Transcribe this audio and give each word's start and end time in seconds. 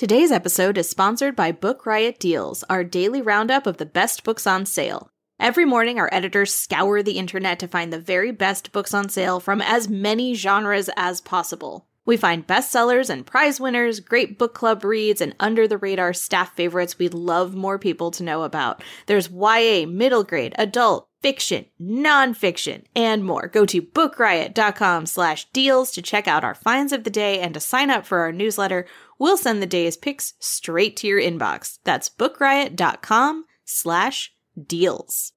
Today's 0.00 0.32
episode 0.32 0.78
is 0.78 0.88
sponsored 0.88 1.36
by 1.36 1.52
Book 1.52 1.84
Riot 1.84 2.18
Deals, 2.18 2.64
our 2.70 2.82
daily 2.82 3.20
roundup 3.20 3.66
of 3.66 3.76
the 3.76 3.84
best 3.84 4.24
books 4.24 4.46
on 4.46 4.64
sale. 4.64 5.10
Every 5.38 5.66
morning, 5.66 5.98
our 5.98 6.08
editors 6.10 6.54
scour 6.54 7.02
the 7.02 7.18
internet 7.18 7.58
to 7.58 7.68
find 7.68 7.92
the 7.92 8.00
very 8.00 8.30
best 8.30 8.72
books 8.72 8.94
on 8.94 9.10
sale 9.10 9.40
from 9.40 9.60
as 9.60 9.90
many 9.90 10.32
genres 10.32 10.88
as 10.96 11.20
possible. 11.20 11.86
We 12.06 12.16
find 12.16 12.46
bestsellers 12.46 13.10
and 13.10 13.26
prize 13.26 13.60
winners, 13.60 14.00
great 14.00 14.38
book 14.38 14.54
club 14.54 14.84
reads, 14.84 15.20
and 15.20 15.36
under 15.38 15.68
the 15.68 15.76
radar 15.76 16.14
staff 16.14 16.56
favorites 16.56 16.98
we'd 16.98 17.12
love 17.12 17.54
more 17.54 17.78
people 17.78 18.10
to 18.12 18.22
know 18.22 18.44
about. 18.44 18.82
There's 19.04 19.28
YA, 19.28 19.84
middle 19.86 20.24
grade, 20.24 20.54
adult, 20.56 21.10
fiction, 21.20 21.66
nonfiction, 21.78 22.84
and 22.96 23.22
more. 23.22 23.48
Go 23.48 23.66
to 23.66 23.82
bookriot.com 23.82 25.04
slash 25.04 25.44
deals 25.52 25.90
to 25.90 26.00
check 26.00 26.26
out 26.26 26.42
our 26.42 26.54
finds 26.54 26.94
of 26.94 27.04
the 27.04 27.10
day 27.10 27.40
and 27.40 27.52
to 27.52 27.60
sign 27.60 27.90
up 27.90 28.06
for 28.06 28.20
our 28.20 28.32
newsletter. 28.32 28.86
We'll 29.20 29.36
send 29.36 29.62
the 29.62 29.66
day's 29.66 29.98
picks 29.98 30.32
straight 30.40 30.96
to 30.96 31.06
your 31.06 31.20
inbox. 31.20 31.78
That's 31.84 32.08
bookriot.com 32.08 33.44
slash 33.66 34.32
deals. 34.66 35.32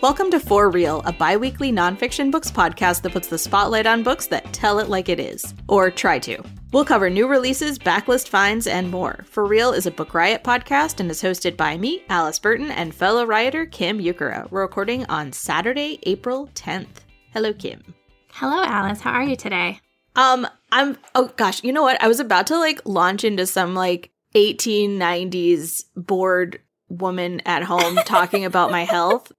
Welcome 0.00 0.30
to 0.30 0.38
For 0.38 0.70
Real, 0.70 1.02
a 1.06 1.12
bi 1.12 1.36
weekly 1.36 1.72
nonfiction 1.72 2.30
books 2.30 2.52
podcast 2.52 3.02
that 3.02 3.10
puts 3.10 3.26
the 3.26 3.36
spotlight 3.36 3.84
on 3.84 4.04
books 4.04 4.28
that 4.28 4.52
tell 4.52 4.78
it 4.78 4.88
like 4.88 5.08
it 5.08 5.18
is, 5.18 5.54
or 5.66 5.90
try 5.90 6.20
to. 6.20 6.40
We'll 6.72 6.84
cover 6.84 7.10
new 7.10 7.26
releases, 7.26 7.80
backlist 7.80 8.28
finds, 8.28 8.68
and 8.68 8.92
more. 8.92 9.24
For 9.28 9.44
Real 9.44 9.72
is 9.72 9.86
a 9.86 9.90
Book 9.90 10.14
Riot 10.14 10.44
podcast 10.44 11.00
and 11.00 11.10
is 11.10 11.20
hosted 11.20 11.56
by 11.56 11.76
me, 11.76 12.04
Alice 12.10 12.38
Burton, 12.38 12.70
and 12.70 12.94
fellow 12.94 13.26
rioter 13.26 13.66
Kim 13.66 13.98
Ukura. 13.98 14.48
We're 14.52 14.62
recording 14.62 15.04
on 15.06 15.32
Saturday, 15.32 15.98
April 16.04 16.48
10th. 16.54 17.02
Hello, 17.32 17.52
Kim. 17.52 17.82
Hello, 18.30 18.62
Alice. 18.62 19.00
How 19.00 19.10
are 19.10 19.24
you 19.24 19.34
today? 19.34 19.80
Um, 20.14 20.46
I'm 20.70 20.96
oh 21.16 21.32
gosh, 21.36 21.64
you 21.64 21.72
know 21.72 21.82
what? 21.82 22.00
I 22.00 22.06
was 22.06 22.20
about 22.20 22.46
to 22.48 22.56
like 22.56 22.80
launch 22.84 23.24
into 23.24 23.48
some 23.48 23.74
like 23.74 24.12
1890s 24.36 25.86
bored 25.96 26.60
woman 26.88 27.40
at 27.46 27.64
home 27.64 27.96
talking 28.04 28.44
about 28.44 28.70
my 28.70 28.84
health, 28.84 29.32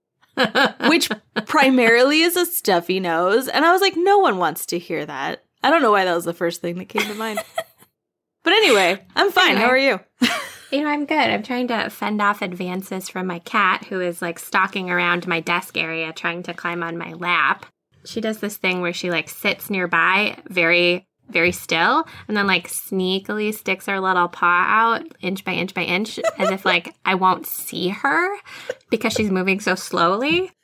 which 0.88 1.10
primarily 1.46 2.22
is 2.22 2.36
a 2.36 2.46
stuffy 2.46 3.00
nose, 3.00 3.48
and 3.48 3.66
I 3.66 3.72
was 3.72 3.82
like, 3.82 3.96
no 3.96 4.20
one 4.20 4.38
wants 4.38 4.66
to 4.68 4.80
hear 4.80 5.06
that. 5.06 5.44
I 5.64 5.70
don't 5.70 5.82
know 5.82 5.92
why 5.92 6.06
that 6.06 6.16
was 6.16 6.26
the 6.26 6.34
first 6.34 6.62
thing 6.62 6.78
that 6.78 6.90
came 6.90 7.04
to 7.04 7.16
mind. 7.16 7.40
but 8.44 8.54
anyway, 8.54 9.04
I'm 9.16 9.32
fine. 9.32 9.58
How 9.58 9.68
are 9.68 9.78
you? 9.78 10.00
You 10.72 10.82
know, 10.82 10.90
I'm 10.90 11.06
good. 11.06 11.18
I'm 11.18 11.42
trying 11.42 11.68
to 11.70 11.90
fend 11.90 12.22
off 12.22 12.44
advances 12.44 13.10
from 13.10 13.26
my 13.26 13.40
cat 13.40 13.86
who 13.86 14.00
is 14.02 14.22
like 14.22 14.38
stalking 14.38 14.92
around 14.92 15.26
my 15.26 15.40
desk 15.40 15.76
area 15.78 16.14
trying 16.14 16.44
to 16.44 16.54
climb 16.54 16.84
on 16.84 16.98
my 16.98 17.14
lap. 17.14 17.66
She 18.06 18.22
does 18.22 18.40
this 18.40 18.58
thing 18.58 18.82
where 18.82 18.94
she 18.94 19.10
like 19.10 19.30
sits 19.30 19.70
nearby 19.70 20.38
very 20.48 21.08
very 21.32 21.52
still 21.52 22.08
and 22.28 22.36
then 22.36 22.48
like 22.48 22.68
sneakily 22.68 23.54
sticks 23.54 23.86
her 23.86 24.00
little 24.00 24.28
paw 24.28 24.66
out 24.68 25.06
inch 25.22 25.44
by 25.46 25.54
inch 25.54 25.74
by 25.74 25.84
inch 25.84 26.20
as 26.38 26.50
if 26.50 26.66
like 26.66 26.96
I 27.06 27.16
won't 27.16 27.46
see 27.46 27.90
her 27.90 28.38
because 28.90 29.14
she's 29.14 29.32
moving 29.32 29.60
so 29.60 29.76
slowly. 29.76 30.52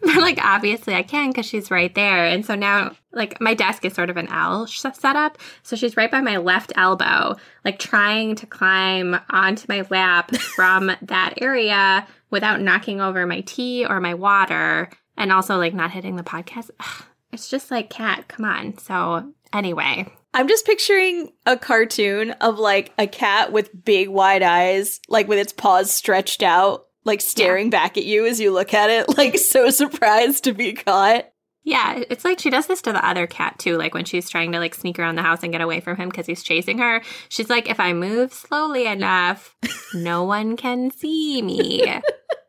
but 0.00 0.16
like 0.16 0.38
obviously 0.42 0.94
I 0.94 1.02
can 1.02 1.30
because 1.30 1.46
she's 1.46 1.70
right 1.70 1.94
there. 1.94 2.26
And 2.26 2.44
so 2.44 2.54
now 2.54 2.94
like 3.12 3.40
my 3.40 3.54
desk 3.54 3.84
is 3.84 3.94
sort 3.94 4.10
of 4.10 4.16
an 4.16 4.28
L 4.28 4.66
setup. 4.66 5.38
So 5.62 5.76
she's 5.76 5.96
right 5.96 6.10
by 6.10 6.20
my 6.20 6.38
left 6.38 6.72
elbow, 6.76 7.36
like 7.64 7.78
trying 7.78 8.36
to 8.36 8.46
climb 8.46 9.18
onto 9.30 9.66
my 9.68 9.86
lap 9.90 10.34
from 10.36 10.92
that 11.02 11.34
area 11.40 12.06
without 12.30 12.60
knocking 12.60 13.00
over 13.00 13.26
my 13.26 13.40
tea 13.40 13.84
or 13.84 14.00
my 14.00 14.14
water 14.14 14.90
and 15.16 15.32
also 15.32 15.58
like 15.58 15.74
not 15.74 15.90
hitting 15.90 16.16
the 16.16 16.22
podcast. 16.22 16.70
Ugh, 16.80 17.04
it's 17.32 17.48
just 17.48 17.70
like 17.70 17.90
cat, 17.90 18.28
come 18.28 18.44
on. 18.44 18.78
So 18.78 19.32
anyway, 19.52 20.06
I'm 20.32 20.48
just 20.48 20.66
picturing 20.66 21.32
a 21.46 21.56
cartoon 21.56 22.32
of 22.32 22.58
like 22.58 22.92
a 22.98 23.06
cat 23.06 23.52
with 23.52 23.84
big 23.84 24.08
wide 24.08 24.42
eyes, 24.42 25.00
like 25.08 25.28
with 25.28 25.38
its 25.38 25.52
paws 25.52 25.90
stretched 25.90 26.42
out, 26.42 26.86
like 27.04 27.20
staring 27.20 27.66
yeah. 27.66 27.70
back 27.70 27.96
at 27.96 28.04
you 28.04 28.26
as 28.26 28.40
you 28.40 28.52
look 28.52 28.74
at 28.74 28.90
it, 28.90 29.08
like 29.16 29.38
so 29.38 29.70
surprised 29.70 30.44
to 30.44 30.52
be 30.52 30.72
caught. 30.72 31.26
Yeah, 31.62 32.02
it's 32.08 32.24
like 32.24 32.38
she 32.38 32.48
does 32.48 32.66
this 32.66 32.80
to 32.82 32.92
the 32.92 33.06
other 33.06 33.26
cat 33.26 33.58
too. 33.58 33.76
Like 33.76 33.92
when 33.92 34.04
she's 34.06 34.30
trying 34.30 34.52
to 34.52 34.58
like 34.58 34.74
sneak 34.74 34.98
around 34.98 35.16
the 35.16 35.22
house 35.22 35.42
and 35.42 35.52
get 35.52 35.60
away 35.60 35.80
from 35.80 35.96
him 35.96 36.08
because 36.08 36.26
he's 36.26 36.42
chasing 36.42 36.78
her. 36.78 37.02
She's 37.28 37.50
like, 37.50 37.68
if 37.68 37.78
I 37.78 37.92
move 37.92 38.32
slowly 38.32 38.86
enough, 38.86 39.54
no 39.94 40.24
one 40.24 40.56
can 40.56 40.90
see 40.90 41.42
me. 41.42 41.84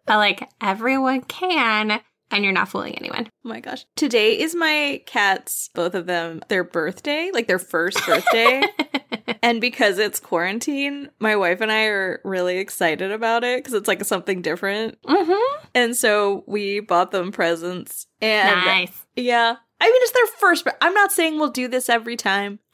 but 0.06 0.18
like 0.18 0.50
everyone 0.62 1.22
can 1.22 2.02
and 2.32 2.44
you're 2.44 2.54
not 2.54 2.70
fooling 2.70 2.96
anyone. 2.96 3.28
Oh 3.46 3.50
my 3.50 3.60
gosh. 3.60 3.86
Today 3.96 4.40
is 4.40 4.56
my 4.56 5.02
cats, 5.06 5.70
both 5.74 5.94
of 5.94 6.06
them, 6.06 6.42
their 6.48 6.64
birthday, 6.64 7.30
like 7.34 7.48
their 7.48 7.60
first 7.60 8.06
birthday. 8.06 8.64
and 9.44 9.62
because 9.62 9.98
it's 9.98 10.20
quarantine, 10.20 11.10
my 11.20 11.36
wife 11.36 11.62
and 11.62 11.72
I 11.72 11.86
are 11.86 12.22
really 12.24 12.58
excited 12.58 13.12
about 13.12 13.44
it 13.44 13.60
because 13.60 13.74
it's 13.74 13.88
like 13.88 14.04
something 14.06 14.42
different. 14.42 15.02
Mm-hmm. 15.04 15.68
And 15.76 15.96
so 15.96 16.44
we 16.48 16.80
bought 16.80 17.12
them 17.12 17.32
presents. 17.32 18.08
And 18.22 18.66
nice. 18.66 19.06
Yeah. 19.16 19.56
I 19.82 19.86
mean, 19.86 20.02
it's 20.04 20.12
their 20.12 20.28
first. 20.40 20.64
but 20.64 20.78
I'm 20.82 20.94
not 20.94 21.12
saying 21.12 21.38
we'll 21.38 21.50
do 21.50 21.68
this 21.68 21.90
every 21.90 22.16
time. 22.16 22.60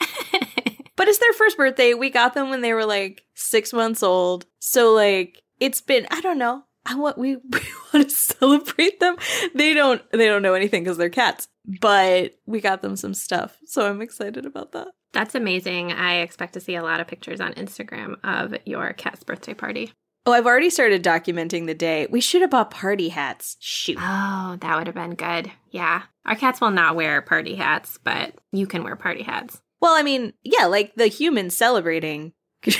but 0.95 1.07
it's 1.07 1.19
their 1.19 1.33
first 1.33 1.57
birthday. 1.57 1.93
We 1.93 2.09
got 2.09 2.33
them 2.33 2.49
when 2.49 2.61
they 2.61 2.73
were 2.73 2.85
like 2.85 3.23
six 3.33 3.71
months 3.71 4.03
old. 4.03 4.45
So, 4.59 4.93
like, 4.93 5.41
it's 5.59 5.81
been, 5.81 6.05
I 6.11 6.21
don't 6.21 6.37
know, 6.37 6.63
I 6.87 6.95
want 6.95 7.17
we, 7.17 7.35
we 7.49 7.59
want 7.93 8.09
to 8.09 8.15
celebrate 8.15 8.99
them. 8.99 9.17
They 9.53 9.73
don't 9.73 10.01
they 10.11 10.27
don't 10.27 10.41
know 10.41 10.53
anything 10.53 10.83
because 10.83 10.97
they're 10.97 11.09
cats, 11.09 11.47
but 11.81 12.35
we 12.45 12.61
got 12.61 12.81
them 12.81 12.95
some 12.95 13.13
stuff, 13.13 13.57
so 13.65 13.87
I'm 13.87 14.01
excited 14.01 14.45
about 14.45 14.71
that. 14.71 14.89
That's 15.13 15.35
amazing. 15.35 15.91
I 15.91 16.17
expect 16.17 16.53
to 16.53 16.59
see 16.59 16.75
a 16.75 16.83
lot 16.83 16.99
of 16.99 17.07
pictures 17.07 17.41
on 17.41 17.53
Instagram 17.53 18.15
of 18.23 18.55
your 18.65 18.93
cat's 18.93 19.23
birthday 19.23 19.53
party. 19.53 19.91
Oh, 20.25 20.33
I've 20.33 20.45
already 20.45 20.69
started 20.69 21.03
documenting 21.03 21.67
the 21.67 21.73
day. 21.73 22.05
We 22.09 22.19
should 22.19 22.41
have 22.41 22.49
bought 22.49 22.69
party 22.69 23.07
hats. 23.07 23.55
Shoot. 23.61 23.97
Oh, 23.97 24.57
that 24.59 24.77
would 24.77 24.87
have 24.87 24.95
been 24.95 25.15
good. 25.15 25.49
Yeah. 25.71 26.03
Our 26.25 26.35
cats 26.35 26.59
will 26.59 26.71
not 26.71 26.97
wear 26.97 27.21
party 27.21 27.55
hats, 27.55 27.97
but 28.03 28.33
you 28.51 28.67
can 28.67 28.83
wear 28.83 28.97
party 28.97 29.23
hats. 29.23 29.61
Well, 29.79 29.95
I 29.95 30.03
mean, 30.03 30.33
yeah, 30.43 30.65
like 30.65 30.93
the 30.95 31.07
humans 31.07 31.55
celebrating 31.55 32.33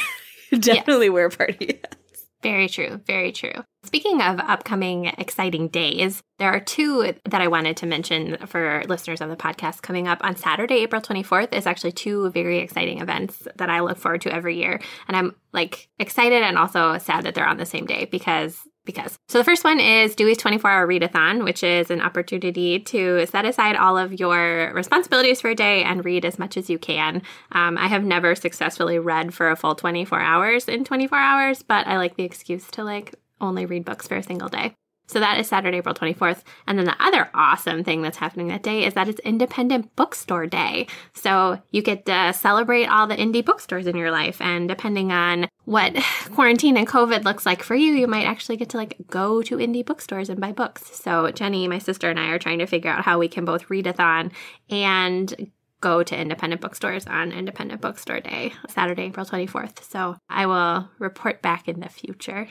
definitely 0.52 1.06
yes. 1.06 1.14
wear 1.14 1.30
party 1.30 1.80
hats. 1.82 1.98
Very 2.44 2.70
true. 2.70 3.02
Very 3.06 3.32
true. 3.32 3.64
Speaking 3.84 4.22
of 4.22 4.40
upcoming 4.40 5.06
exciting 5.06 5.70
days, 5.70 6.22
there 6.40 6.52
are 6.52 6.60
two 6.60 7.14
that 7.26 7.42
I 7.42 7.48
wanted 7.48 7.78
to 7.78 7.86
mention 7.86 8.38
for 8.46 8.84
listeners 8.88 9.22
of 9.22 9.30
the 9.30 9.36
podcast 9.36 9.82
coming 9.82 10.08
up 10.08 10.20
on 10.24 10.36
Saturday, 10.36 10.76
April 10.76 11.02
24th 11.02 11.54
is 11.54 11.66
actually 11.66 11.94
two 11.94 12.30
very 12.32 12.60
exciting 12.60 13.02
events 13.02 13.48
that 13.56 13.70
I 13.70 13.80
look 13.80 13.98
forward 13.98 14.22
to 14.22 14.34
every 14.34 14.58
year. 14.58 14.80
And 15.08 15.18
I'm 15.18 15.36
like 15.52 15.90
excited 16.00 16.44
and 16.44 16.58
also 16.58 16.98
sad 17.00 17.24
that 17.24 17.34
they're 17.34 17.48
on 17.48 17.58
the 17.58 17.66
same 17.66 17.86
day 17.86 18.06
because 18.06 18.60
because. 18.88 19.20
So 19.28 19.38
the 19.38 19.44
first 19.44 19.64
one 19.64 19.80
is 19.80 20.16
Dewey's 20.16 20.38
24 20.38 20.72
hour 20.72 20.88
readathon, 20.88 21.44
which 21.44 21.62
is 21.62 21.92
an 21.92 22.02
opportunity 22.02 22.80
to 22.80 23.28
set 23.28 23.46
aside 23.46 23.76
all 23.76 23.96
of 23.96 24.20
your 24.20 24.74
responsibilities 24.74 25.42
for 25.42 25.50
a 25.50 25.56
day 25.56 25.84
and 25.84 26.04
read 26.04 26.26
as 26.26 26.40
much 26.40 26.58
as 26.58 26.72
you 26.72 26.80
can. 26.80 27.22
Um, 27.52 27.78
I 27.78 27.86
have 27.88 28.04
never 28.04 28.34
successfully 28.34 28.98
read 28.98 29.36
for 29.36 29.52
a 29.52 29.56
full 29.56 29.76
24 29.76 30.20
hours 30.20 30.68
in 30.68 30.84
24 30.84 31.18
hours, 31.20 31.62
but 31.62 31.86
I 31.86 31.98
like 31.98 32.16
the 32.16 32.24
excuse 32.24 32.66
to 32.72 32.84
like 32.84 33.14
only 33.40 33.68
read 33.68 33.86
books 33.86 34.08
for 34.08 34.16
a 34.16 34.24
single 34.24 34.50
day. 34.50 34.74
So 35.08 35.20
that 35.20 35.40
is 35.40 35.48
Saturday, 35.48 35.78
April 35.78 35.96
24th. 35.96 36.44
And 36.68 36.78
then 36.78 36.86
the 36.86 37.02
other 37.02 37.30
awesome 37.34 37.84
thing 37.84 38.02
that's 38.02 38.18
happening 38.18 38.48
that 38.48 38.64
day 38.64 38.86
is 38.86 38.94
that 38.96 39.08
it's 39.08 39.20
Independent 39.22 39.96
Bookstore 39.96 40.48
Day. 40.48 40.88
So 41.14 41.62
you 41.72 41.82
get 41.82 42.06
to 42.06 42.34
celebrate 42.34 42.88
all 42.88 43.08
the 43.08 43.16
indie 43.16 43.44
bookstores 43.44 43.88
in 43.88 43.96
your 43.96 44.12
life. 44.12 44.42
And 44.42 44.68
depending 44.68 45.12
on 45.12 45.48
what 45.64 45.96
quarantine 46.34 46.78
and 46.78 46.88
COVID 46.88 47.24
looks 47.24 47.46
like 47.46 47.64
for 47.64 47.76
you, 47.76 47.94
you 47.94 48.08
might 48.08 48.26
actually 48.26 48.58
get 48.58 48.70
to 48.70 48.78
like 48.78 48.98
go 49.10 49.42
to 49.44 49.58
indie 49.58 49.86
bookstores 49.86 50.30
and 50.30 50.42
buy 50.42 50.52
books. 50.52 50.96
So 50.98 51.32
Jenny, 51.32 51.68
my 51.68 51.80
sister, 51.80 52.10
and 52.10 52.20
I 52.20 52.30
are 52.30 52.40
trying 52.40 52.60
to 52.60 52.66
figure 52.66 52.92
out 52.92 53.06
how 53.06 53.18
we 53.18 53.30
can 53.30 53.46
both 53.46 53.70
read 53.70 53.88
a 53.88 53.94
thon 53.94 54.32
and 54.70 55.52
go 55.80 56.04
to 56.04 56.20
independent 56.20 56.62
bookstores 56.62 57.06
on 57.06 57.32
Independent 57.32 57.82
Bookstore 57.82 58.20
Day, 58.20 58.54
Saturday, 58.68 59.04
April 59.04 59.26
24th. 59.26 59.84
So 59.84 60.16
I 60.30 60.48
will 60.48 60.90
report 60.98 61.42
back 61.42 61.68
in 61.68 61.80
the 61.80 61.90
future. 61.90 62.48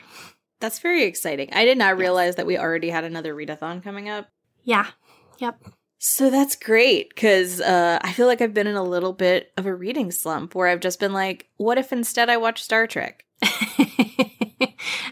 That's 0.59 0.79
very 0.79 1.03
exciting. 1.03 1.49
I 1.53 1.65
did 1.65 1.77
not 1.77 1.97
realize 1.97 2.29
yes. 2.29 2.35
that 2.35 2.47
we 2.47 2.57
already 2.57 2.89
had 2.89 3.03
another 3.03 3.35
readathon 3.35 3.83
coming 3.83 4.09
up. 4.09 4.27
Yeah. 4.63 4.87
Yep. 5.39 5.59
So 5.99 6.29
that's 6.29 6.55
great 6.55 7.09
because 7.09 7.59
uh, 7.59 7.99
I 8.01 8.13
feel 8.13 8.27
like 8.27 8.41
I've 8.41 8.53
been 8.53 8.67
in 8.67 8.75
a 8.75 8.83
little 8.83 9.13
bit 9.13 9.51
of 9.57 9.65
a 9.65 9.73
reading 9.73 10.11
slump 10.11 10.53
where 10.53 10.67
I've 10.67 10.79
just 10.79 10.99
been 10.99 11.13
like, 11.13 11.47
what 11.57 11.77
if 11.77 11.91
instead 11.91 12.29
I 12.29 12.37
watch 12.37 12.61
Star 12.61 12.85
Trek? 12.85 13.25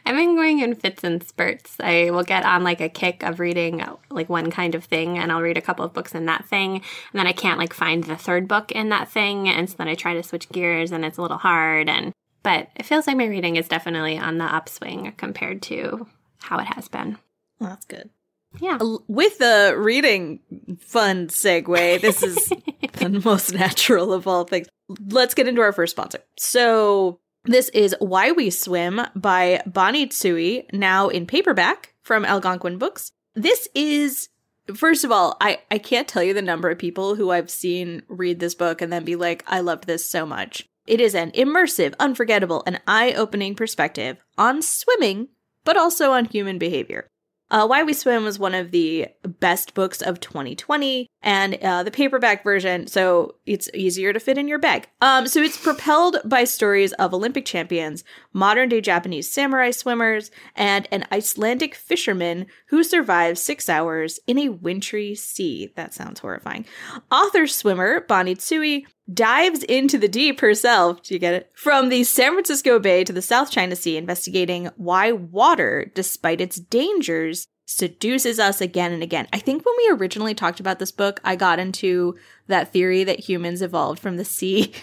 I've 0.07 0.15
been 0.15 0.35
going 0.35 0.59
in 0.59 0.75
fits 0.75 1.03
and 1.03 1.23
spurts. 1.23 1.77
I 1.79 2.11
will 2.11 2.23
get 2.23 2.45
on 2.45 2.63
like 2.63 2.81
a 2.81 2.89
kick 2.89 3.23
of 3.23 3.39
reading 3.39 3.83
like 4.11 4.29
one 4.29 4.51
kind 4.51 4.75
of 4.75 4.83
thing 4.83 5.17
and 5.17 5.31
I'll 5.31 5.41
read 5.41 5.57
a 5.57 5.61
couple 5.61 5.83
of 5.83 5.93
books 5.93 6.13
in 6.13 6.25
that 6.25 6.45
thing 6.45 6.75
and 6.75 6.83
then 7.19 7.27
I 7.27 7.31
can't 7.31 7.59
like 7.59 7.73
find 7.73 8.03
the 8.03 8.15
third 8.15 8.47
book 8.47 8.71
in 8.71 8.89
that 8.89 9.09
thing 9.09 9.49
and 9.49 9.69
so 9.69 9.75
then 9.77 9.87
I 9.87 9.95
try 9.95 10.13
to 10.13 10.23
switch 10.23 10.49
gears 10.49 10.91
and 10.91 11.03
it's 11.03 11.17
a 11.17 11.21
little 11.21 11.37
hard 11.37 11.89
and 11.89 12.13
but 12.45 12.69
it 12.75 12.85
feels 12.85 13.07
like 13.07 13.17
my 13.17 13.25
reading 13.25 13.55
is 13.55 13.67
definitely 13.67 14.19
on 14.19 14.37
the 14.37 14.43
upswing 14.45 15.11
compared 15.17 15.63
to 15.63 16.05
how 16.37 16.59
it 16.59 16.65
has 16.65 16.87
been. 16.87 17.17
Well, 17.59 17.71
that's 17.71 17.85
good. 17.85 18.11
Yeah. 18.59 18.77
With 19.07 19.39
the 19.39 19.73
reading 19.75 20.41
fun 20.79 21.29
segue, 21.29 22.01
this 22.01 22.21
is 22.21 22.53
the 22.93 23.09
most 23.25 23.51
natural 23.51 24.13
of 24.13 24.27
all 24.27 24.43
things. 24.43 24.67
Let's 25.09 25.33
get 25.33 25.47
into 25.47 25.61
our 25.61 25.73
first 25.73 25.95
sponsor. 25.95 26.19
So, 26.37 27.19
this 27.45 27.69
is 27.69 27.95
Why 27.97 28.31
We 28.31 28.51
Swim 28.51 29.01
by 29.15 29.63
Bonnie 29.65 30.05
Tsui, 30.05 30.71
now 30.71 31.09
in 31.09 31.25
paperback 31.25 31.95
from 32.03 32.25
Algonquin 32.25 32.77
Books. 32.77 33.11
This 33.33 33.67
is, 33.73 34.29
first 34.75 35.03
of 35.03 35.11
all, 35.11 35.35
I, 35.41 35.61
I 35.71 35.79
can't 35.79 36.07
tell 36.07 36.21
you 36.21 36.35
the 36.35 36.43
number 36.43 36.69
of 36.69 36.77
people 36.77 37.15
who 37.15 37.31
I've 37.31 37.49
seen 37.49 38.03
read 38.07 38.39
this 38.39 38.53
book 38.53 38.83
and 38.83 38.93
then 38.93 39.03
be 39.03 39.15
like, 39.15 39.43
I 39.47 39.61
loved 39.61 39.87
this 39.87 40.07
so 40.07 40.27
much. 40.27 40.67
It 40.85 41.01
is 41.01 41.15
an 41.15 41.31
immersive, 41.31 41.95
unforgettable, 41.99 42.63
and 42.65 42.81
eye 42.87 43.13
opening 43.13 43.55
perspective 43.55 44.17
on 44.37 44.61
swimming, 44.61 45.29
but 45.63 45.77
also 45.77 46.11
on 46.11 46.25
human 46.25 46.57
behavior. 46.57 47.07
Uh, 47.51 47.65
Why 47.67 47.83
We 47.83 47.93
Swim 47.93 48.23
was 48.23 48.39
one 48.39 48.55
of 48.55 48.71
the 48.71 49.07
best 49.39 49.75
books 49.75 50.01
of 50.01 50.19
2020, 50.19 51.07
and 51.21 51.55
uh, 51.55 51.83
the 51.83 51.91
paperback 51.91 52.43
version, 52.43 52.87
so 52.87 53.35
it's 53.45 53.69
easier 53.73 54.11
to 54.13 54.19
fit 54.19 54.39
in 54.39 54.47
your 54.47 54.57
bag. 54.57 54.87
Um, 54.99 55.27
so 55.27 55.41
it's 55.41 55.61
propelled 55.61 56.17
by 56.25 56.43
stories 56.43 56.93
of 56.93 57.13
Olympic 57.13 57.45
champions, 57.45 58.03
modern 58.33 58.69
day 58.69 58.81
Japanese 58.81 59.31
samurai 59.31 59.69
swimmers, 59.69 60.31
and 60.55 60.87
an 60.91 61.05
Icelandic 61.11 61.75
fisherman 61.75 62.47
who 62.69 62.83
survives 62.83 63.41
six 63.41 63.69
hours 63.69 64.19
in 64.25 64.39
a 64.39 64.49
wintry 64.49 65.13
sea. 65.13 65.71
That 65.75 65.93
sounds 65.93 66.21
horrifying. 66.21 66.65
Author 67.11 67.45
swimmer 67.45 68.01
Bonnie 68.01 68.35
Tsui 68.35 68.85
dives 69.11 69.63
into 69.63 69.97
the 69.97 70.07
deep 70.07 70.39
herself. 70.39 71.03
Do 71.03 71.13
you 71.13 71.19
get 71.19 71.33
it? 71.33 71.51
From 71.53 71.89
the 71.89 72.03
San 72.03 72.33
Francisco 72.33 72.79
Bay 72.79 73.03
to 73.03 73.13
the 73.13 73.21
South 73.21 73.51
China 73.51 73.75
Sea, 73.75 73.97
investigating 73.97 74.69
why 74.77 75.11
water, 75.11 75.91
despite 75.93 76.41
its 76.41 76.57
dangers, 76.57 77.47
seduces 77.65 78.39
us 78.39 78.61
again 78.61 78.91
and 78.93 79.03
again. 79.03 79.27
I 79.33 79.39
think 79.39 79.65
when 79.65 79.75
we 79.77 79.89
originally 79.91 80.33
talked 80.33 80.59
about 80.59 80.79
this 80.79 80.91
book, 80.91 81.19
I 81.23 81.35
got 81.35 81.59
into 81.59 82.15
that 82.47 82.71
theory 82.71 83.03
that 83.03 83.19
humans 83.19 83.61
evolved 83.61 83.99
from 83.99 84.17
the 84.17 84.25
sea. 84.25 84.73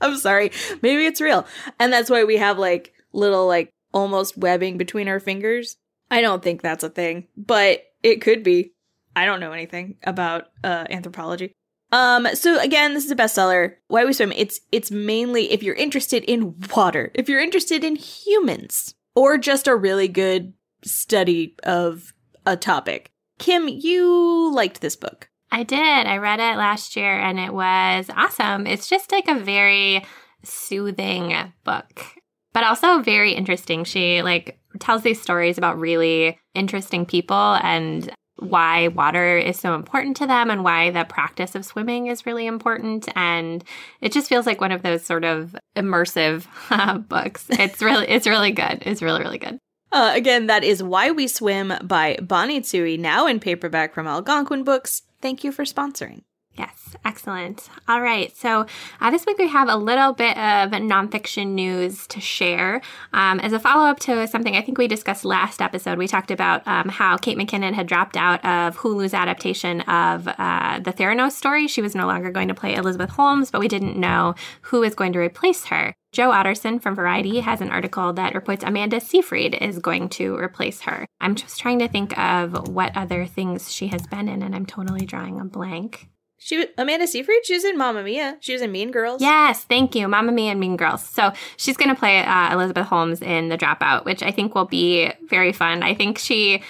I'm 0.00 0.17
sorry. 0.17 0.53
Maybe 0.82 1.06
it's 1.06 1.21
real. 1.21 1.47
And 1.79 1.93
that's 1.93 2.11
why 2.11 2.25
we 2.25 2.37
have 2.37 2.59
like 2.59 2.93
little, 3.12 3.47
like 3.47 3.73
almost 3.93 4.37
webbing 4.37 4.77
between 4.79 5.09
our 5.09 5.21
fingers. 5.21 5.77
I 6.11 6.21
don't 6.21 6.43
think 6.43 6.62
that's 6.62 6.85
a 6.85 6.91
thing, 6.91 7.27
but 7.37 7.82
it 8.03 8.21
could 8.21 8.43
be. 8.43 8.73
I 9.17 9.25
don't 9.25 9.41
know 9.41 9.53
anything 9.53 9.97
about 10.05 10.49
uh, 10.63 10.85
anthropology. 10.91 11.53
Um, 11.91 12.29
so 12.35 12.61
again, 12.61 12.95
this 12.95 13.05
is 13.05 13.11
a 13.11 13.17
bestseller. 13.17 13.77
Why 13.89 14.05
We 14.05 14.13
Swim. 14.13 14.33
It's 14.33 14.61
it's 14.71 14.91
mainly 14.91 15.51
if 15.53 15.63
you're 15.63 15.75
interested 15.75 16.23
in 16.25 16.55
water, 16.75 17.11
if 17.15 17.29
you're 17.29 17.41
interested 17.41 17.83
in 17.83 17.97
humans, 17.97 18.95
or 19.15 19.39
just 19.39 19.67
a 19.67 19.75
really 19.75 20.07
good 20.07 20.53
study 20.85 21.57
of 21.65 22.13
a 22.45 22.57
topic. 22.57 23.11
Kim, 23.39 23.69
you 23.69 24.53
liked 24.53 24.81
this 24.81 24.97
book. 24.97 25.29
I 25.51 25.63
did. 25.63 25.79
I 25.79 26.19
read 26.19 26.41
it 26.41 26.59
last 26.59 26.97
year 26.97 27.19
and 27.19 27.39
it 27.39 27.55
was 27.55 28.11
awesome. 28.15 28.67
It's 28.67 28.89
just 28.89 29.13
like 29.13 29.29
a 29.29 29.39
very 29.39 30.05
soothing 30.43 31.35
book, 31.65 32.05
but 32.53 32.65
also 32.65 33.01
very 33.01 33.33
interesting. 33.33 33.85
She 33.85 34.23
like 34.23 34.59
tells 34.81 35.03
these 35.03 35.23
stories 35.23 35.57
about 35.57 35.79
really 35.79 36.39
interesting 36.55 37.07
people 37.07 37.59
and 37.63 38.13
why 38.38 38.88
water 38.88 39.38
is 39.38 39.59
so 39.59 39.75
important 39.75 40.17
to 40.19 40.27
them 40.27 40.50
and 40.50 40.62
why 40.62 40.91
the 40.91 41.05
practice 41.05 41.55
of 41.55 41.65
swimming 41.65 42.09
is 42.09 42.27
really 42.27 42.47
important. 42.47 43.09
And 43.17 43.65
it 44.00 44.12
just 44.12 44.29
feels 44.29 44.47
like 44.47 44.61
one 44.61 44.73
of 44.73 44.83
those 44.83 45.05
sort 45.05 45.25
of 45.25 45.56
immersive 45.75 46.47
uh, 46.71 46.99
books. 46.99 47.47
It's 47.50 47.81
really, 47.81 48.09
it's 48.09 48.27
really 48.27 48.53
good. 48.53 48.83
It's 48.83 49.03
really, 49.03 49.21
really 49.21 49.38
good. 49.38 49.59
Uh, 49.93 50.12
again, 50.15 50.47
that 50.47 50.65
is 50.65 50.83
Why 50.83 51.11
We 51.11 51.29
Swim 51.29 51.73
by 51.83 52.19
Bonnie 52.21 52.61
Tsui, 52.61 52.99
now 52.99 53.27
in 53.27 53.41
paperback 53.41 53.94
from 53.94 54.06
Algonquin 54.06 54.65
Books. 54.65 55.03
Thank 55.23 55.44
you 55.44 55.53
for 55.53 55.65
sponsoring. 55.65 56.23
Yes, 56.58 56.97
excellent. 57.05 57.69
All 57.87 58.00
right. 58.00 58.35
So 58.35 58.64
uh, 59.00 59.11
this 59.11 59.26
week 59.26 59.37
we 59.37 59.49
have 59.49 59.69
a 59.69 59.76
little 59.76 60.14
bit 60.14 60.37
of 60.38 60.70
nonfiction 60.70 61.49
news 61.49 62.06
to 62.06 62.20
share. 62.20 62.81
Um, 63.12 63.41
as 63.41 63.53
a 63.53 63.58
follow 63.58 63.85
up 63.85 63.99
to 64.00 64.26
something 64.26 64.56
I 64.56 64.62
think 64.62 64.79
we 64.79 64.88
discussed 64.88 65.25
last 65.26 65.61
episode, 65.61 65.99
we 65.99 66.08
talked 66.08 66.31
about 66.31 66.67
um, 66.67 66.88
how 66.88 67.19
Kate 67.19 67.37
McKinnon 67.37 67.75
had 67.75 67.87
dropped 67.87 68.17
out 68.17 68.43
of 68.43 68.79
Hulu's 68.79 69.12
adaptation 69.12 69.82
of 69.82 70.29
uh, 70.29 70.81
the 70.81 70.93
Theranos 70.93 71.32
story. 71.32 71.69
She 71.69 71.82
was 71.82 71.94
no 71.94 72.06
longer 72.06 72.31
going 72.31 72.49
to 72.49 72.55
play 72.55 72.75
Elizabeth 72.75 73.11
Holmes, 73.11 73.50
but 73.50 73.61
we 73.61 73.69
didn't 73.69 73.99
know 73.99 74.35
who 74.62 74.81
was 74.81 74.94
going 74.94 75.12
to 75.12 75.19
replace 75.19 75.67
her. 75.67 75.94
Joe 76.12 76.31
Otterson 76.31 76.81
from 76.81 76.94
Variety 76.94 77.41
has 77.41 77.61
an 77.61 77.70
article 77.70 78.14
that 78.14 78.35
reports 78.35 78.64
Amanda 78.64 79.00
Seyfried 79.00 79.55
is 79.61 79.79
going 79.79 80.08
to 80.11 80.35
replace 80.37 80.81
her. 80.82 81.06
I'm 81.20 81.35
just 81.35 81.61
trying 81.61 81.81
to 81.81 81.88
think 81.88 82.17
of 82.17 82.69
what 82.69 82.97
other 82.97 83.26
things 83.26 83.70
she 83.70 83.88
has 83.88 84.06
been 84.06 84.26
in, 84.26 84.43
and 84.43 84.55
I'm 84.55 84.64
totally 84.64 85.05
drawing 85.05 85.38
a 85.38 85.44
blank. 85.44 86.08
She 86.38 86.67
Amanda 86.77 87.06
Seyfried. 87.06 87.44
She 87.44 87.55
was 87.55 87.65
in 87.65 87.79
Mamma 87.79 88.03
Mia. 88.03 88.37
She 88.41 88.53
was 88.53 88.62
in 88.62 88.71
Mean 88.71 88.91
Girls. 88.91 89.23
Yes, 89.23 89.65
thank 89.65 89.94
you, 89.94 90.06
Mamma 90.06 90.33
Mia 90.33 90.50
and 90.50 90.61
Mean 90.61 90.77
Girls. 90.77 91.03
So 91.03 91.33
she's 91.56 91.77
going 91.77 91.88
to 91.88 91.99
play 91.99 92.23
uh, 92.23 92.53
Elizabeth 92.53 92.87
Holmes 92.87 93.23
in 93.23 93.49
The 93.49 93.56
Dropout, 93.56 94.05
which 94.05 94.23
I 94.23 94.31
think 94.31 94.55
will 94.55 94.67
be 94.67 95.11
very 95.29 95.53
fun. 95.53 95.83
I 95.83 95.94
think 95.94 96.19
she 96.19 96.62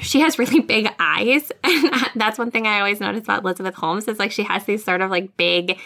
she 0.00 0.20
has 0.20 0.38
really 0.38 0.60
big 0.76 0.88
eyes, 0.98 1.52
and 1.64 2.10
that's 2.16 2.38
one 2.38 2.50
thing 2.50 2.66
I 2.66 2.78
always 2.78 3.00
notice 3.00 3.24
about 3.24 3.44
Elizabeth 3.44 3.74
Holmes 3.74 4.08
is 4.08 4.18
like 4.18 4.32
she 4.32 4.42
has 4.44 4.64
these 4.64 4.82
sort 4.82 5.02
of 5.02 5.10
like 5.10 5.36
big 5.36 5.78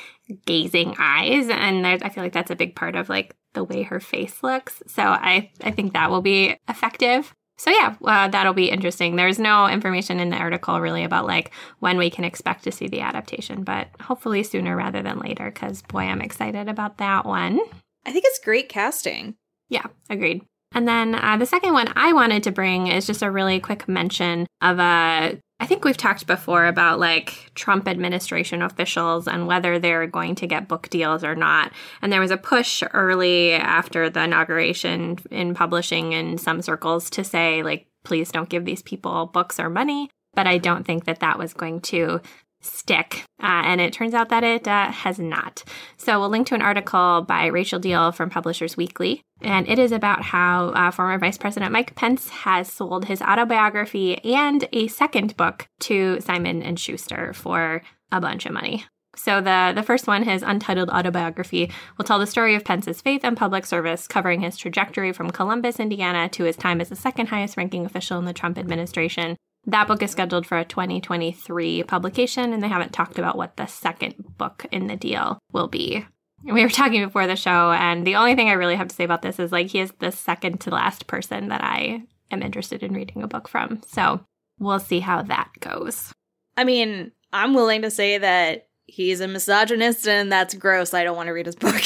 gazing 0.47 0.95
eyes, 0.99 1.49
and 1.49 1.87
I 1.87 2.09
feel 2.09 2.23
like 2.23 2.33
that's 2.33 2.51
a 2.51 2.57
big 2.57 2.77
part 2.77 2.95
of 2.95 3.09
like 3.09 3.35
the 3.55 3.65
way 3.65 3.83
her 3.83 4.01
face 4.01 4.43
looks. 4.43 4.83
So 4.87 5.03
I 5.03 5.51
I 5.63 5.71
think 5.73 5.93
that 5.93 6.11
will 6.11 6.23
be 6.23 6.57
effective. 6.69 7.35
So 7.56 7.71
yeah, 7.71 7.95
uh, 8.05 8.29
that'll 8.29 8.55
be 8.55 8.71
interesting. 8.71 9.17
There's 9.17 9.39
no 9.39 9.69
information 9.69 10.19
in 10.19 10.31
the 10.31 10.37
article 10.37 10.81
really 10.81 11.05
about 11.05 11.27
like 11.27 11.53
when 11.79 11.99
we 11.99 12.11
can 12.11 12.25
expect 12.25 12.65
to 12.65 12.73
see 12.73 12.89
the 12.89 13.01
adaptation, 13.01 13.63
but 13.63 13.89
hopefully 14.01 14.43
sooner 14.43 14.77
rather 14.77 15.03
than 15.03 15.19
later 15.19 15.51
because 15.51 15.82
boy, 15.82 16.01
I'm 16.01 16.20
excited 16.20 16.69
about 16.69 16.99
that 16.99 17.25
one. 17.25 17.61
I 18.05 18.13
think 18.13 18.25
it's 18.27 18.41
great 18.41 18.69
casting. 18.69 19.37
Yeah, 19.69 19.87
agreed. 20.11 20.43
And 20.73 20.89
then 20.89 21.15
uh, 21.15 21.37
the 21.37 21.46
second 21.46 21.73
one 21.73 21.93
I 21.94 22.13
wanted 22.13 22.43
to 22.44 22.51
bring 22.51 22.89
is 22.89 23.06
just 23.06 23.23
a 23.23 23.31
really 23.31 23.61
quick 23.61 23.89
mention 23.89 24.46
of 24.61 24.81
a 24.81 25.39
I 25.61 25.67
think 25.67 25.84
we've 25.84 25.96
talked 25.96 26.27
before 26.27 26.67
about 26.67 26.99
like 26.99 27.51
Trump 27.55 27.89
administration 27.89 28.61
officials 28.61 29.29
and 29.29 29.46
whether 29.46 29.79
they're 29.79 30.06
going 30.06 30.34
to 30.37 30.46
get 30.46 30.69
book 30.69 30.91
deals 30.91 31.23
or 31.23 31.34
not. 31.34 31.73
And 32.03 32.13
there 32.13 32.20
was 32.20 32.32
a 32.32 32.37
push 32.37 32.82
early 32.93 33.53
after 33.53 34.11
the 34.11 34.25
inauguration 34.25 35.19
in 35.31 35.55
publishing 35.55 36.13
in 36.13 36.39
some 36.39 36.61
circles 36.61 37.08
to 37.11 37.25
say, 37.25 37.63
like, 37.63 37.87
please 38.03 38.32
don't 38.32 38.49
give 38.49 38.65
these 38.65 38.82
people 38.82 39.27
books 39.27 39.61
or 39.61 39.70
money. 39.70 40.11
But 40.34 40.49
I 40.49 40.58
don't 40.58 40.84
think 40.84 41.05
that 41.05 41.20
that 41.20 41.39
was 41.39 41.55
going 41.55 41.81
to 41.82 42.20
stick. 42.65 43.25
Uh, 43.43 43.63
and 43.65 43.81
it 43.81 43.93
turns 43.93 44.15
out 44.15 44.29
that 44.31 44.44
it 44.44 44.67
uh, 44.67 44.91
has 44.91 45.19
not. 45.19 45.63
So 45.97 46.19
we'll 46.19 46.31
link 46.31 46.47
to 46.49 46.55
an 46.55 46.63
article 46.63 47.25
by 47.27 47.47
Rachel 47.47 47.81
Deahl 47.81 48.15
from 48.15 48.31
Publishers 48.31 48.77
Weekly. 48.77 49.23
And 49.43 49.69
it 49.69 49.79
is 49.79 49.93
about 49.93 50.23
how 50.23 50.69
uh, 50.69 50.91
former 50.91 51.19
Vice 51.19 51.39
President 51.39 51.73
Mike 51.73 51.94
Pence 51.94 52.31
has 52.31 52.73
sold 52.73 53.05
his 53.05 53.21
autobiography 53.21 54.17
and 54.25 54.67
a 54.73 54.89
second 54.89 55.37
book 55.37 55.67
to 55.81 56.21
Simon 56.21 56.63
and 56.63 56.79
Schuster 56.79 57.33
for 57.35 57.83
a 58.11 58.21
bunch 58.21 58.47
of 58.47 58.53
money. 58.53 58.85
So 59.17 59.41
the 59.41 59.73
the 59.75 59.83
first 59.83 60.06
one, 60.06 60.25
his 60.25 60.43
untitled 60.43 60.91
autobiography, 60.91 61.71
will 61.97 62.05
tell 62.05 62.19
the 62.19 62.27
story 62.27 62.55
of 62.55 62.65
Pence's 62.65 63.01
faith 63.01 63.21
and 63.25 63.37
public 63.37 63.65
service, 63.65 64.09
covering 64.09 64.41
his 64.41 64.56
trajectory 64.56 65.13
from 65.13 65.31
Columbus, 65.31 65.79
Indiana, 65.79 66.29
to 66.31 66.44
his 66.44 66.56
time 66.56 66.81
as 66.81 66.89
the 66.89 66.97
second 66.97 67.29
highest 67.29 67.56
ranking 67.56 67.87
official 67.87 68.19
in 68.19 68.25
the 68.25 68.33
Trump 68.33 68.59
administration, 68.59 69.37
that 69.67 69.89
book 69.89 70.03
is 70.03 70.11
scheduled 70.11 70.47
for 70.47 70.59
a 70.59 70.65
2023 70.65 71.83
publication, 71.85 72.53
and 72.53 72.63
they 72.63 72.69
haven't 72.69 72.93
talked 72.93 73.19
about 73.19 73.37
what 73.37 73.56
the 73.56 73.67
second 73.67 74.15
book 74.37 74.67
in 74.71 74.87
the 74.87 74.97
deal 74.97 75.39
will 75.53 75.69
be. 75.69 76.06
We 76.43 76.63
were 76.63 76.69
talking 76.69 77.03
before 77.05 77.27
the 77.27 77.37
show, 77.37 77.73
and 77.73 78.06
the 78.06 78.17
only 78.17 78.35
thing 78.35 78.49
I 78.49 78.55
really 78.55 78.77
have 78.77 78.89
to 78.89 78.94
say 78.94 79.05
about 79.05 79.23
this 79.23 79.39
is 79.39 79.53
like 79.53 79.69
he 79.69 79.81
is 79.81 79.93
the 79.99 80.13
second 80.13 80.61
to 80.63 80.71
last 80.71 81.06
person 81.06 81.49
that 81.49 81.65
I 81.65 82.03
am 82.31 82.43
interested 82.43 82.83
in 82.83 82.93
reading 82.93 83.23
a 83.23 83.29
book 83.29 83.49
from. 83.49 83.81
So 83.87 84.21
we'll 84.59 84.81
see 84.81 85.01
how 85.01 85.23
that 85.23 85.51
goes. 85.61 86.13
I 86.56 86.65
mean, 86.65 87.13
I'm 87.33 87.55
willing 87.55 87.83
to 87.83 87.91
say 87.91 88.19
that 88.19 88.69
he's 88.87 89.21
a 89.21 89.29
misogynist 89.29 90.06
and 90.06 90.31
that's 90.31 90.55
gross. 90.55 90.94
I 90.94 91.05
don't 91.05 91.17
want 91.17 91.29
to 91.29 91.33
read 91.33 91.47
his 91.47 91.56
book 91.56 91.83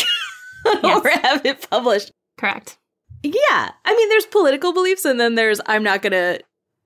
or 0.82 1.08
have 1.08 1.44
it 1.46 1.66
published. 1.70 2.10
Correct. 2.36 2.78
Yeah. 3.22 3.70
I 3.84 3.96
mean, 3.96 4.08
there's 4.08 4.26
political 4.26 4.72
beliefs 4.72 5.04
and 5.04 5.18
then 5.18 5.34
there's 5.34 5.60
I'm 5.66 5.82
not 5.82 6.02
going 6.02 6.12
to 6.12 6.40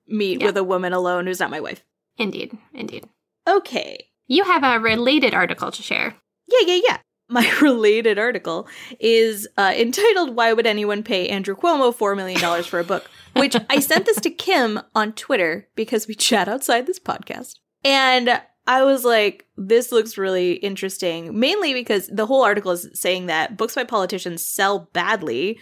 meet 0.07 0.39
Yeah. 0.41 0.47
with 0.47 0.57
a 0.57 0.63
woman 0.63 0.93
alone 0.93 1.25
who's 1.27 1.39
not 1.39 1.51
my 1.51 1.59
wife. 1.59 1.83
Indeed, 2.17 2.57
indeed. 2.73 3.05
Okay. 3.47 4.07
You 4.27 4.43
have 4.45 4.63
a 4.63 4.79
related 4.79 5.33
article 5.33 5.71
to 5.71 5.81
share. 5.83 6.15
Yeah, 6.47 6.59
yeah, 6.73 6.81
yeah. 6.85 6.97
My 7.29 7.49
related 7.61 8.19
article 8.19 8.67
is 8.99 9.47
uh, 9.57 9.73
entitled 9.75 10.35
"Why 10.35 10.51
Would 10.53 10.67
Anyone 10.67 11.03
Pay 11.03 11.29
Andrew 11.29 11.55
Cuomo 11.55 11.95
Four 11.95 12.15
Million 12.15 12.39
Dollars 12.39 12.67
for 12.67 12.79
a 12.79 12.83
Book?" 12.83 13.09
Which 13.35 13.55
I 13.69 13.79
sent 13.79 14.05
this 14.05 14.19
to 14.21 14.29
Kim 14.29 14.79
on 14.93 15.13
Twitter 15.13 15.67
because 15.75 16.05
we 16.07 16.15
chat 16.29 16.47
outside 16.49 16.85
this 16.85 16.99
podcast, 16.99 17.55
and 17.83 18.41
I 18.67 18.83
was 18.83 19.03
like, 19.05 19.47
"This 19.57 19.91
looks 19.91 20.17
really 20.17 20.53
interesting." 20.53 21.39
Mainly 21.39 21.73
because 21.73 22.07
the 22.07 22.25
whole 22.25 22.43
article 22.43 22.73
is 22.73 22.89
saying 22.93 23.27
that 23.27 23.57
books 23.57 23.73
by 23.73 23.85
politicians 23.85 24.45
sell 24.45 24.89
badly. 24.93 25.57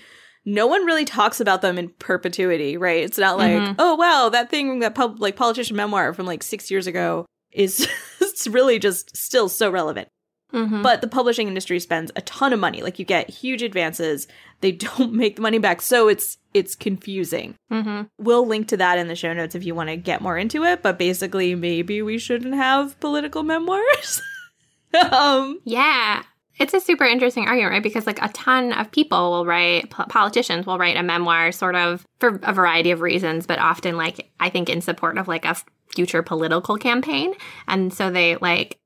No 0.45 0.65
one 0.67 0.85
really 0.85 1.05
talks 1.05 1.39
about 1.39 1.61
them 1.61 1.77
in 1.77 1.89
perpetuity, 1.99 2.75
right? 2.77 3.03
It's 3.03 3.17
not 3.17 3.37
like, 3.37 3.53
Mhm. 3.53 3.75
oh 3.77 3.95
wow, 3.95 4.29
that 4.29 4.49
thing 4.49 4.79
that 4.79 4.95
pub- 4.95 5.19
like 5.21 5.35
politician 5.35 5.75
memoir 5.75 6.13
from 6.13 6.25
like 6.25 6.41
six 6.43 6.71
years 6.71 6.87
ago 6.87 7.25
is 7.51 7.87
it's 8.21 8.47
really 8.47 8.79
just 8.79 9.15
still 9.15 9.49
so 9.49 9.69
relevant. 9.69 10.07
Mm-hmm. 10.53 10.81
But 10.81 10.99
the 10.99 11.07
publishing 11.07 11.47
industry 11.47 11.79
spends 11.79 12.11
a 12.17 12.21
ton 12.23 12.51
of 12.51 12.59
money. 12.59 12.81
Like 12.81 12.99
you 12.99 13.05
get 13.05 13.29
huge 13.29 13.61
advances, 13.61 14.27
they 14.59 14.71
don't 14.97 15.13
make 15.13 15.35
the 15.37 15.41
money 15.41 15.59
back, 15.59 15.81
so 15.81 16.07
it's 16.07 16.37
it's 16.53 16.75
confusing. 16.75 17.55
mm-hmm. 17.71 18.01
We'll 18.17 18.45
link 18.45 18.67
to 18.69 18.77
that 18.77 18.97
in 18.97 19.07
the 19.07 19.15
show 19.15 19.31
notes 19.33 19.55
if 19.55 19.63
you 19.63 19.73
want 19.75 19.89
to 19.89 19.95
get 19.95 20.21
more 20.21 20.37
into 20.37 20.63
it. 20.65 20.81
But 20.81 20.97
basically, 20.99 21.55
maybe 21.55 22.01
we 22.01 22.17
shouldn't 22.17 22.55
have 22.55 22.99
political 22.99 23.43
memoirs. 23.43 24.21
um, 25.11 25.59
Yeah. 25.63 26.23
It's 26.61 26.75
a 26.75 26.79
super 26.79 27.05
interesting 27.05 27.47
argument, 27.47 27.71
right? 27.71 27.83
Because 27.83 28.05
like 28.05 28.21
a 28.21 28.29
ton 28.29 28.71
of 28.73 28.91
people 28.91 29.31
will 29.31 29.45
write, 29.47 29.89
po- 29.89 30.05
politicians 30.05 30.67
will 30.67 30.77
write 30.77 30.95
a 30.95 31.01
memoir 31.01 31.51
sort 31.51 31.75
of 31.75 32.05
for 32.19 32.39
a 32.43 32.53
variety 32.53 32.91
of 32.91 33.01
reasons, 33.01 33.47
but 33.47 33.57
often 33.57 33.97
like 33.97 34.31
I 34.39 34.51
think 34.51 34.69
in 34.69 34.79
support 34.81 35.17
of 35.17 35.27
like 35.27 35.43
a 35.43 35.55
future 35.87 36.21
political 36.21 36.77
campaign. 36.77 37.33
And 37.67 37.91
so 37.91 38.11
they 38.11 38.35
like, 38.35 38.77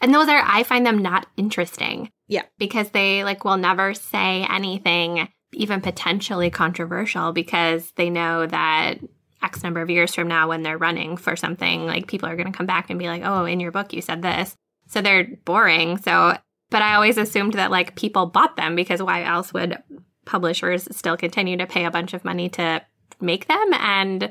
and 0.00 0.14
those 0.14 0.28
are, 0.28 0.42
I 0.46 0.62
find 0.62 0.86
them 0.86 0.98
not 0.98 1.26
interesting. 1.36 2.08
Yeah. 2.28 2.44
Because 2.56 2.90
they 2.90 3.24
like 3.24 3.44
will 3.44 3.56
never 3.56 3.94
say 3.94 4.46
anything 4.48 5.28
even 5.52 5.80
potentially 5.80 6.50
controversial 6.50 7.32
because 7.32 7.92
they 7.96 8.10
know 8.10 8.46
that 8.46 8.98
X 9.42 9.62
number 9.62 9.82
of 9.82 9.90
years 9.90 10.14
from 10.14 10.28
now 10.28 10.48
when 10.48 10.62
they're 10.62 10.78
running 10.78 11.16
for 11.16 11.34
something, 11.34 11.84
like 11.84 12.06
people 12.06 12.28
are 12.28 12.36
going 12.36 12.50
to 12.50 12.56
come 12.56 12.66
back 12.66 12.90
and 12.90 12.98
be 12.98 13.08
like, 13.08 13.22
oh, 13.24 13.44
in 13.44 13.58
your 13.58 13.72
book 13.72 13.92
you 13.92 14.00
said 14.00 14.22
this. 14.22 14.56
So 14.86 15.00
they're 15.00 15.26
boring. 15.44 15.98
So, 15.98 16.36
but 16.74 16.82
I 16.82 16.94
always 16.96 17.16
assumed 17.16 17.52
that 17.54 17.70
like 17.70 17.94
people 17.94 18.26
bought 18.26 18.56
them 18.56 18.74
because 18.74 19.00
why 19.00 19.22
else 19.22 19.52
would 19.54 19.78
publishers 20.24 20.88
still 20.90 21.16
continue 21.16 21.56
to 21.56 21.66
pay 21.66 21.84
a 21.84 21.90
bunch 21.90 22.14
of 22.14 22.24
money 22.24 22.48
to 22.50 22.82
make 23.20 23.46
them? 23.46 23.72
And 23.74 24.30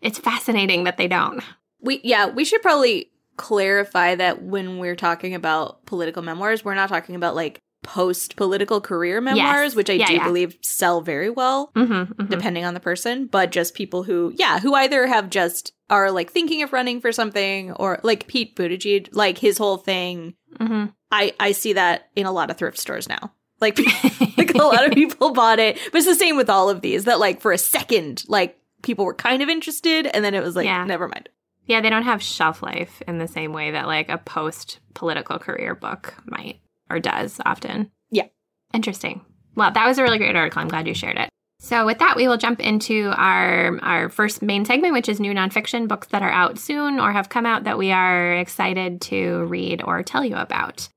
it's 0.00 0.18
fascinating 0.18 0.84
that 0.84 0.96
they 0.96 1.06
don't. 1.06 1.40
we 1.80 2.00
yeah, 2.02 2.26
we 2.28 2.44
should 2.44 2.62
probably 2.62 3.12
clarify 3.36 4.14
that 4.16 4.42
when 4.42 4.78
we're 4.78 4.96
talking 4.96 5.34
about 5.34 5.86
political 5.86 6.22
memoirs, 6.22 6.64
we're 6.64 6.74
not 6.74 6.88
talking 6.88 7.14
about 7.14 7.34
like 7.36 7.60
post 7.84 8.36
political 8.36 8.80
career 8.80 9.20
memoirs, 9.20 9.76
which 9.76 9.90
I 9.90 9.94
Yeah, 9.94 10.06
do 10.06 10.14
yeah. 10.14 10.24
believe 10.26 10.56
sell 10.62 11.02
very 11.02 11.28
well. 11.30 11.70
Mm-hmm, 11.76 12.26
depending 12.26 12.64
on 12.64 12.72
the 12.74 12.80
person, 12.80 13.26
but 13.26 13.52
just 13.52 13.74
people 13.74 14.02
who, 14.02 14.32
yeah, 14.36 14.58
who 14.58 14.74
either 14.74 15.06
have 15.06 15.28
just 15.30 15.72
are 15.90 16.10
like 16.10 16.30
thinking 16.32 16.62
of 16.62 16.72
running 16.72 17.00
for 17.02 17.12
something 17.12 17.72
or 17.72 18.00
like 18.02 18.26
Pete 18.26 18.56
Buttigieg, 18.56 19.10
like 19.12 19.36
his 19.36 19.58
whole 19.58 19.76
thing. 19.76 20.32
Hmm 20.60 20.86
I 21.10 21.32
I 21.38 21.52
see 21.52 21.74
that 21.74 22.08
in 22.16 22.26
a 22.26 22.32
lot 22.32 22.50
of 22.50 22.56
thrift 22.56 22.78
stores 22.78 23.08
now. 23.08 23.32
Like, 23.60 23.78
like 24.36 24.54
a 24.54 24.58
lot 24.58 24.84
of 24.86 24.92
people 24.92 25.32
bought 25.32 25.58
it, 25.58 25.78
but 25.92 25.98
it's 25.98 26.06
the 26.06 26.14
same 26.14 26.36
with 26.36 26.50
all 26.50 26.68
of 26.70 26.80
these. 26.80 27.04
That 27.04 27.20
like 27.20 27.40
for 27.40 27.52
a 27.52 27.58
second, 27.58 28.24
like 28.28 28.58
people 28.82 29.04
were 29.04 29.14
kind 29.14 29.42
of 29.42 29.48
interested, 29.48 30.06
and 30.06 30.24
then 30.24 30.34
it 30.34 30.42
was 30.42 30.56
like, 30.56 30.66
Yeah. 30.66 30.84
never 30.84 31.08
mind. 31.08 31.28
Yeah, 31.66 31.80
they 31.80 31.88
don't 31.88 32.02
have 32.02 32.22
shelf 32.22 32.62
life 32.62 33.00
in 33.08 33.18
the 33.18 33.28
same 33.28 33.52
way 33.52 33.70
that 33.70 33.86
like 33.86 34.08
a 34.10 34.18
post 34.18 34.80
political 34.92 35.38
career 35.38 35.74
book 35.74 36.14
might 36.26 36.60
or 36.90 36.98
does 37.00 37.40
often. 37.46 37.90
Yeah. 38.10 38.26
Interesting. 38.74 39.24
Well, 39.54 39.70
that 39.70 39.86
was 39.86 39.98
a 39.98 40.02
really 40.02 40.18
great 40.18 40.36
article. 40.36 40.60
I'm 40.60 40.68
glad 40.68 40.86
you 40.88 40.94
shared 40.94 41.16
it. 41.16 41.30
So 41.64 41.86
with 41.86 41.98
that, 42.00 42.14
we 42.14 42.28
will 42.28 42.36
jump 42.36 42.60
into 42.60 43.10
our 43.16 43.78
our 43.80 44.10
first 44.10 44.42
main 44.42 44.66
segment, 44.66 44.92
which 44.92 45.08
is 45.08 45.18
new 45.18 45.32
nonfiction 45.32 45.88
books 45.88 46.08
that 46.08 46.20
are 46.20 46.30
out 46.30 46.58
soon 46.58 47.00
or 47.00 47.10
have 47.10 47.30
come 47.30 47.46
out 47.46 47.64
that 47.64 47.78
we 47.78 47.90
are 47.90 48.34
excited 48.34 49.00
to 49.08 49.46
read 49.46 49.82
or 49.82 50.02
tell 50.02 50.22
you 50.22 50.36
about. 50.36 50.90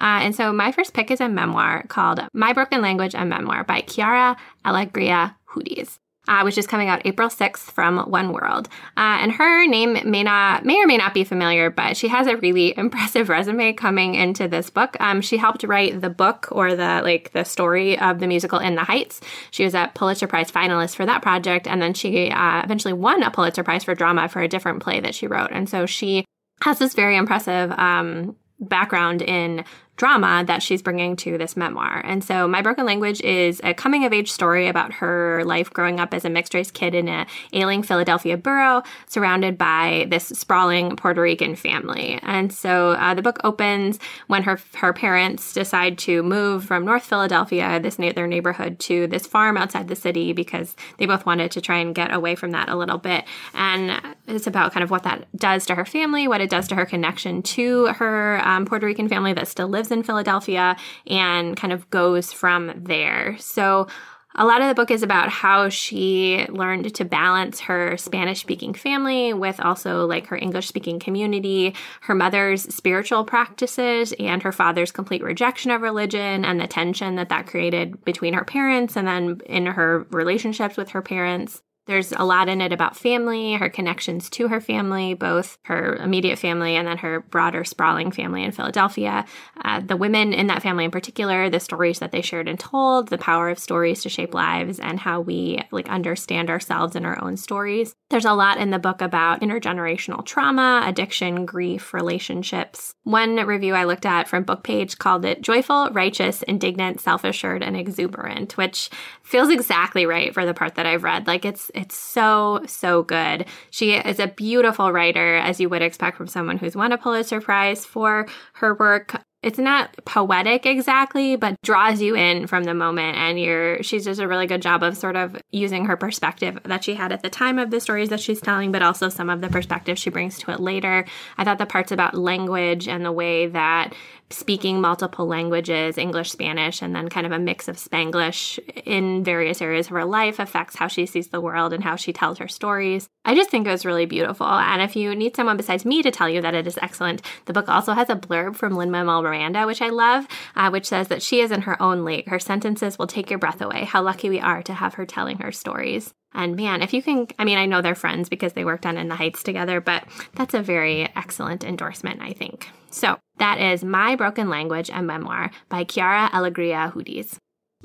Uh, 0.00 0.24
and 0.24 0.34
so 0.34 0.50
my 0.50 0.72
first 0.72 0.94
pick 0.94 1.10
is 1.10 1.20
a 1.20 1.28
memoir 1.28 1.84
called 1.88 2.26
My 2.32 2.54
Broken 2.54 2.80
Language, 2.80 3.14
a 3.14 3.26
Memoir 3.26 3.64
by 3.64 3.82
Quiara 3.82 4.36
Alegria 4.64 5.36
Hudes. 5.50 5.98
Uh, 6.26 6.40
which 6.40 6.56
is 6.56 6.66
coming 6.66 6.88
out 6.88 7.04
April 7.04 7.28
6th 7.28 7.70
from 7.70 7.98
One 8.10 8.32
World. 8.32 8.70
Uh, 8.96 9.20
and 9.20 9.30
her 9.32 9.66
name 9.66 10.10
may 10.10 10.22
not, 10.22 10.64
may 10.64 10.82
or 10.82 10.86
may 10.86 10.96
not 10.96 11.12
be 11.12 11.22
familiar, 11.22 11.68
but 11.68 11.98
she 11.98 12.08
has 12.08 12.26
a 12.26 12.38
really 12.38 12.72
impressive 12.78 13.28
resume 13.28 13.74
coming 13.74 14.14
into 14.14 14.48
this 14.48 14.70
book. 14.70 14.96
Um, 15.00 15.20
she 15.20 15.36
helped 15.36 15.64
write 15.64 16.00
the 16.00 16.08
book 16.08 16.48
or 16.50 16.74
the 16.74 17.02
like 17.04 17.32
the 17.32 17.44
story 17.44 17.98
of 17.98 18.20
the 18.20 18.26
musical 18.26 18.58
In 18.58 18.74
the 18.74 18.84
Heights. 18.84 19.20
She 19.50 19.64
was 19.64 19.74
a 19.74 19.90
Pulitzer 19.94 20.26
Prize 20.26 20.50
finalist 20.50 20.96
for 20.96 21.04
that 21.04 21.20
project, 21.20 21.66
and 21.66 21.82
then 21.82 21.92
she 21.92 22.30
uh, 22.30 22.62
eventually 22.64 22.94
won 22.94 23.22
a 23.22 23.30
Pulitzer 23.30 23.62
Prize 23.62 23.84
for 23.84 23.94
drama 23.94 24.26
for 24.28 24.40
a 24.40 24.48
different 24.48 24.82
play 24.82 25.00
that 25.00 25.14
she 25.14 25.26
wrote. 25.26 25.50
And 25.50 25.68
so 25.68 25.84
she 25.84 26.24
has 26.62 26.78
this 26.78 26.94
very 26.94 27.16
impressive 27.16 27.70
um, 27.72 28.36
background 28.60 29.22
in 29.22 29.64
drama 29.96 30.44
that 30.46 30.62
she's 30.62 30.82
bringing 30.82 31.14
to 31.16 31.38
this 31.38 31.56
memoir. 31.56 32.00
And 32.04 32.24
so, 32.24 32.48
My 32.48 32.62
Broken 32.62 32.84
Language 32.84 33.20
is 33.22 33.60
a 33.62 33.74
coming 33.74 34.04
of 34.04 34.12
age 34.12 34.30
story 34.30 34.66
about 34.66 34.94
her 34.94 35.44
life 35.44 35.70
growing 35.70 36.00
up 36.00 36.12
as 36.12 36.24
a 36.24 36.30
mixed 36.30 36.54
race 36.54 36.70
kid 36.70 36.94
in 36.94 37.08
a 37.08 37.26
ailing 37.52 37.82
Philadelphia 37.82 38.36
borough, 38.36 38.82
surrounded 39.06 39.56
by 39.56 40.06
this 40.10 40.26
sprawling 40.26 40.96
Puerto 40.96 41.20
Rican 41.20 41.54
family. 41.54 42.18
And 42.22 42.52
so, 42.52 42.90
uh, 42.92 43.14
the 43.14 43.22
book 43.22 43.40
opens 43.44 43.98
when 44.26 44.42
her 44.42 44.58
her 44.74 44.92
parents 44.92 45.52
decide 45.52 45.98
to 45.98 46.22
move 46.22 46.64
from 46.64 46.84
North 46.84 47.04
Philadelphia, 47.04 47.78
this 47.80 47.98
na- 47.98 48.12
their 48.12 48.26
neighborhood, 48.26 48.78
to 48.80 49.06
this 49.06 49.26
farm 49.26 49.56
outside 49.56 49.88
the 49.88 49.96
city 49.96 50.32
because 50.32 50.74
they 50.98 51.06
both 51.06 51.24
wanted 51.24 51.50
to 51.52 51.60
try 51.60 51.78
and 51.78 51.94
get 51.94 52.12
away 52.12 52.34
from 52.34 52.50
that 52.50 52.68
a 52.68 52.76
little 52.76 52.98
bit. 52.98 53.24
And 53.52 54.00
it's 54.26 54.46
about 54.46 54.72
kind 54.72 54.82
of 54.82 54.90
what 54.90 55.04
that 55.04 55.26
does 55.36 55.66
to 55.66 55.74
her 55.74 55.84
family, 55.84 56.26
what 56.26 56.40
it 56.40 56.50
does 56.50 56.66
to 56.68 56.74
her 56.74 56.86
connection 56.86 57.42
to 57.42 57.86
her 57.86 58.40
um, 58.44 58.66
Puerto 58.66 58.86
Rican 58.86 59.08
family 59.08 59.32
that 59.32 59.48
still 59.48 59.68
lives 59.68 59.83
in 59.90 60.02
Philadelphia, 60.02 60.76
and 61.06 61.56
kind 61.56 61.72
of 61.72 61.88
goes 61.90 62.32
from 62.32 62.72
there. 62.76 63.36
So, 63.38 63.88
a 64.36 64.44
lot 64.44 64.60
of 64.60 64.66
the 64.66 64.74
book 64.74 64.90
is 64.90 65.04
about 65.04 65.28
how 65.28 65.68
she 65.68 66.44
learned 66.48 66.92
to 66.96 67.04
balance 67.04 67.60
her 67.60 67.96
Spanish 67.96 68.40
speaking 68.40 68.74
family 68.74 69.32
with 69.32 69.60
also 69.60 70.06
like 70.06 70.26
her 70.26 70.36
English 70.36 70.66
speaking 70.66 70.98
community, 70.98 71.72
her 72.00 72.16
mother's 72.16 72.62
spiritual 72.74 73.24
practices, 73.24 74.12
and 74.18 74.42
her 74.42 74.50
father's 74.50 74.90
complete 74.90 75.22
rejection 75.22 75.70
of 75.70 75.82
religion 75.82 76.44
and 76.44 76.60
the 76.60 76.66
tension 76.66 77.14
that 77.14 77.28
that 77.28 77.46
created 77.46 78.04
between 78.04 78.34
her 78.34 78.44
parents 78.44 78.96
and 78.96 79.06
then 79.06 79.40
in 79.46 79.66
her 79.66 80.04
relationships 80.10 80.76
with 80.76 80.90
her 80.90 81.02
parents. 81.02 81.62
There's 81.86 82.12
a 82.12 82.24
lot 82.24 82.48
in 82.48 82.60
it 82.60 82.72
about 82.72 82.96
family, 82.96 83.54
her 83.54 83.68
connections 83.68 84.30
to 84.30 84.48
her 84.48 84.60
family, 84.60 85.14
both 85.14 85.58
her 85.64 85.96
immediate 85.96 86.38
family 86.38 86.76
and 86.76 86.88
then 86.88 86.98
her 86.98 87.20
broader, 87.20 87.64
sprawling 87.64 88.10
family 88.10 88.42
in 88.42 88.52
Philadelphia. 88.52 89.26
Uh, 89.62 89.80
the 89.80 89.96
women 89.96 90.32
in 90.32 90.46
that 90.46 90.62
family 90.62 90.84
in 90.84 90.90
particular, 90.90 91.50
the 91.50 91.60
stories 91.60 91.98
that 91.98 92.10
they 92.10 92.22
shared 92.22 92.48
and 92.48 92.58
told, 92.58 93.08
the 93.08 93.18
power 93.18 93.50
of 93.50 93.58
stories 93.58 94.02
to 94.02 94.08
shape 94.08 94.32
lives, 94.32 94.80
and 94.80 94.98
how 94.98 95.20
we 95.20 95.60
like 95.70 95.88
understand 95.88 96.48
ourselves 96.48 96.96
in 96.96 97.04
our 97.04 97.22
own 97.22 97.36
stories. 97.36 97.94
There's 98.08 98.24
a 98.24 98.32
lot 98.32 98.58
in 98.58 98.70
the 98.70 98.78
book 98.78 99.02
about 99.02 99.40
intergenerational 99.40 100.24
trauma, 100.24 100.82
addiction, 100.86 101.44
grief, 101.44 101.92
relationships. 101.92 102.94
One 103.02 103.36
review 103.46 103.74
I 103.74 103.84
looked 103.84 104.06
at 104.06 104.28
from 104.28 104.44
Bookpage 104.44 104.98
called 104.98 105.24
it 105.24 105.42
joyful, 105.42 105.90
righteous, 105.90 106.42
indignant, 106.42 107.00
self-assured, 107.00 107.62
and 107.62 107.76
exuberant, 107.76 108.56
which 108.56 108.88
feels 109.22 109.50
exactly 109.50 110.06
right 110.06 110.32
for 110.32 110.46
the 110.46 110.54
part 110.54 110.76
that 110.76 110.86
I've 110.86 111.04
read. 111.04 111.26
Like 111.26 111.44
it's 111.44 111.70
it's 111.74 111.96
so 111.96 112.62
so 112.66 113.02
good. 113.02 113.46
She 113.70 113.92
is 113.92 114.18
a 114.18 114.28
beautiful 114.28 114.92
writer 114.92 115.36
as 115.36 115.60
you 115.60 115.68
would 115.68 115.82
expect 115.82 116.16
from 116.16 116.28
someone 116.28 116.58
who's 116.58 116.76
won 116.76 116.92
a 116.92 116.98
Pulitzer 116.98 117.40
Prize 117.40 117.84
for 117.84 118.26
her 118.54 118.74
work. 118.74 119.23
It's 119.44 119.58
not 119.58 119.94
poetic 120.06 120.64
exactly, 120.64 121.36
but 121.36 121.60
draws 121.62 122.00
you 122.00 122.16
in 122.16 122.46
from 122.46 122.64
the 122.64 122.72
moment 122.72 123.18
and 123.18 123.38
you're 123.38 123.82
she's 123.82 124.06
does 124.06 124.18
a 124.18 124.26
really 124.26 124.46
good 124.46 124.62
job 124.62 124.82
of 124.82 124.96
sort 124.96 125.16
of 125.16 125.36
using 125.52 125.84
her 125.84 125.98
perspective 125.98 126.58
that 126.64 126.82
she 126.82 126.94
had 126.94 127.12
at 127.12 127.22
the 127.22 127.28
time 127.28 127.58
of 127.58 127.70
the 127.70 127.78
stories 127.78 128.08
that 128.08 128.20
she's 128.20 128.40
telling, 128.40 128.72
but 128.72 128.80
also 128.80 129.10
some 129.10 129.28
of 129.28 129.42
the 129.42 129.50
perspective 129.50 129.98
she 129.98 130.08
brings 130.08 130.38
to 130.38 130.50
it 130.50 130.60
later. 130.60 131.04
I 131.36 131.44
thought 131.44 131.58
the 131.58 131.66
parts 131.66 131.92
about 131.92 132.14
language 132.14 132.88
and 132.88 133.04
the 133.04 133.12
way 133.12 133.46
that 133.48 133.92
speaking 134.30 134.80
multiple 134.80 135.26
languages, 135.26 135.98
English, 135.98 136.30
Spanish, 136.30 136.82
and 136.82 136.94
then 136.94 137.08
kind 137.08 137.26
of 137.26 137.32
a 137.32 137.38
mix 137.38 137.68
of 137.68 137.76
Spanglish 137.76 138.58
in 138.84 139.22
various 139.22 139.60
areas 139.60 139.86
of 139.86 139.92
her 139.92 140.04
life 140.04 140.38
affects 140.38 140.76
how 140.76 140.88
she 140.88 141.06
sees 141.06 141.28
the 141.28 141.40
world 141.40 141.72
and 141.72 141.84
how 141.84 141.96
she 141.96 142.12
tells 142.12 142.38
her 142.38 142.48
stories. 142.48 143.08
I 143.24 143.34
just 143.34 143.50
think 143.50 143.66
it 143.66 143.70
was 143.70 143.86
really 143.86 144.06
beautiful. 144.06 144.46
And 144.46 144.82
if 144.82 144.96
you 144.96 145.14
need 145.14 145.36
someone 145.36 145.56
besides 145.56 145.84
me 145.84 146.02
to 146.02 146.10
tell 146.10 146.28
you 146.28 146.40
that 146.42 146.54
it 146.54 146.66
is 146.66 146.78
excellent, 146.82 147.22
the 147.46 147.52
book 147.52 147.68
also 147.68 147.92
has 147.92 148.10
a 148.10 148.16
blurb 148.16 148.56
from 148.56 148.76
Lin 148.76 148.90
Manuel 148.90 149.22
Miranda, 149.34 149.66
which 149.66 149.82
I 149.82 149.88
love, 149.88 150.26
uh, 150.54 150.70
which 150.70 150.86
says 150.86 151.08
that 151.08 151.22
she 151.22 151.40
is 151.40 151.50
in 151.50 151.62
her 151.62 151.80
own 151.82 152.04
league. 152.04 152.28
Her 152.28 152.38
sentences 152.38 152.98
will 152.98 153.06
take 153.06 153.30
your 153.30 153.38
breath 153.38 153.60
away. 153.60 153.84
How 153.84 154.02
lucky 154.02 154.28
we 154.28 154.40
are 154.40 154.62
to 154.62 154.74
have 154.74 154.94
her 154.94 155.04
telling 155.04 155.38
her 155.38 155.52
stories. 155.52 156.12
And 156.32 156.56
man, 156.56 156.82
if 156.82 156.92
you 156.92 157.02
can, 157.02 157.28
I 157.38 157.44
mean, 157.44 157.58
I 157.58 157.66
know 157.66 157.80
they're 157.82 157.94
friends 157.94 158.28
because 158.28 158.54
they 158.54 158.64
worked 158.64 158.86
on 158.86 158.96
In 158.96 159.08
the 159.08 159.16
Heights 159.16 159.42
together, 159.42 159.80
but 159.80 160.04
that's 160.34 160.54
a 160.54 160.62
very 160.62 161.08
excellent 161.16 161.64
endorsement, 161.64 162.22
I 162.22 162.32
think. 162.32 162.68
So 162.90 163.18
that 163.38 163.60
is 163.60 163.84
My 163.84 164.16
Broken 164.16 164.48
Language, 164.48 164.90
a 164.92 165.02
memoir 165.02 165.50
by 165.68 165.84
Quiara 165.84 166.30
Alegria 166.30 166.92
Hudes. 166.92 167.36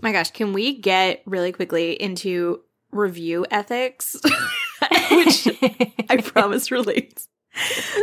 My 0.01 0.11
gosh, 0.11 0.31
can 0.31 0.53
we 0.53 0.77
get 0.79 1.21
really 1.25 1.51
quickly 1.51 1.91
into 1.91 2.61
review 2.91 3.45
ethics? 3.51 4.15
Which 5.11 5.47
I 6.09 6.17
promise 6.17 6.71
relates. 6.71 7.27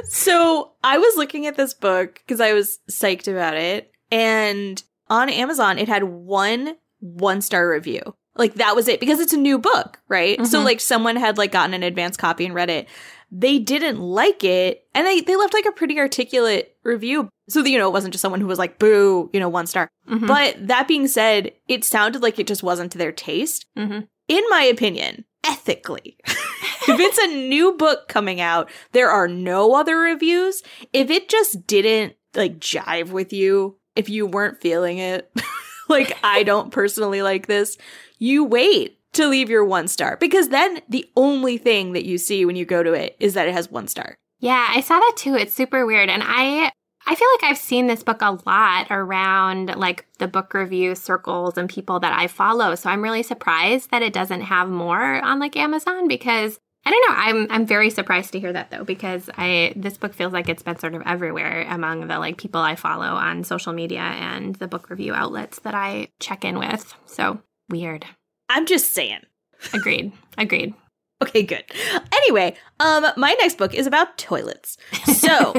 So 0.09 0.73
I 0.83 0.99
was 0.99 1.17
looking 1.17 1.47
at 1.47 1.57
this 1.57 1.75
book 1.75 2.21
because 2.27 2.41
I 2.41 2.53
was 2.53 2.79
psyched 2.91 3.29
about 3.29 3.57
it. 3.57 3.93
And 4.11 4.83
on 5.09 5.29
Amazon, 5.29 5.79
it 5.79 5.89
had 5.89 6.05
one 6.05 6.77
one 7.01 7.41
star 7.43 7.69
review. 7.71 8.15
Like 8.37 8.55
that 8.55 8.77
was 8.77 8.89
it 8.89 9.01
because 9.01 9.21
it's 9.21 9.33
a 9.33 9.39
new 9.39 9.59
book, 9.59 10.01
right? 10.09 10.39
Mm-hmm. 10.39 10.47
So 10.47 10.63
like 10.63 10.81
someone 10.81 11.17
had 11.17 11.39
like 11.39 11.53
gotten 11.53 11.75
an 11.75 11.83
advanced 11.83 12.19
copy 12.19 12.45
and 12.45 12.55
read 12.55 12.71
it. 12.71 12.89
They 13.31 13.59
didn't 13.59 13.99
like 13.99 14.45
it 14.45 14.87
and 14.95 15.07
they, 15.07 15.21
they 15.21 15.37
left 15.37 15.55
like 15.55 15.67
a 15.67 15.73
pretty 15.73 15.99
articulate 15.99 16.77
review. 16.85 17.29
So, 17.49 17.65
you 17.65 17.79
know, 17.79 17.89
it 17.89 17.93
wasn't 17.93 18.13
just 18.13 18.23
someone 18.23 18.41
who 18.41 18.47
was 18.47 18.59
like, 18.59 18.79
boo, 18.79 19.31
you 19.33 19.41
know, 19.41 19.49
one 19.49 19.67
star. 19.67 19.89
Mm-hmm. 20.09 20.27
But 20.27 20.69
that 20.69 20.89
being 20.89 21.09
said, 21.09 21.53
it 21.69 21.85
sounded 21.85 22.23
like 22.23 22.39
it 22.39 22.47
just 22.47 22.63
wasn't 22.63 22.93
to 22.93 22.99
their 22.99 23.13
taste. 23.13 23.67
Mm-hmm. 23.77 24.01
In 24.29 24.45
my 24.51 24.63
opinion, 24.63 25.25
ethically, 25.45 26.19
if 26.89 27.01
it's 27.01 27.19
a 27.19 27.49
new 27.49 27.73
book 27.73 28.09
coming 28.09 28.41
out, 28.41 28.71
there 28.93 29.11
are 29.11 29.29
no 29.29 29.75
other 29.75 29.99
reviews. 29.99 30.63
If 30.93 31.11
it 31.11 31.29
just 31.29 31.67
didn't 31.67 32.15
like 32.35 32.59
jive 32.59 33.11
with 33.11 33.33
you, 33.33 33.77
if 33.95 34.09
you 34.09 34.27
weren't 34.27 34.61
feeling 34.61 34.99
it, 34.99 35.31
like 35.89 36.17
I 36.23 36.43
don't 36.43 36.71
personally 36.71 37.23
like 37.23 37.47
this, 37.47 37.79
you 38.19 38.45
wait 38.45 38.99
to 39.15 39.27
leave 39.29 39.49
your 39.49 39.65
one 39.65 39.89
star 39.89 40.17
because 40.19 40.51
then 40.51 40.81
the 40.89 41.07
only 41.17 41.59
thing 41.59 41.93
that 41.93 42.05
you 42.05 42.19
see 42.19 42.45
when 42.45 42.57
you 42.57 42.65
go 42.65 42.83
to 42.83 42.93
it 42.93 43.17
is 43.19 43.35
that 43.35 43.49
it 43.49 43.55
has 43.55 43.71
one 43.71 43.89
star. 43.89 44.17
Yeah, 44.39 44.67
I 44.69 44.81
saw 44.81 44.99
that 44.99 45.15
too. 45.17 45.35
It's 45.35 45.55
super 45.55 45.87
weird. 45.87 46.11
And 46.11 46.23
I 46.25 46.71
I 47.09 47.15
feel 47.15 47.29
like 47.37 47.51
I've 47.51 47.59
seen 47.59 47.87
this 47.87 48.03
book 48.03 48.21
a 48.21 48.39
lot 48.47 48.89
around 48.91 49.75
like 49.77 50.07
the 50.19 50.27
book 50.27 50.53
review 50.55 50.97
circles 50.97 51.57
and 51.57 51.71
people 51.71 52.01
that 52.01 52.13
I 52.13 52.27
follow. 52.27 52.75
So 52.75 52.91
I'm 52.91 53.03
really 53.03 53.23
surprised 53.23 53.91
that 53.93 54.03
it 54.03 54.13
doesn't 54.13 54.41
have 54.43 54.69
more 54.69 55.23
on 55.25 55.39
like 55.39 55.57
Amazon 55.57 56.09
because 56.09 56.59
I 56.87 56.91
don't 56.91 57.09
know. 57.09 57.17
I'm 57.17 57.47
I'm 57.51 57.67
very 57.67 57.91
surprised 57.91 58.31
to 58.33 58.41
hear 58.41 58.53
that 58.53 58.71
though 58.71 58.85
because 58.85 59.29
I 59.37 59.73
this 59.75 59.99
book 59.99 60.15
feels 60.15 60.33
like 60.33 60.49
it's 60.49 60.63
been 60.63 60.79
sort 60.79 60.95
of 60.95 61.03
everywhere 61.05 61.67
among 61.69 62.07
the 62.07 62.21
like 62.21 62.39
people 62.39 62.61
I 62.61 62.77
follow 62.77 63.07
on 63.07 63.43
social 63.43 63.73
media 63.73 64.01
and 64.01 64.55
the 64.55 64.69
book 64.69 64.89
review 64.89 65.13
outlets 65.13 65.59
that 65.61 65.75
I 65.75 66.09
check 66.21 66.45
in 66.45 66.61
with. 66.61 66.95
So 67.05 67.41
weird. 67.69 68.07
I'm 68.49 68.67
just 68.67 68.95
saying. 68.95 69.23
Agreed. 69.75 70.13
Agreed. 70.39 70.75
Okay, 71.23 71.43
good. 71.43 71.65
Anyway, 72.13 72.55
um, 72.79 73.07
my 73.17 73.35
next 73.41 73.59
book 73.59 73.75
is 73.75 73.87
about 73.87 74.17
toilets. 74.17 74.77
So 75.07 75.55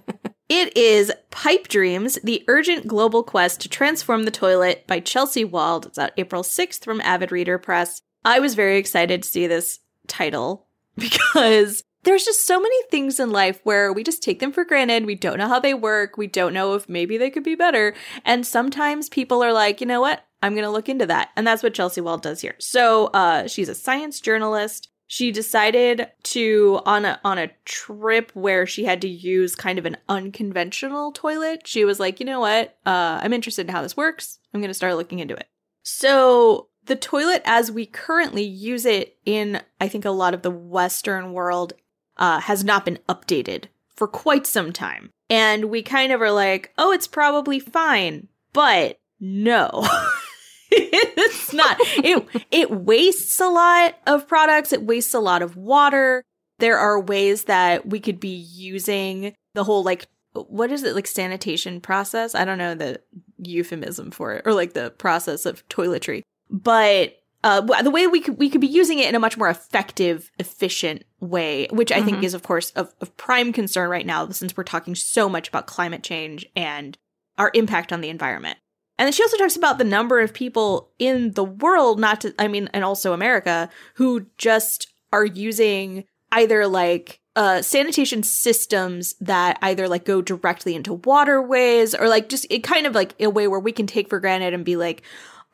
it 0.50 0.76
is 0.76 1.10
Pipe 1.30 1.68
Dreams: 1.68 2.18
The 2.22 2.44
Urgent 2.48 2.86
Global 2.86 3.22
Quest 3.22 3.62
to 3.62 3.70
Transform 3.70 4.24
the 4.24 4.30
Toilet 4.30 4.86
by 4.86 5.00
Chelsea 5.00 5.44
Wald. 5.44 5.86
It's 5.86 5.98
out 5.98 6.12
April 6.18 6.42
6th 6.42 6.84
from 6.84 7.00
Avid 7.00 7.32
Reader 7.32 7.56
Press. 7.56 8.02
I 8.26 8.40
was 8.40 8.54
very 8.54 8.76
excited 8.76 9.22
to 9.22 9.28
see 9.28 9.46
this 9.46 9.78
title 10.06 10.65
because 10.98 11.84
there's 12.06 12.24
just 12.24 12.46
so 12.46 12.60
many 12.60 12.82
things 12.84 13.18
in 13.18 13.30
life 13.30 13.60
where 13.64 13.92
we 13.92 14.04
just 14.04 14.22
take 14.22 14.38
them 14.38 14.52
for 14.52 14.64
granted. 14.64 15.06
We 15.06 15.16
don't 15.16 15.38
know 15.38 15.48
how 15.48 15.58
they 15.58 15.74
work. 15.74 16.16
We 16.16 16.28
don't 16.28 16.54
know 16.54 16.74
if 16.74 16.88
maybe 16.88 17.18
they 17.18 17.30
could 17.30 17.42
be 17.42 17.56
better. 17.56 17.94
And 18.24 18.46
sometimes 18.46 19.08
people 19.08 19.42
are 19.42 19.52
like, 19.52 19.80
you 19.80 19.86
know 19.86 20.00
what? 20.00 20.24
I'm 20.42 20.52
going 20.54 20.64
to 20.64 20.70
look 20.70 20.88
into 20.88 21.06
that. 21.06 21.30
And 21.34 21.44
that's 21.44 21.64
what 21.64 21.74
Chelsea 21.74 22.00
Wald 22.00 22.22
does 22.22 22.40
here. 22.40 22.54
So 22.58 23.06
uh, 23.08 23.48
she's 23.48 23.68
a 23.68 23.74
science 23.74 24.20
journalist. 24.20 24.88
She 25.08 25.32
decided 25.32 26.08
to 26.24 26.80
on 26.84 27.04
a 27.04 27.20
on 27.24 27.38
a 27.38 27.50
trip 27.64 28.32
where 28.34 28.66
she 28.66 28.84
had 28.84 29.00
to 29.02 29.08
use 29.08 29.54
kind 29.54 29.78
of 29.78 29.86
an 29.86 29.96
unconventional 30.08 31.12
toilet. 31.12 31.66
She 31.66 31.84
was 31.84 32.00
like, 32.00 32.18
you 32.18 32.26
know 32.26 32.40
what? 32.40 32.76
Uh, 32.84 33.20
I'm 33.22 33.32
interested 33.32 33.68
in 33.68 33.72
how 33.72 33.82
this 33.82 33.96
works. 33.96 34.38
I'm 34.52 34.60
going 34.60 34.68
to 34.68 34.74
start 34.74 34.96
looking 34.96 35.20
into 35.20 35.36
it. 35.36 35.48
So 35.84 36.68
the 36.86 36.96
toilet, 36.96 37.42
as 37.44 37.70
we 37.70 37.86
currently 37.86 38.42
use 38.42 38.86
it 38.86 39.16
in, 39.24 39.60
I 39.80 39.88
think 39.88 40.04
a 40.04 40.10
lot 40.10 40.34
of 40.34 40.42
the 40.42 40.50
Western 40.50 41.32
world, 41.32 41.72
uh, 42.16 42.40
has 42.40 42.64
not 42.64 42.84
been 42.84 42.98
updated 43.08 43.64
for 43.94 44.08
quite 44.08 44.46
some 44.46 44.72
time. 44.72 45.10
And 45.28 45.66
we 45.66 45.82
kind 45.82 46.12
of 46.12 46.22
are 46.22 46.30
like, 46.30 46.72
oh, 46.78 46.92
it's 46.92 47.08
probably 47.08 47.58
fine, 47.58 48.28
but 48.52 48.98
no. 49.20 49.86
it's 50.70 51.52
not. 51.52 51.76
It 51.80 52.44
it 52.50 52.70
wastes 52.70 53.40
a 53.40 53.48
lot 53.48 53.94
of 54.06 54.28
products. 54.28 54.72
It 54.72 54.82
wastes 54.82 55.14
a 55.14 55.20
lot 55.20 55.42
of 55.42 55.56
water. 55.56 56.22
There 56.58 56.78
are 56.78 57.00
ways 57.00 57.44
that 57.44 57.86
we 57.88 58.00
could 58.00 58.20
be 58.20 58.34
using 58.36 59.34
the 59.54 59.64
whole 59.64 59.82
like 59.82 60.06
what 60.32 60.70
is 60.70 60.82
it 60.82 60.94
like 60.94 61.06
sanitation 61.06 61.80
process? 61.80 62.34
I 62.34 62.44
don't 62.44 62.58
know 62.58 62.74
the 62.74 63.00
euphemism 63.38 64.10
for 64.10 64.34
it 64.34 64.42
or 64.46 64.52
like 64.52 64.74
the 64.74 64.90
process 64.90 65.46
of 65.46 65.66
toiletry. 65.68 66.22
But 66.50 67.16
uh, 67.44 67.60
the 67.82 67.90
way 67.90 68.06
we 68.06 68.20
could 68.20 68.38
we 68.38 68.50
could 68.50 68.60
be 68.60 68.66
using 68.66 68.98
it 68.98 69.08
in 69.08 69.14
a 69.14 69.20
much 69.20 69.36
more 69.36 69.48
effective, 69.48 70.30
efficient 70.38 71.04
way, 71.20 71.68
which 71.70 71.92
I 71.92 71.96
mm-hmm. 71.96 72.06
think 72.06 72.24
is 72.24 72.34
of 72.34 72.42
course 72.42 72.70
of, 72.72 72.94
of 73.00 73.16
prime 73.16 73.52
concern 73.52 73.88
right 73.88 74.06
now, 74.06 74.28
since 74.30 74.56
we're 74.56 74.64
talking 74.64 74.94
so 74.94 75.28
much 75.28 75.48
about 75.48 75.66
climate 75.66 76.02
change 76.02 76.46
and 76.56 76.98
our 77.38 77.50
impact 77.54 77.92
on 77.92 78.00
the 78.00 78.08
environment. 78.08 78.58
And 78.98 79.06
then 79.06 79.12
she 79.12 79.22
also 79.22 79.36
talks 79.36 79.56
about 79.56 79.78
the 79.78 79.84
number 79.84 80.20
of 80.20 80.32
people 80.32 80.90
in 80.98 81.32
the 81.32 81.44
world, 81.44 82.00
not 82.00 82.22
to, 82.22 82.34
I 82.38 82.48
mean, 82.48 82.70
and 82.72 82.82
also 82.82 83.12
America, 83.12 83.68
who 83.94 84.26
just 84.38 84.88
are 85.12 85.24
using 85.24 86.04
either 86.32 86.66
like 86.66 87.20
uh, 87.36 87.60
sanitation 87.60 88.22
systems 88.22 89.14
that 89.20 89.58
either 89.60 89.86
like 89.86 90.06
go 90.06 90.22
directly 90.22 90.74
into 90.74 90.94
waterways 90.94 91.94
or 91.94 92.08
like 92.08 92.30
just 92.30 92.46
it 92.48 92.64
kind 92.64 92.86
of 92.86 92.94
like 92.94 93.14
a 93.20 93.28
way 93.28 93.46
where 93.46 93.60
we 93.60 93.72
can 93.72 93.86
take 93.86 94.08
for 94.08 94.18
granted 94.18 94.54
and 94.54 94.64
be 94.64 94.76
like, 94.76 95.02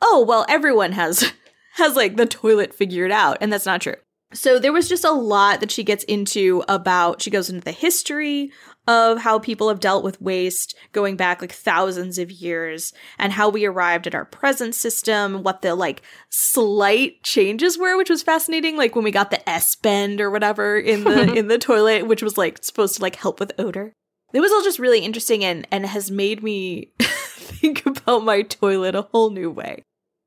oh, 0.03 0.23
well, 0.27 0.45
everyone 0.49 0.91
has 0.91 1.31
has 1.75 1.95
like 1.95 2.17
the 2.17 2.25
toilet 2.25 2.73
figured 2.73 3.11
out. 3.11 3.37
And 3.41 3.51
that's 3.51 3.65
not 3.65 3.81
true. 3.81 3.95
So 4.33 4.57
there 4.57 4.73
was 4.73 4.89
just 4.89 5.05
a 5.05 5.11
lot 5.11 5.59
that 5.59 5.71
she 5.71 5.83
gets 5.83 6.03
into 6.05 6.63
about, 6.67 7.21
she 7.21 7.29
goes 7.29 7.49
into 7.49 7.63
the 7.63 7.71
history 7.71 8.51
of 8.87 9.19
how 9.19 9.39
people 9.39 9.69
have 9.69 9.79
dealt 9.79 10.03
with 10.03 10.21
waste 10.21 10.75
going 10.91 11.15
back 11.15 11.39
like 11.39 11.51
thousands 11.51 12.17
of 12.17 12.31
years 12.31 12.93
and 13.17 13.31
how 13.31 13.47
we 13.47 13.65
arrived 13.65 14.07
at 14.07 14.15
our 14.15 14.25
present 14.25 14.75
system, 14.75 15.43
what 15.43 15.61
the 15.61 15.75
like 15.75 16.01
slight 16.29 17.23
changes 17.23 17.77
were, 17.77 17.95
which 17.95 18.09
was 18.09 18.23
fascinating. 18.23 18.75
Like 18.75 18.95
when 18.95 19.03
we 19.03 19.11
got 19.11 19.29
the 19.31 19.47
S 19.47 19.75
bend 19.75 20.19
or 20.19 20.31
whatever 20.31 20.77
in 20.77 21.03
the 21.03 21.33
in 21.37 21.47
the 21.47 21.59
toilet, 21.59 22.07
which 22.07 22.23
was 22.23 22.37
like 22.37 22.63
supposed 22.63 22.95
to 22.95 23.01
like 23.01 23.15
help 23.15 23.39
with 23.39 23.53
odor. 23.59 23.93
It 24.33 24.41
was 24.41 24.51
all 24.51 24.63
just 24.63 24.79
really 24.79 24.99
interesting 24.99 25.45
and 25.45 25.67
and 25.71 25.85
has 25.85 26.09
made 26.09 26.43
me 26.43 26.91
think 26.99 27.85
about 27.85 28.25
my 28.25 28.41
toilet 28.41 28.95
a 28.95 29.03
whole 29.03 29.29
new 29.29 29.51
way 29.51 29.83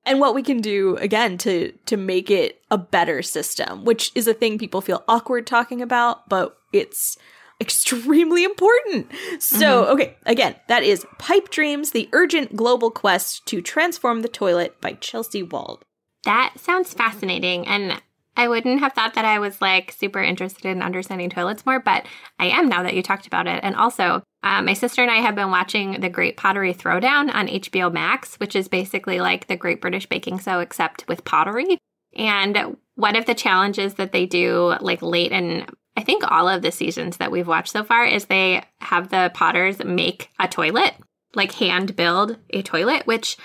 and 0.06 0.20
what 0.20 0.34
we 0.34 0.42
can 0.42 0.60
do 0.60 0.96
again 0.96 1.36
to 1.38 1.72
to 1.86 1.96
make 1.96 2.30
it 2.30 2.62
a 2.70 2.78
better 2.78 3.22
system 3.22 3.84
which 3.84 4.12
is 4.14 4.26
a 4.26 4.34
thing 4.34 4.58
people 4.58 4.80
feel 4.80 5.04
awkward 5.08 5.46
talking 5.46 5.82
about 5.82 6.28
but 6.28 6.56
it's 6.72 7.18
extremely 7.60 8.44
important 8.44 9.10
so 9.38 9.82
mm-hmm. 9.82 9.92
okay 9.92 10.16
again 10.24 10.54
that 10.68 10.82
is 10.82 11.06
pipe 11.18 11.50
dreams 11.50 11.90
the 11.90 12.08
urgent 12.12 12.54
global 12.54 12.90
quest 12.90 13.44
to 13.46 13.60
transform 13.60 14.22
the 14.22 14.28
toilet 14.28 14.80
by 14.80 14.92
chelsea 14.92 15.42
wald 15.42 15.84
that 16.24 16.54
sounds 16.56 16.92
fascinating 16.92 17.66
and 17.66 18.00
I 18.36 18.48
wouldn't 18.48 18.80
have 18.80 18.92
thought 18.92 19.14
that 19.14 19.24
I 19.24 19.38
was 19.38 19.60
like 19.60 19.92
super 19.92 20.22
interested 20.22 20.66
in 20.66 20.82
understanding 20.82 21.30
toilets 21.30 21.64
more, 21.64 21.80
but 21.80 22.06
I 22.38 22.46
am 22.46 22.68
now 22.68 22.82
that 22.82 22.94
you 22.94 23.02
talked 23.02 23.26
about 23.26 23.46
it. 23.46 23.60
And 23.62 23.74
also, 23.74 24.22
uh, 24.42 24.62
my 24.62 24.74
sister 24.74 25.02
and 25.02 25.10
I 25.10 25.16
have 25.16 25.34
been 25.34 25.50
watching 25.50 26.00
The 26.00 26.10
Great 26.10 26.36
Pottery 26.36 26.74
Throwdown 26.74 27.34
on 27.34 27.48
HBO 27.48 27.92
Max, 27.92 28.36
which 28.36 28.54
is 28.54 28.68
basically 28.68 29.20
like 29.20 29.46
the 29.46 29.56
Great 29.56 29.80
British 29.80 30.06
Baking 30.06 30.38
Show 30.38 30.60
except 30.60 31.08
with 31.08 31.24
pottery. 31.24 31.78
And 32.14 32.76
one 32.94 33.16
of 33.16 33.26
the 33.26 33.34
challenges 33.34 33.94
that 33.94 34.12
they 34.12 34.26
do, 34.26 34.76
like 34.80 35.02
late 35.02 35.32
in, 35.32 35.66
I 35.96 36.02
think 36.02 36.22
all 36.30 36.48
of 36.48 36.62
the 36.62 36.72
seasons 36.72 37.16
that 37.16 37.30
we've 37.30 37.48
watched 37.48 37.72
so 37.72 37.84
far, 37.84 38.04
is 38.04 38.26
they 38.26 38.62
have 38.80 39.08
the 39.08 39.30
potters 39.34 39.82
make 39.84 40.30
a 40.38 40.46
toilet, 40.46 40.94
like 41.34 41.52
hand 41.52 41.96
build 41.96 42.36
a 42.50 42.62
toilet, 42.62 43.06
which 43.06 43.36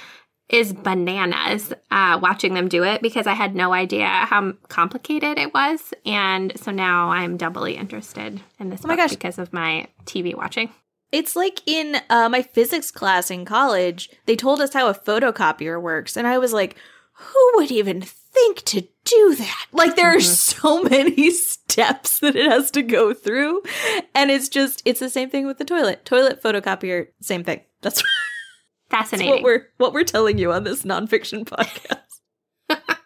is 0.51 0.73
bananas 0.73 1.73
uh, 1.91 2.19
watching 2.21 2.53
them 2.53 2.67
do 2.67 2.83
it 2.83 3.01
because 3.01 3.25
I 3.25 3.33
had 3.33 3.55
no 3.55 3.73
idea 3.73 4.05
how 4.05 4.53
complicated 4.67 5.39
it 5.39 5.53
was. 5.53 5.93
And 6.05 6.51
so 6.59 6.71
now 6.71 7.09
I'm 7.09 7.37
doubly 7.37 7.77
interested 7.77 8.41
in 8.59 8.69
this 8.69 8.81
oh 8.83 8.87
my 8.87 8.97
gosh. 8.97 9.11
because 9.11 9.39
of 9.39 9.53
my 9.53 9.87
TV 10.05 10.35
watching. 10.35 10.69
It's 11.11 11.35
like 11.35 11.61
in 11.65 11.97
uh, 12.09 12.29
my 12.29 12.41
physics 12.41 12.91
class 12.91 13.31
in 13.31 13.45
college, 13.45 14.09
they 14.25 14.35
told 14.35 14.61
us 14.61 14.73
how 14.73 14.87
a 14.87 14.93
photocopier 14.93 15.81
works. 15.81 16.15
And 16.15 16.27
I 16.27 16.37
was 16.37 16.53
like, 16.53 16.75
who 17.13 17.51
would 17.55 17.71
even 17.71 18.01
think 18.01 18.63
to 18.63 18.87
do 19.03 19.35
that? 19.35 19.65
Like 19.71 19.95
there 19.95 20.13
are 20.13 20.17
mm-hmm. 20.17 20.21
so 20.21 20.83
many 20.89 21.31
steps 21.31 22.19
that 22.19 22.35
it 22.35 22.49
has 22.49 22.71
to 22.71 22.81
go 22.81 23.13
through. 23.13 23.61
And 24.15 24.31
it's 24.31 24.49
just 24.49 24.81
it's 24.85 24.99
the 24.99 25.09
same 25.09 25.29
thing 25.29 25.45
with 25.45 25.57
the 25.57 25.65
toilet. 25.65 26.05
Toilet 26.05 26.41
photocopier, 26.41 27.07
same 27.21 27.43
thing. 27.43 27.61
That's 27.81 28.01
fascinating. 28.91 29.31
That's 29.31 29.43
what 29.43 29.43
we're 29.43 29.67
what 29.77 29.93
we're 29.93 30.03
telling 30.03 30.37
you 30.37 30.51
on 30.51 30.63
this 30.63 30.83
nonfiction 30.83 31.45
podcast. 31.45 31.97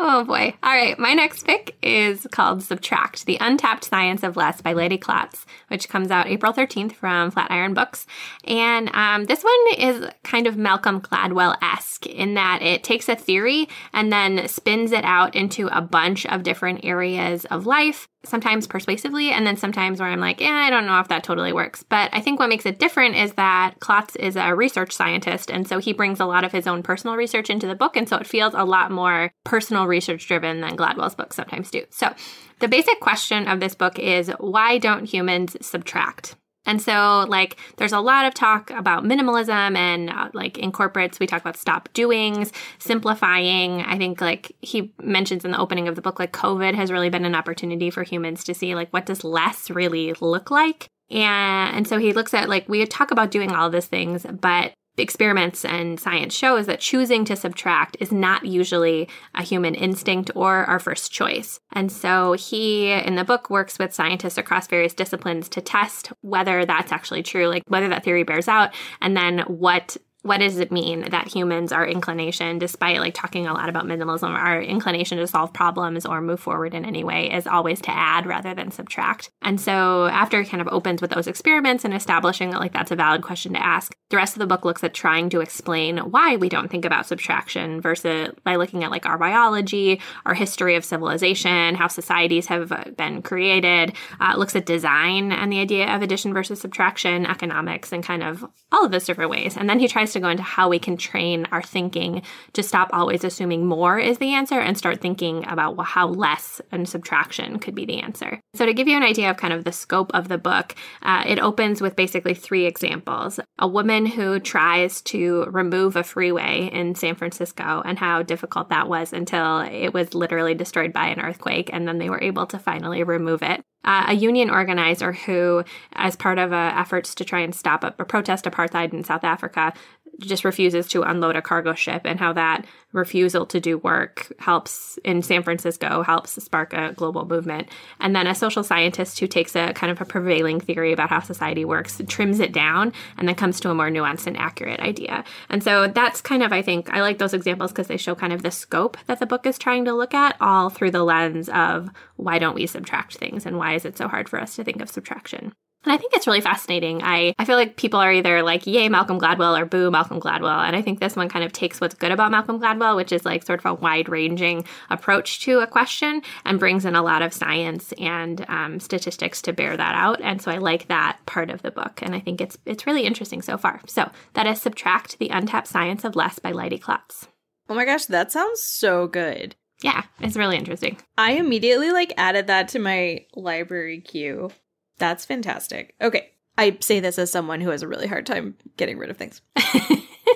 Oh 0.00 0.24
boy. 0.24 0.54
All 0.62 0.72
right. 0.72 0.96
My 0.96 1.12
next 1.12 1.44
pick 1.44 1.76
is 1.82 2.26
called 2.30 2.62
Subtract 2.62 3.26
The 3.26 3.36
Untapped 3.40 3.84
Science 3.84 4.22
of 4.22 4.36
Less 4.36 4.60
by 4.60 4.72
Leidy 4.72 4.96
Klotz, 4.96 5.44
which 5.68 5.88
comes 5.88 6.12
out 6.12 6.28
April 6.28 6.52
13th 6.52 6.92
from 6.92 7.32
Flatiron 7.32 7.74
Books. 7.74 8.06
And 8.44 8.94
um, 8.94 9.24
this 9.24 9.42
one 9.42 9.74
is 9.76 10.08
kind 10.22 10.46
of 10.46 10.56
Malcolm 10.56 11.00
Gladwell 11.00 11.56
esque 11.60 12.06
in 12.06 12.34
that 12.34 12.62
it 12.62 12.84
takes 12.84 13.08
a 13.08 13.16
theory 13.16 13.68
and 13.92 14.12
then 14.12 14.46
spins 14.46 14.92
it 14.92 15.04
out 15.04 15.34
into 15.34 15.66
a 15.76 15.80
bunch 15.80 16.26
of 16.26 16.44
different 16.44 16.84
areas 16.84 17.44
of 17.46 17.66
life 17.66 18.08
sometimes 18.28 18.66
persuasively 18.66 19.30
and 19.30 19.46
then 19.46 19.56
sometimes 19.56 20.00
where 20.00 20.08
I'm 20.08 20.20
like, 20.20 20.40
yeah, 20.40 20.50
I 20.66 20.70
don't 20.70 20.86
know 20.86 21.00
if 21.00 21.08
that 21.08 21.24
totally 21.24 21.52
works. 21.52 21.82
But 21.82 22.10
I 22.12 22.20
think 22.20 22.38
what 22.38 22.48
makes 22.48 22.66
it 22.66 22.78
different 22.78 23.16
is 23.16 23.32
that 23.34 23.74
Klotz 23.80 24.16
is 24.16 24.36
a 24.36 24.54
research 24.54 24.92
scientist 24.92 25.50
and 25.50 25.66
so 25.66 25.78
he 25.78 25.92
brings 25.92 26.20
a 26.20 26.26
lot 26.26 26.44
of 26.44 26.52
his 26.52 26.66
own 26.66 26.82
personal 26.82 27.16
research 27.16 27.50
into 27.50 27.66
the 27.66 27.74
book 27.74 27.96
and 27.96 28.08
so 28.08 28.16
it 28.16 28.26
feels 28.26 28.54
a 28.54 28.64
lot 28.64 28.90
more 28.90 29.30
personal 29.44 29.86
research 29.86 30.26
driven 30.26 30.60
than 30.60 30.76
Gladwell's 30.76 31.14
books 31.14 31.36
sometimes 31.36 31.70
do. 31.70 31.84
So, 31.90 32.14
the 32.60 32.68
basic 32.68 32.98
question 32.98 33.46
of 33.46 33.60
this 33.60 33.76
book 33.76 34.00
is 34.00 34.32
why 34.40 34.78
don't 34.78 35.04
humans 35.04 35.56
subtract? 35.60 36.34
And 36.68 36.82
so, 36.82 37.24
like, 37.28 37.56
there's 37.78 37.94
a 37.94 38.00
lot 38.00 38.26
of 38.26 38.34
talk 38.34 38.70
about 38.70 39.02
minimalism 39.02 39.74
and 39.74 40.10
uh, 40.10 40.28
like 40.34 40.58
in 40.58 40.70
corporates, 40.70 41.18
we 41.18 41.26
talk 41.26 41.40
about 41.40 41.56
stop 41.56 41.88
doings, 41.94 42.52
simplifying. 42.78 43.80
I 43.80 43.96
think, 43.96 44.20
like, 44.20 44.54
he 44.60 44.92
mentions 45.02 45.46
in 45.46 45.50
the 45.50 45.58
opening 45.58 45.88
of 45.88 45.96
the 45.96 46.02
book, 46.02 46.18
like, 46.20 46.32
COVID 46.32 46.74
has 46.74 46.92
really 46.92 47.08
been 47.08 47.24
an 47.24 47.34
opportunity 47.34 47.88
for 47.90 48.02
humans 48.02 48.44
to 48.44 48.54
see, 48.54 48.74
like, 48.74 48.92
what 48.92 49.06
does 49.06 49.24
less 49.24 49.70
really 49.70 50.12
look 50.20 50.50
like? 50.50 50.88
And, 51.10 51.74
and 51.74 51.88
so 51.88 51.96
he 51.96 52.12
looks 52.12 52.34
at, 52.34 52.50
like, 52.50 52.68
we 52.68 52.84
talk 52.84 53.10
about 53.10 53.30
doing 53.30 53.50
all 53.50 53.70
these 53.70 53.86
things, 53.86 54.26
but 54.30 54.74
experiments 54.98 55.64
and 55.64 55.98
science 55.98 56.34
show 56.34 56.56
is 56.56 56.66
that 56.66 56.80
choosing 56.80 57.24
to 57.26 57.36
subtract 57.36 57.96
is 58.00 58.12
not 58.12 58.44
usually 58.44 59.08
a 59.34 59.42
human 59.42 59.74
instinct 59.74 60.30
or 60.34 60.64
our 60.64 60.78
first 60.78 61.12
choice. 61.12 61.60
And 61.72 61.90
so 61.90 62.32
he, 62.32 62.90
in 62.90 63.16
the 63.16 63.24
book, 63.24 63.50
works 63.50 63.78
with 63.78 63.94
scientists 63.94 64.38
across 64.38 64.66
various 64.66 64.94
disciplines 64.94 65.48
to 65.50 65.60
test 65.60 66.12
whether 66.22 66.64
that's 66.64 66.92
actually 66.92 67.22
true, 67.22 67.46
like 67.46 67.62
whether 67.68 67.88
that 67.88 68.04
theory 68.04 68.22
bears 68.22 68.48
out, 68.48 68.74
and 69.00 69.16
then 69.16 69.40
what 69.40 69.96
what 70.28 70.40
does 70.40 70.58
it 70.58 70.72
mean 70.72 71.10
that 71.10 71.28
humans 71.28 71.72
our 71.72 71.86
inclination 71.86 72.58
despite 72.58 73.00
like 73.00 73.14
talking 73.14 73.46
a 73.46 73.54
lot 73.54 73.68
about 73.68 73.84
minimalism 73.84 74.28
our 74.28 74.60
inclination 74.60 75.18
to 75.18 75.26
solve 75.26 75.52
problems 75.52 76.04
or 76.04 76.20
move 76.20 76.40
forward 76.40 76.74
in 76.74 76.84
any 76.84 77.04
way 77.04 77.32
is 77.32 77.46
always 77.46 77.80
to 77.80 77.90
add 77.90 78.26
rather 78.26 78.54
than 78.54 78.70
subtract? 78.70 79.30
And 79.42 79.60
so 79.60 80.06
after 80.06 80.40
it 80.40 80.48
kind 80.48 80.60
of 80.60 80.68
opens 80.68 81.00
with 81.00 81.10
those 81.10 81.26
experiments 81.26 81.84
and 81.84 81.94
establishing 81.94 82.50
that 82.50 82.60
like 82.60 82.72
that's 82.72 82.90
a 82.90 82.96
valid 82.96 83.22
question 83.22 83.54
to 83.54 83.64
ask 83.64 83.94
the 84.10 84.16
rest 84.16 84.34
of 84.34 84.40
the 84.40 84.46
book 84.46 84.64
looks 84.64 84.82
at 84.82 84.94
trying 84.94 85.28
to 85.30 85.40
explain 85.40 85.98
why 85.98 86.36
we 86.36 86.48
don't 86.48 86.70
think 86.70 86.84
about 86.84 87.06
subtraction 87.06 87.80
versus 87.80 88.32
by 88.44 88.56
looking 88.56 88.84
at 88.84 88.90
like 88.90 89.06
our 89.06 89.18
biology 89.18 90.00
our 90.26 90.34
history 90.34 90.74
of 90.74 90.84
civilization 90.84 91.74
how 91.74 91.86
societies 91.86 92.46
have 92.46 92.72
been 92.96 93.22
created 93.22 93.94
uh, 94.20 94.34
looks 94.36 94.56
at 94.56 94.66
design 94.66 95.32
and 95.32 95.52
the 95.52 95.60
idea 95.60 95.94
of 95.94 96.02
addition 96.02 96.34
versus 96.34 96.60
subtraction 96.60 97.24
economics 97.26 97.92
and 97.92 98.02
kind 98.02 98.22
of 98.22 98.44
all 98.72 98.84
of 98.84 98.90
those 98.90 99.06
different 99.06 99.30
ways. 99.30 99.56
And 99.56 99.68
then 99.68 99.78
he 99.78 99.88
tries 99.88 100.08
tries 100.08 100.17
to 100.18 100.26
go 100.26 100.30
into 100.30 100.42
how 100.42 100.68
we 100.68 100.78
can 100.78 100.96
train 100.96 101.46
our 101.52 101.62
thinking 101.62 102.22
to 102.52 102.62
stop 102.62 102.90
always 102.92 103.24
assuming 103.24 103.66
more 103.66 103.98
is 103.98 104.18
the 104.18 104.34
answer 104.34 104.58
and 104.58 104.76
start 104.76 105.00
thinking 105.00 105.46
about 105.48 105.78
how 105.82 106.08
less 106.08 106.60
and 106.72 106.88
subtraction 106.88 107.58
could 107.58 107.74
be 107.74 107.86
the 107.86 108.00
answer. 108.00 108.40
So, 108.54 108.66
to 108.66 108.74
give 108.74 108.88
you 108.88 108.96
an 108.96 109.02
idea 109.02 109.30
of 109.30 109.36
kind 109.36 109.52
of 109.52 109.64
the 109.64 109.72
scope 109.72 110.10
of 110.14 110.28
the 110.28 110.38
book, 110.38 110.74
uh, 111.02 111.24
it 111.26 111.38
opens 111.38 111.80
with 111.80 111.96
basically 111.96 112.34
three 112.34 112.66
examples 112.66 113.40
a 113.58 113.68
woman 113.68 114.06
who 114.06 114.38
tries 114.40 115.00
to 115.02 115.44
remove 115.44 115.96
a 115.96 116.02
freeway 116.02 116.70
in 116.72 116.94
San 116.94 117.14
Francisco 117.14 117.82
and 117.84 117.98
how 117.98 118.22
difficult 118.22 118.68
that 118.70 118.88
was 118.88 119.12
until 119.12 119.60
it 119.60 119.92
was 119.92 120.14
literally 120.14 120.54
destroyed 120.54 120.92
by 120.92 121.06
an 121.06 121.20
earthquake, 121.20 121.70
and 121.72 121.86
then 121.86 121.98
they 121.98 122.10
were 122.10 122.22
able 122.22 122.46
to 122.46 122.58
finally 122.58 123.02
remove 123.02 123.42
it 123.42 123.62
uh, 123.84 124.06
a 124.08 124.14
union 124.14 124.50
organizer 124.50 125.12
who, 125.12 125.64
as 125.94 126.16
part 126.16 126.38
of 126.38 126.52
uh, 126.52 126.72
efforts 126.76 127.14
to 127.14 127.24
try 127.24 127.40
and 127.40 127.54
stop 127.54 127.84
a, 127.84 127.94
a 127.98 128.04
protest 128.04 128.44
apartheid 128.44 128.92
in 128.92 129.04
South 129.04 129.24
Africa, 129.24 129.72
just 130.20 130.44
refuses 130.44 130.88
to 130.88 131.02
unload 131.02 131.36
a 131.36 131.42
cargo 131.42 131.74
ship, 131.74 132.02
and 132.04 132.18
how 132.18 132.32
that 132.32 132.66
refusal 132.92 133.46
to 133.46 133.60
do 133.60 133.78
work 133.78 134.32
helps 134.38 134.98
in 135.04 135.22
San 135.22 135.42
Francisco, 135.42 136.02
helps 136.02 136.42
spark 136.42 136.72
a 136.72 136.92
global 136.94 137.26
movement. 137.26 137.68
And 138.00 138.16
then 138.16 138.26
a 138.26 138.34
social 138.34 138.64
scientist 138.64 139.20
who 139.20 139.26
takes 139.26 139.54
a 139.54 139.72
kind 139.74 139.90
of 139.90 140.00
a 140.00 140.04
prevailing 140.04 140.58
theory 140.58 140.92
about 140.92 141.10
how 141.10 141.20
society 141.20 141.64
works, 141.64 142.00
trims 142.08 142.40
it 142.40 142.52
down, 142.52 142.92
and 143.16 143.28
then 143.28 143.34
comes 143.34 143.60
to 143.60 143.70
a 143.70 143.74
more 143.74 143.90
nuanced 143.90 144.26
and 144.26 144.36
accurate 144.36 144.80
idea. 144.80 145.24
And 145.50 145.62
so 145.62 145.86
that's 145.86 146.20
kind 146.20 146.42
of, 146.42 146.52
I 146.52 146.62
think, 146.62 146.90
I 146.90 147.02
like 147.02 147.18
those 147.18 147.34
examples 147.34 147.72
because 147.72 147.88
they 147.88 147.96
show 147.96 148.14
kind 148.14 148.32
of 148.32 148.42
the 148.42 148.50
scope 148.50 148.96
that 149.06 149.20
the 149.20 149.26
book 149.26 149.46
is 149.46 149.58
trying 149.58 149.84
to 149.84 149.92
look 149.92 150.14
at, 150.14 150.36
all 150.40 150.70
through 150.70 150.90
the 150.92 151.04
lens 151.04 151.48
of 151.50 151.90
why 152.16 152.38
don't 152.38 152.54
we 152.54 152.66
subtract 152.66 153.16
things 153.16 153.46
and 153.46 153.58
why 153.58 153.74
is 153.74 153.84
it 153.84 153.96
so 153.96 154.08
hard 154.08 154.28
for 154.28 154.40
us 154.40 154.56
to 154.56 154.64
think 154.64 154.80
of 154.80 154.88
subtraction? 154.88 155.52
And 155.88 155.94
I 155.94 155.96
think 155.96 156.12
it's 156.12 156.26
really 156.26 156.42
fascinating. 156.42 157.02
I, 157.02 157.34
I 157.38 157.46
feel 157.46 157.56
like 157.56 157.76
people 157.76 157.98
are 157.98 158.12
either 158.12 158.42
like, 158.42 158.66
yay, 158.66 158.90
Malcolm 158.90 159.18
Gladwell, 159.18 159.58
or 159.58 159.64
boo, 159.64 159.90
Malcolm 159.90 160.20
Gladwell. 160.20 160.66
And 160.66 160.76
I 160.76 160.82
think 160.82 161.00
this 161.00 161.16
one 161.16 161.30
kind 161.30 161.46
of 161.46 161.52
takes 161.52 161.80
what's 161.80 161.94
good 161.94 162.12
about 162.12 162.30
Malcolm 162.30 162.60
Gladwell, 162.60 162.94
which 162.94 163.10
is 163.10 163.24
like 163.24 163.42
sort 163.42 163.60
of 163.60 163.64
a 163.64 163.72
wide 163.72 164.10
ranging 164.10 164.66
approach 164.90 165.40
to 165.44 165.60
a 165.60 165.66
question 165.66 166.20
and 166.44 166.60
brings 166.60 166.84
in 166.84 166.94
a 166.94 167.00
lot 167.00 167.22
of 167.22 167.32
science 167.32 167.94
and 167.98 168.44
um, 168.48 168.80
statistics 168.80 169.40
to 169.40 169.54
bear 169.54 169.78
that 169.78 169.94
out. 169.94 170.20
And 170.20 170.42
so 170.42 170.50
I 170.50 170.58
like 170.58 170.88
that 170.88 171.20
part 171.24 171.48
of 171.48 171.62
the 171.62 171.70
book. 171.70 172.00
And 172.02 172.14
I 172.14 172.20
think 172.20 172.42
it's, 172.42 172.58
it's 172.66 172.86
really 172.86 173.06
interesting 173.06 173.40
so 173.40 173.56
far. 173.56 173.80
So 173.86 174.10
that 174.34 174.46
is 174.46 174.60
Subtract 174.60 175.18
the 175.18 175.30
Untapped 175.30 175.68
Science 175.68 176.04
of 176.04 176.14
Less 176.14 176.38
by 176.38 176.52
Leidy 176.52 176.76
Klotz. 176.76 177.28
Oh 177.70 177.74
my 177.74 177.86
gosh, 177.86 178.04
that 178.04 178.30
sounds 178.30 178.60
so 178.60 179.06
good. 179.06 179.56
Yeah, 179.82 180.02
it's 180.20 180.36
really 180.36 180.58
interesting. 180.58 180.98
I 181.16 181.36
immediately 181.36 181.92
like 181.92 182.12
added 182.18 182.48
that 182.48 182.68
to 182.68 182.78
my 182.78 183.24
library 183.34 184.02
queue. 184.02 184.50
That's 184.98 185.24
fantastic. 185.24 185.94
Okay. 186.00 186.32
I 186.56 186.76
say 186.80 186.98
this 186.98 187.18
as 187.18 187.30
someone 187.30 187.60
who 187.60 187.70
has 187.70 187.82
a 187.82 187.88
really 187.88 188.08
hard 188.08 188.26
time 188.26 188.56
getting 188.76 188.98
rid 188.98 189.10
of 189.10 189.16
things. 189.16 189.40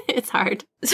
it's 0.09 0.31
hard. 0.31 0.64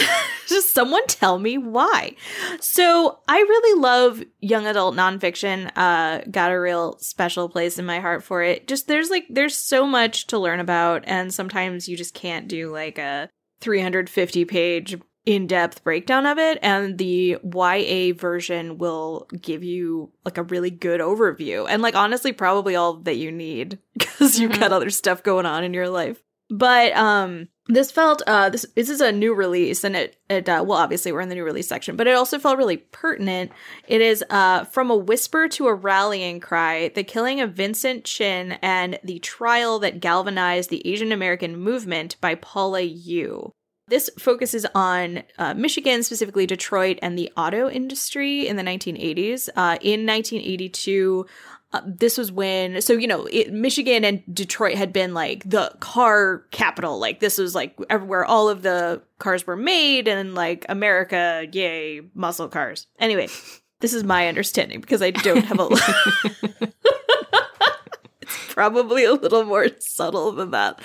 Just 0.47 0.73
someone 0.73 1.05
tell 1.05 1.37
me 1.37 1.57
why. 1.57 2.15
So 2.59 3.19
I 3.27 3.37
really 3.37 3.79
love 3.79 4.23
young 4.39 4.65
adult 4.65 4.95
nonfiction. 4.95 5.71
Uh, 5.75 6.21
got 6.31 6.51
a 6.51 6.59
real 6.59 6.97
special 6.97 7.47
place 7.47 7.77
in 7.77 7.85
my 7.85 7.99
heart 7.99 8.23
for 8.23 8.41
it. 8.41 8.67
Just 8.67 8.87
there's 8.87 9.11
like 9.11 9.25
there's 9.29 9.55
so 9.55 9.85
much 9.85 10.25
to 10.27 10.39
learn 10.39 10.59
about, 10.59 11.03
and 11.05 11.31
sometimes 11.31 11.87
you 11.87 11.95
just 11.95 12.15
can't 12.15 12.47
do 12.47 12.71
like 12.71 12.97
a 12.97 13.29
350 13.61 14.45
page 14.45 14.97
in-depth 15.25 15.83
breakdown 15.83 16.25
of 16.25 16.37
it 16.37 16.57
and 16.61 16.97
the 16.97 17.37
YA 17.43 18.13
version 18.15 18.77
will 18.77 19.27
give 19.41 19.63
you 19.63 20.11
like 20.25 20.37
a 20.37 20.43
really 20.43 20.71
good 20.71 21.01
overview 21.01 21.67
and 21.69 21.81
like 21.81 21.95
honestly 21.95 22.31
probably 22.31 22.75
all 22.75 22.93
that 22.93 23.17
you 23.17 23.31
need 23.31 23.77
because 23.97 24.39
you've 24.39 24.51
mm-hmm. 24.51 24.61
got 24.61 24.71
other 24.71 24.89
stuff 24.89 25.21
going 25.21 25.45
on 25.45 25.63
in 25.63 25.73
your 25.73 25.89
life. 25.89 26.21
But 26.49 26.93
um 26.93 27.47
this 27.69 27.91
felt 27.91 28.23
uh 28.25 28.49
this 28.49 28.65
this 28.75 28.89
is 28.89 28.99
a 28.99 29.11
new 29.11 29.33
release 29.33 29.83
and 29.83 29.95
it 29.95 30.17
it 30.27 30.49
uh, 30.49 30.63
well 30.65 30.79
obviously 30.79 31.11
we're 31.11 31.21
in 31.21 31.29
the 31.29 31.35
new 31.35 31.43
release 31.43 31.67
section 31.67 31.95
but 31.95 32.07
it 32.07 32.15
also 32.15 32.39
felt 32.39 32.57
really 32.57 32.77
pertinent 32.77 33.51
it 33.87 34.01
is 34.01 34.23
uh 34.31 34.63
from 34.65 34.89
a 34.89 34.95
whisper 34.95 35.47
to 35.47 35.67
a 35.67 35.73
rallying 35.73 36.39
cry 36.39 36.89
the 36.95 37.03
killing 37.03 37.39
of 37.39 37.53
vincent 37.53 38.03
chin 38.03 38.53
and 38.63 38.99
the 39.03 39.19
trial 39.19 39.77
that 39.77 39.99
galvanized 39.99 40.71
the 40.71 40.85
asian 40.87 41.11
american 41.11 41.55
movement 41.55 42.17
by 42.19 42.33
paula 42.33 42.81
yoo 42.81 43.53
this 43.89 44.09
focuses 44.17 44.65
on 44.75 45.23
uh, 45.37 45.53
Michigan, 45.53 46.03
specifically 46.03 46.45
Detroit, 46.45 46.99
and 47.01 47.17
the 47.17 47.31
auto 47.35 47.69
industry 47.69 48.47
in 48.47 48.55
the 48.55 48.63
1980s. 48.63 49.49
Uh, 49.49 49.77
in 49.81 50.05
1982, 50.05 51.25
uh, 51.71 51.81
this 51.85 52.17
was 52.17 52.31
when, 52.31 52.81
so, 52.81 52.93
you 52.93 53.07
know, 53.07 53.25
it, 53.25 53.53
Michigan 53.53 54.03
and 54.03 54.23
Detroit 54.33 54.75
had 54.75 54.91
been 54.91 55.13
like 55.13 55.47
the 55.47 55.71
car 55.79 56.45
capital. 56.51 56.99
Like, 56.99 57.19
this 57.19 57.37
was 57.37 57.53
like 57.53 57.77
everywhere 57.89 58.25
all 58.25 58.49
of 58.49 58.63
the 58.63 59.01
cars 59.19 59.45
were 59.45 59.57
made, 59.57 60.07
and 60.07 60.33
like 60.33 60.65
America, 60.69 61.47
yay, 61.51 62.01
muscle 62.15 62.47
cars. 62.47 62.87
Anyway, 62.99 63.27
this 63.81 63.93
is 63.93 64.03
my 64.03 64.27
understanding 64.27 64.81
because 64.81 65.01
I 65.01 65.11
don't 65.11 65.45
have 65.45 65.59
a. 65.59 65.67
it's 68.21 68.53
probably 68.53 69.03
a 69.05 69.13
little 69.13 69.43
more 69.43 69.67
subtle 69.79 70.31
than 70.31 70.51
that. 70.51 70.81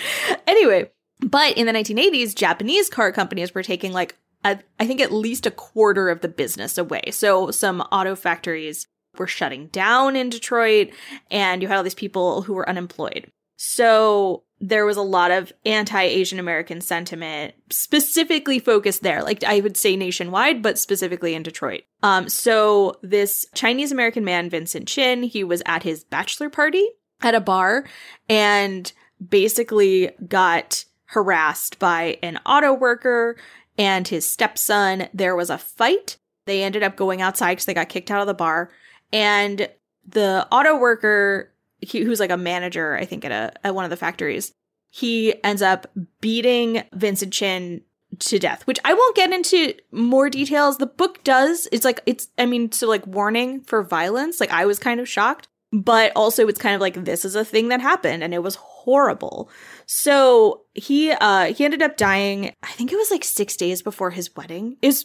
Anyway, 0.46 0.90
but 1.20 1.56
in 1.56 1.66
the 1.66 1.72
1980s, 1.72 2.34
Japanese 2.34 2.88
car 2.88 3.12
companies 3.12 3.54
were 3.54 3.62
taking 3.62 3.92
like 3.92 4.16
a, 4.44 4.58
I 4.78 4.86
think 4.86 5.00
at 5.00 5.12
least 5.12 5.46
a 5.46 5.50
quarter 5.50 6.08
of 6.08 6.20
the 6.20 6.28
business 6.28 6.76
away. 6.76 7.10
So 7.10 7.50
some 7.50 7.80
auto 7.80 8.14
factories 8.14 8.86
were 9.16 9.26
shutting 9.26 9.68
down 9.68 10.16
in 10.16 10.28
Detroit, 10.28 10.90
and 11.30 11.62
you 11.62 11.68
had 11.68 11.76
all 11.76 11.82
these 11.82 11.94
people 11.94 12.42
who 12.42 12.54
were 12.54 12.68
unemployed. 12.68 13.30
So 13.56 14.42
there 14.60 14.84
was 14.84 14.96
a 14.96 15.02
lot 15.02 15.30
of 15.30 15.52
anti-Asian 15.64 16.38
American 16.38 16.80
sentiment 16.80 17.54
specifically 17.70 18.58
focused 18.58 19.02
there. 19.02 19.22
Like 19.22 19.44
I 19.44 19.60
would 19.60 19.76
say 19.76 19.96
nationwide, 19.96 20.62
but 20.62 20.78
specifically 20.78 21.34
in 21.34 21.42
Detroit. 21.42 21.82
Um, 22.02 22.28
so 22.28 22.98
this 23.02 23.46
Chinese 23.54 23.92
American 23.92 24.24
man, 24.24 24.50
Vincent 24.50 24.88
Chin, 24.88 25.22
he 25.22 25.44
was 25.44 25.62
at 25.66 25.82
his 25.82 26.04
bachelor 26.04 26.50
party 26.50 26.86
at 27.22 27.34
a 27.34 27.40
bar 27.40 27.84
and 28.28 28.92
basically 29.26 30.10
got 30.26 30.84
harassed 31.14 31.78
by 31.78 32.18
an 32.22 32.38
auto 32.44 32.72
worker 32.72 33.36
and 33.78 34.06
his 34.06 34.28
stepson. 34.28 35.08
There 35.14 35.36
was 35.36 35.50
a 35.50 35.58
fight. 35.58 36.18
They 36.46 36.62
ended 36.62 36.82
up 36.82 36.96
going 36.96 37.22
outside 37.22 37.52
because 37.52 37.64
they 37.64 37.74
got 37.74 37.88
kicked 37.88 38.10
out 38.10 38.20
of 38.20 38.26
the 38.26 38.34
bar. 38.34 38.70
And 39.12 39.68
the 40.06 40.46
auto 40.50 40.76
worker 40.76 41.54
he, 41.80 42.00
who's 42.00 42.20
like 42.20 42.30
a 42.30 42.36
manager, 42.36 42.96
I 42.96 43.04
think, 43.04 43.24
at 43.24 43.32
a 43.32 43.66
at 43.66 43.74
one 43.74 43.84
of 43.84 43.90
the 43.90 43.96
factories. 43.96 44.52
He 44.90 45.34
ends 45.44 45.62
up 45.62 45.90
beating 46.20 46.84
Vincent 46.92 47.32
Chin 47.32 47.82
to 48.20 48.38
death, 48.38 48.66
which 48.66 48.78
I 48.84 48.94
won't 48.94 49.16
get 49.16 49.32
into 49.32 49.74
more 49.90 50.30
details. 50.30 50.78
The 50.78 50.86
book 50.86 51.24
does. 51.24 51.68
It's 51.72 51.84
like 51.84 52.00
it's 52.06 52.28
I 52.38 52.46
mean, 52.46 52.72
so 52.72 52.88
like 52.88 53.06
warning 53.06 53.60
for 53.62 53.82
violence. 53.82 54.40
Like 54.40 54.50
I 54.50 54.66
was 54.66 54.78
kind 54.78 55.00
of 55.00 55.08
shocked, 55.08 55.48
but 55.82 56.12
also 56.14 56.46
it's 56.46 56.60
kind 56.60 56.74
of 56.74 56.80
like 56.80 56.94
this 57.04 57.24
is 57.24 57.34
a 57.34 57.44
thing 57.44 57.68
that 57.68 57.80
happened 57.80 58.22
and 58.22 58.32
it 58.32 58.42
was 58.42 58.54
horrible. 58.54 59.50
So 59.86 60.62
he 60.74 61.10
uh 61.10 61.52
he 61.52 61.64
ended 61.64 61.82
up 61.82 61.96
dying, 61.96 62.52
I 62.62 62.70
think 62.72 62.92
it 62.92 62.96
was 62.96 63.10
like 63.10 63.24
6 63.24 63.56
days 63.56 63.82
before 63.82 64.10
his 64.10 64.34
wedding. 64.36 64.76
Is 64.82 65.04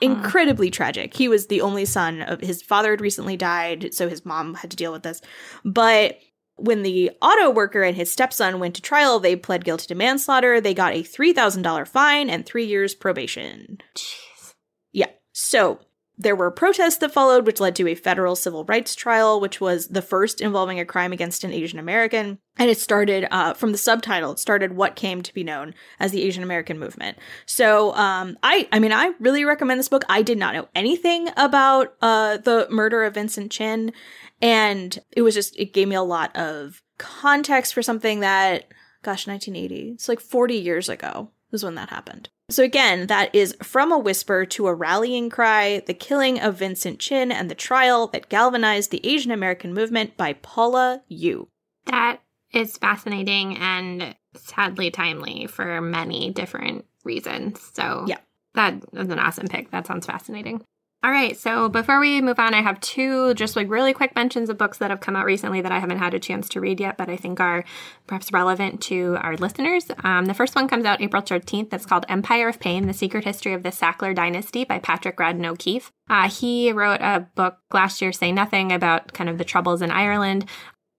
incredibly 0.00 0.70
tragic. 0.70 1.14
He 1.14 1.26
was 1.26 1.48
the 1.48 1.62
only 1.62 1.84
son 1.84 2.22
of 2.22 2.40
his 2.40 2.62
father 2.62 2.92
had 2.92 3.00
recently 3.00 3.36
died, 3.36 3.92
so 3.92 4.08
his 4.08 4.24
mom 4.24 4.54
had 4.54 4.70
to 4.70 4.76
deal 4.76 4.92
with 4.92 5.02
this. 5.02 5.20
But 5.64 6.18
when 6.56 6.84
the 6.84 7.10
auto 7.20 7.50
worker 7.50 7.82
and 7.82 7.96
his 7.96 8.12
stepson 8.12 8.60
went 8.60 8.76
to 8.76 8.82
trial, 8.82 9.18
they 9.18 9.34
pled 9.34 9.64
guilty 9.64 9.88
to 9.88 9.96
manslaughter. 9.96 10.60
They 10.60 10.74
got 10.74 10.94
a 10.94 11.02
$3,000 11.02 11.88
fine 11.88 12.30
and 12.30 12.46
3 12.46 12.64
years 12.64 12.94
probation. 12.94 13.78
Jeez. 13.96 14.54
Yeah. 14.92 15.10
So 15.32 15.80
there 16.16 16.36
were 16.36 16.50
protests 16.50 16.98
that 16.98 17.12
followed, 17.12 17.44
which 17.44 17.58
led 17.58 17.74
to 17.76 17.88
a 17.88 17.94
federal 17.94 18.36
civil 18.36 18.64
rights 18.64 18.94
trial, 18.94 19.40
which 19.40 19.60
was 19.60 19.88
the 19.88 20.02
first 20.02 20.40
involving 20.40 20.78
a 20.78 20.84
crime 20.84 21.12
against 21.12 21.42
an 21.42 21.52
Asian 21.52 21.78
American. 21.78 22.38
And 22.56 22.70
it 22.70 22.78
started 22.78 23.26
uh, 23.32 23.54
from 23.54 23.72
the 23.72 23.78
subtitle. 23.78 24.32
It 24.32 24.38
started 24.38 24.76
what 24.76 24.94
came 24.94 25.22
to 25.22 25.34
be 25.34 25.42
known 25.42 25.74
as 25.98 26.12
the 26.12 26.22
Asian 26.22 26.44
American 26.44 26.78
movement. 26.78 27.18
So, 27.46 27.92
um, 27.94 28.38
I, 28.44 28.68
I 28.70 28.78
mean, 28.78 28.92
I 28.92 29.12
really 29.18 29.44
recommend 29.44 29.80
this 29.80 29.88
book. 29.88 30.04
I 30.08 30.22
did 30.22 30.38
not 30.38 30.54
know 30.54 30.68
anything 30.74 31.30
about 31.36 31.94
uh, 32.00 32.36
the 32.36 32.68
murder 32.70 33.02
of 33.02 33.14
Vincent 33.14 33.50
Chin, 33.50 33.92
and 34.40 34.96
it 35.10 35.22
was 35.22 35.34
just 35.34 35.58
it 35.58 35.72
gave 35.72 35.88
me 35.88 35.96
a 35.96 36.02
lot 36.02 36.34
of 36.36 36.80
context 36.96 37.74
for 37.74 37.82
something 37.82 38.20
that, 38.20 38.68
gosh, 39.02 39.26
1980. 39.26 39.92
It's 39.94 40.08
like 40.08 40.20
40 40.20 40.54
years 40.54 40.88
ago 40.88 41.30
was 41.54 41.64
when 41.64 41.76
that 41.76 41.88
happened. 41.88 42.28
So, 42.50 42.62
again, 42.62 43.06
that 43.06 43.34
is 43.34 43.56
From 43.62 43.90
a 43.90 43.98
Whisper 43.98 44.44
to 44.44 44.66
a 44.66 44.74
Rallying 44.74 45.30
Cry 45.30 45.82
The 45.86 45.94
Killing 45.94 46.38
of 46.38 46.56
Vincent 46.56 46.98
Chin 46.98 47.32
and 47.32 47.50
the 47.50 47.54
Trial 47.54 48.08
That 48.08 48.28
Galvanized 48.28 48.90
the 48.90 49.00
Asian 49.06 49.30
American 49.30 49.72
Movement 49.72 50.18
by 50.18 50.34
Paula 50.34 51.02
Yoo. 51.08 51.48
That 51.86 52.20
is 52.52 52.76
fascinating 52.76 53.56
and 53.56 54.14
sadly 54.36 54.90
timely 54.90 55.46
for 55.46 55.80
many 55.80 56.30
different 56.30 56.84
reasons. 57.04 57.60
So, 57.72 58.04
yeah, 58.06 58.18
that 58.54 58.74
is 58.92 59.08
an 59.08 59.18
awesome 59.18 59.48
pick. 59.48 59.70
That 59.70 59.86
sounds 59.86 60.04
fascinating. 60.04 60.62
All 61.04 61.10
right, 61.10 61.36
so 61.36 61.68
before 61.68 62.00
we 62.00 62.22
move 62.22 62.38
on, 62.38 62.54
I 62.54 62.62
have 62.62 62.80
two 62.80 63.34
just 63.34 63.56
like 63.56 63.68
really 63.68 63.92
quick 63.92 64.14
mentions 64.14 64.48
of 64.48 64.56
books 64.56 64.78
that 64.78 64.88
have 64.88 65.00
come 65.00 65.16
out 65.16 65.26
recently 65.26 65.60
that 65.60 65.70
I 65.70 65.78
haven't 65.78 65.98
had 65.98 66.14
a 66.14 66.18
chance 66.18 66.48
to 66.48 66.62
read 66.62 66.80
yet, 66.80 66.96
but 66.96 67.10
I 67.10 67.16
think 67.18 67.40
are 67.40 67.62
perhaps 68.06 68.32
relevant 68.32 68.80
to 68.84 69.18
our 69.20 69.36
listeners. 69.36 69.84
Um, 70.02 70.24
the 70.24 70.32
first 70.32 70.54
one 70.54 70.66
comes 70.66 70.86
out 70.86 71.02
April 71.02 71.20
13th. 71.20 71.74
It's 71.74 71.84
called 71.84 72.06
Empire 72.08 72.48
of 72.48 72.58
Pain 72.58 72.86
The 72.86 72.94
Secret 72.94 73.24
History 73.24 73.52
of 73.52 73.62
the 73.62 73.68
Sackler 73.68 74.14
Dynasty 74.14 74.64
by 74.64 74.78
Patrick 74.78 75.18
Radden 75.18 75.44
O'Keefe. 75.44 75.92
Uh, 76.08 76.30
he 76.30 76.72
wrote 76.72 77.02
a 77.02 77.28
book 77.34 77.58
last 77.70 78.00
year, 78.00 78.10
Say 78.10 78.32
Nothing, 78.32 78.72
about 78.72 79.12
kind 79.12 79.28
of 79.28 79.36
the 79.36 79.44
troubles 79.44 79.82
in 79.82 79.90
Ireland. 79.90 80.46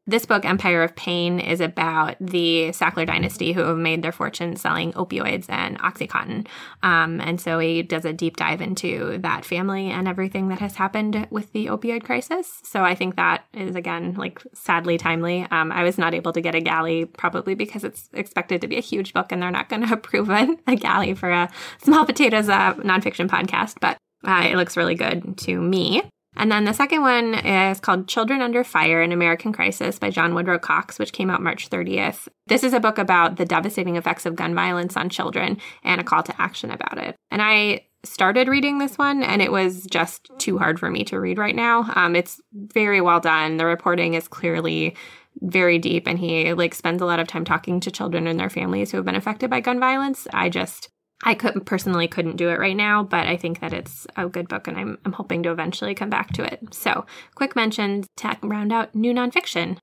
This 0.08 0.28
book, 0.28 0.46
Empire 0.46 0.84
of 0.84 0.96
Pain, 0.96 1.40
is 1.40 1.60
about 1.60 2.16
the 2.20 2.70
Sackler 2.70 3.08
dynasty 3.08 3.54
who 3.54 3.62
have 3.62 3.78
made 3.78 4.04
their 4.04 4.12
fortune 4.12 4.56
selling 4.56 4.94
opioids 4.94 5.50
and 5.50 5.80
Oxycontin. 5.80 6.46
Um, 6.84 7.20
and 7.22 7.42
so 7.42 7.58
he 7.58 7.82
does 7.82 8.06
a 8.06 8.14
deep 8.14 8.38
dive 8.38 8.62
into 8.62 9.18
that 9.24 9.46
family 9.46 9.90
and 9.90 10.08
everything 10.08 10.50
that 10.50 10.60
has 10.60 10.76
happened 10.76 11.28
with 11.32 11.52
the 11.54 11.66
opioid 11.66 12.04
crisis. 12.04 12.62
So 12.64 12.84
I 12.84 12.94
think 12.94 13.16
that 13.16 13.46
is, 13.52 13.76
again, 13.76 14.14
like 14.14 14.44
sadly 14.54 15.00
timely. 15.00 15.48
Um, 15.50 15.72
I 15.72 15.82
was 15.82 15.98
not 15.98 16.14
able 16.14 16.34
to 16.34 16.42
get 16.42 16.54
a 16.54 16.62
galley 16.62 17.06
probably 17.06 17.56
because 17.56 17.84
it's 17.84 18.08
expected 18.14 18.62
to 18.62 18.68
be 18.68 18.78
a 18.78 18.82
huge 18.82 19.12
book 19.12 19.32
and 19.32 19.42
they're 19.42 19.50
not 19.50 19.70
going 19.70 19.82
to 19.88 19.94
approve 19.94 20.30
a, 20.30 20.56
a 20.68 20.76
galley 20.76 21.16
for 21.16 21.32
a 21.32 21.50
Small 21.82 22.06
Potatoes 22.06 22.48
uh, 22.48 22.76
nonfiction 22.76 23.28
podcast. 23.28 23.78
But 23.82 23.98
uh, 24.24 24.48
it 24.52 24.56
looks 24.56 24.78
really 24.78 24.96
good 24.96 25.36
to 25.40 25.60
me. 25.60 26.04
And 26.38 26.52
then 26.52 26.66
the 26.66 26.74
second 26.74 27.02
one 27.02 27.34
is 27.36 27.80
called 27.80 28.08
Children 28.08 28.42
Under 28.42 28.64
Fire 28.64 29.02
An 29.02 29.12
American 29.12 29.54
Crisis 29.54 30.00
by 30.00 30.10
John 30.10 30.34
Woodrow 30.34 30.60
Cox, 30.60 31.00
which 31.00 31.14
came 31.14 31.30
out 31.30 31.42
March 31.42 31.70
30th. 31.70 32.28
This 32.48 32.64
is 32.64 32.74
a 32.74 32.80
book 32.80 32.98
about 32.98 33.38
the 33.38 33.46
devastating 33.46 33.96
effects 33.96 34.26
of 34.26 34.36
gun 34.36 34.54
violence 34.54 34.98
on 34.98 35.10
children 35.10 35.58
and 35.84 36.02
a 36.02 36.04
call 36.04 36.24
to 36.24 36.42
action 36.42 36.72
about 36.72 36.98
it. 36.98 37.16
And 37.32 37.42
I 37.42 37.86
started 38.04 38.48
reading 38.48 38.78
this 38.78 38.98
one 38.98 39.24
and 39.24 39.42
it 39.42 39.52
was 39.52 39.86
just 39.86 40.30
too 40.38 40.58
hard 40.58 40.80
for 40.80 40.90
me 40.90 41.04
to 41.06 41.20
read 41.20 41.38
right 41.38 41.56
now. 41.56 41.90
Um, 41.96 42.16
it's 42.16 42.40
very 42.54 43.02
well 43.02 43.20
done. 43.20 43.58
The 43.58 43.66
reporting 43.66 44.14
is 44.14 44.28
clearly 44.28 44.96
very 45.42 45.80
deep 45.80 46.08
and 46.08 46.18
he 46.18 46.54
like 46.54 46.74
spends 46.74 47.02
a 47.02 47.06
lot 47.06 47.20
of 47.20 47.28
time 47.28 47.44
talking 47.44 47.80
to 47.82 47.92
children 47.92 48.28
and 48.28 48.40
their 48.40 48.50
families 48.50 48.92
who 48.92 48.98
have 48.98 49.06
been 49.06 49.16
affected 49.16 49.50
by 49.50 49.60
gun 49.60 49.80
violence. 49.80 50.28
I 50.32 50.50
just 50.50 50.90
I 51.26 51.34
could 51.34 51.66
personally 51.66 52.08
couldn't 52.08 52.36
do 52.36 52.50
it 52.50 52.60
right 52.60 52.76
now, 52.76 53.04
but 53.04 53.26
I 53.26 53.36
think 53.36 53.60
that 53.60 53.74
it's 53.74 54.06
a 54.16 54.30
good 54.30 54.48
book 54.48 54.68
and 54.68 54.78
I'm, 54.78 55.00
I'm 55.04 55.14
hoping 55.14 55.42
to 55.44 55.52
eventually 55.52 55.96
come 55.96 56.10
back 56.10 56.32
to 56.34 56.44
it. 56.44 56.74
So, 56.74 57.06
quick 57.34 57.56
mentions 57.56 58.08
to 58.18 58.38
round 58.44 58.72
out 58.72 58.94
new 58.94 59.12
nonfiction. 59.12 59.78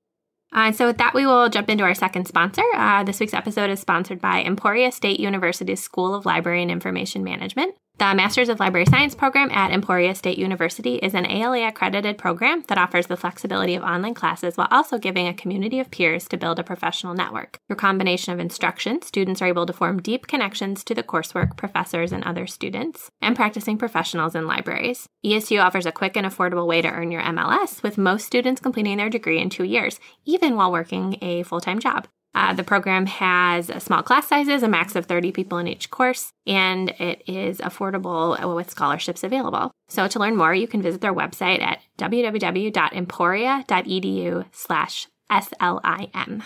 Uh, 0.53 0.71
so, 0.71 0.87
with 0.87 0.97
that, 0.99 1.13
we 1.13 1.25
will 1.25 1.49
jump 1.49 1.69
into 1.69 1.83
our 1.83 1.93
second 1.93 2.27
sponsor. 2.27 2.63
Uh, 2.75 3.03
this 3.03 3.19
week's 3.19 3.33
episode 3.33 3.69
is 3.69 3.81
sponsored 3.81 4.21
by 4.21 4.41
Emporia 4.41 4.91
State 4.91 5.19
University's 5.19 5.83
School 5.83 6.15
of 6.15 6.25
Library 6.25 6.61
and 6.61 6.71
Information 6.71 7.25
Management. 7.25 7.75
The 8.03 8.13
Masters 8.13 8.49
of 8.49 8.59
Library 8.59 8.85
Science 8.85 9.15
program 9.15 9.49
at 9.51 9.71
Emporia 9.71 10.13
State 10.13 10.37
University 10.37 10.95
is 10.95 11.13
an 11.13 11.25
ALA 11.25 11.67
accredited 11.67 12.17
program 12.17 12.61
that 12.67 12.77
offers 12.77 13.07
the 13.07 13.15
flexibility 13.15 13.75
of 13.75 13.83
online 13.83 14.13
classes 14.13 14.57
while 14.57 14.67
also 14.69 14.97
giving 14.97 15.25
a 15.25 15.33
community 15.33 15.79
of 15.79 15.89
peers 15.89 16.27
to 16.27 16.37
build 16.37 16.59
a 16.59 16.63
professional 16.63 17.13
network. 17.13 17.59
Through 17.67 17.77
combination 17.77 18.33
of 18.33 18.41
instruction, 18.41 19.01
students 19.03 19.41
are 19.41 19.47
able 19.47 19.65
to 19.65 19.71
form 19.71 20.01
deep 20.01 20.27
connections 20.27 20.83
to 20.83 20.93
the 20.93 21.01
coursework, 21.01 21.55
professors, 21.55 22.11
and 22.11 22.25
other 22.25 22.45
students, 22.45 23.09
and 23.21 23.37
practicing 23.37 23.77
professionals 23.77 24.35
in 24.35 24.47
libraries. 24.47 25.07
ESU 25.25 25.63
offers 25.63 25.85
a 25.85 25.91
quick 25.91 26.17
and 26.17 26.27
affordable 26.27 26.67
way 26.67 26.81
to 26.81 26.89
earn 26.89 27.09
your 27.09 27.21
MLS, 27.21 27.81
with 27.83 27.97
most 27.97 28.25
students 28.25 28.59
completing 28.59 28.97
their 28.97 29.09
degree 29.09 29.39
in 29.39 29.49
two 29.49 29.63
years, 29.63 29.99
even 30.25 30.57
while 30.57 30.73
working 30.73 31.17
a 31.21 31.43
full 31.43 31.61
time 31.61 31.79
job. 31.79 32.07
Uh, 32.35 32.53
the 32.53 32.63
program 32.63 33.05
has 33.05 33.67
small 33.83 34.01
class 34.01 34.27
sizes, 34.27 34.63
a 34.63 34.67
max 34.67 34.95
of 34.95 35.05
30 35.05 35.31
people 35.31 35.57
in 35.57 35.67
each 35.67 35.89
course, 35.89 36.31
and 36.47 36.89
it 36.99 37.21
is 37.27 37.57
affordable 37.59 38.55
with 38.55 38.69
scholarships 38.69 39.23
available. 39.23 39.71
So 39.89 40.07
to 40.07 40.19
learn 40.19 40.35
more, 40.35 40.55
you 40.55 40.67
can 40.67 40.81
visit 40.81 41.01
their 41.01 41.13
website 41.13 41.61
at 41.61 41.79
www.emporia.edu 41.97 44.45
slash 44.51 45.07
SLIM. 45.31 46.43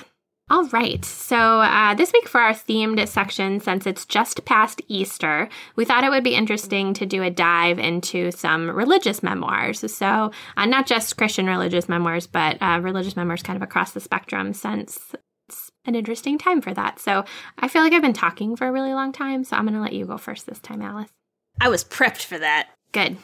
All 0.50 0.64
right, 0.70 1.04
so 1.04 1.60
uh, 1.60 1.94
this 1.94 2.14
week 2.14 2.30
for 2.30 2.40
our 2.40 2.54
themed 2.54 3.06
section, 3.10 3.60
since 3.60 3.86
it's 3.86 4.06
just 4.06 4.46
past 4.46 4.82
Easter, 4.88 5.50
we 5.76 5.84
thought 5.84 6.06
it 6.06 6.10
would 6.10 6.24
be 6.24 6.36
interesting 6.36 6.94
to 6.94 7.06
do 7.06 7.22
a 7.22 7.30
dive 7.30 7.80
into 7.80 8.32
some 8.32 8.70
religious 8.70 9.22
memoirs. 9.22 9.94
So, 9.94 10.32
uh, 10.56 10.66
not 10.66 10.88
just 10.88 11.18
Christian 11.18 11.48
religious 11.48 11.90
memoirs, 11.90 12.28
but 12.28 12.56
uh, 12.62 12.80
religious 12.82 13.18
memoirs 13.18 13.44
kind 13.44 13.58
of 13.58 13.62
across 13.62 13.92
the 13.92 14.00
spectrum, 14.00 14.54
since 14.54 15.14
an 15.86 15.96
interesting 15.96 16.38
time 16.38 16.62
for 16.62 16.74
that. 16.74 17.00
So 17.00 17.26
I 17.58 17.68
feel 17.68 17.82
like 17.82 17.94
I've 17.94 18.02
been 18.02 18.14
talking 18.14 18.56
for 18.56 18.68
a 18.68 18.72
really 18.72 18.94
long 18.94 19.12
time, 19.12 19.44
so 19.44 19.56
I'm 19.56 19.64
going 19.64 19.74
to 19.74 19.82
let 19.82 19.94
you 19.94 20.06
go 20.06 20.18
first 20.18 20.46
this 20.46 20.60
time, 20.60 20.82
Alice. 20.82 21.10
I 21.60 21.70
was 21.70 21.84
prepped 21.84 22.24
for 22.24 22.38
that. 22.38 22.70
Good. 22.92 23.18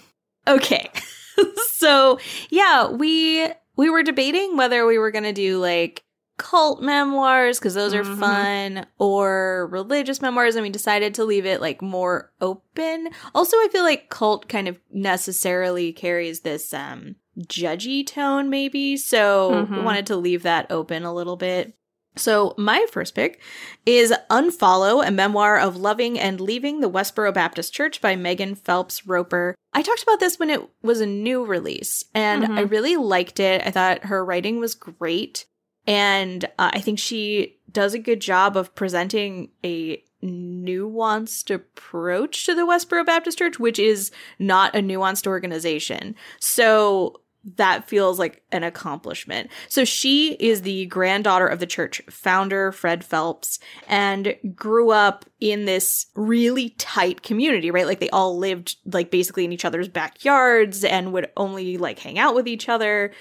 Okay. 0.48 0.90
so, 1.72 2.20
yeah, 2.50 2.90
we 2.90 3.48
we 3.76 3.90
were 3.90 4.04
debating 4.04 4.56
whether 4.56 4.86
we 4.86 4.98
were 4.98 5.12
going 5.12 5.24
to 5.24 5.34
do 5.34 5.60
like 5.60 6.04
cult 6.38 6.82
memoirs 6.82 7.60
because 7.60 7.74
those 7.74 7.94
are 7.94 8.04
mm-hmm. 8.04 8.20
fun 8.20 8.86
or 8.98 9.68
religious 9.72 10.22
memoirs 10.22 10.56
and 10.56 10.64
we 10.64 10.70
decided 10.70 11.14
to 11.16 11.26
leave 11.26 11.46
it 11.46 11.62
like 11.62 11.82
more 11.82 12.32
open. 12.42 13.10
Also, 13.36 13.58
I 13.58 13.70
feel 13.72 13.84
like 13.84 14.10
cult 14.10 14.50
kind 14.50 14.68
of 14.68 14.80
necessarily 14.92 15.94
carries 15.94 16.42
this 16.42 16.74
um 16.74 17.16
judgy 17.40 18.06
tone 18.06 18.50
maybe, 18.50 18.98
so 18.98 19.52
mm-hmm. 19.52 19.76
we 19.76 19.82
wanted 19.82 20.08
to 20.08 20.16
leave 20.16 20.44
that 20.44 20.72
open 20.72 21.04
a 21.04 21.14
little 21.14 21.36
bit. 21.36 21.76
So, 22.16 22.54
my 22.58 22.86
first 22.92 23.16
pick 23.16 23.42
is 23.86 24.14
Unfollow, 24.30 25.06
a 25.06 25.12
memoir 25.12 25.58
of 25.60 25.78
loving 25.78 26.20
and 26.20 26.40
leaving 26.40 26.80
the 26.80 26.90
Westboro 26.90 27.34
Baptist 27.34 27.74
Church 27.74 28.02
by 28.02 28.16
Megan 28.16 28.56
Phelps 28.56 29.08
Roper. 29.08 29.56
I 29.74 29.82
talked 29.82 30.04
about 30.04 30.20
this 30.20 30.38
when 30.38 30.50
it 30.50 30.62
was 30.84 31.02
a 31.02 31.08
new 31.08 31.44
release, 31.44 32.04
and 32.14 32.44
mm-hmm. 32.44 32.58
I 32.58 32.62
really 32.62 32.98
liked 32.98 33.40
it. 33.40 33.66
I 33.66 33.72
thought 33.72 34.06
her 34.06 34.24
writing 34.24 34.60
was 34.60 34.76
great. 34.76 35.46
And 35.86 36.46
uh, 36.58 36.72
I 36.74 36.80
think 36.80 37.00
she 37.00 37.58
does 37.72 37.94
a 37.94 38.00
good 38.00 38.22
job 38.22 38.56
of 38.56 38.74
presenting 38.76 39.50
a 39.66 40.04
nuanced 40.24 41.54
approach 41.54 42.46
to 42.46 42.56
the 42.56 42.66
Westboro 42.66 43.06
Baptist 43.06 43.38
Church, 43.38 43.60
which 43.60 43.80
is 43.80 44.12
not 44.40 44.76
a 44.76 44.80
nuanced 44.80 45.28
organization. 45.28 46.16
So 46.40 47.22
that 47.56 47.88
feels 47.88 48.20
like 48.20 48.42
an 48.52 48.64
accomplishment. 48.64 49.50
So 49.68 49.84
she 49.84 50.34
is 50.34 50.62
the 50.62 50.86
granddaughter 50.86 51.48
of 51.48 51.60
the 51.60 51.66
church 51.66 52.02
founder, 52.10 52.72
Fred 52.72 53.04
Phelps, 53.04 53.60
and 53.88 54.36
grew 54.56 54.92
up 54.92 55.26
in 55.40 55.66
this 55.66 56.08
really 56.16 56.70
tight 56.72 57.22
community, 57.22 57.70
right? 57.70 57.86
Like 57.86 58.00
they 58.00 58.10
all 58.10 58.38
lived 58.38 58.78
like 58.86 59.12
basically 59.12 59.44
in 59.44 59.52
each 59.52 59.66
other's 59.66 59.90
backyards 59.90 60.84
and 60.84 61.12
would 61.12 61.30
only 61.36 61.78
like 61.78 62.00
hang 62.00 62.18
out 62.18 62.36
with 62.36 62.48
each 62.48 62.70
other. 62.70 63.12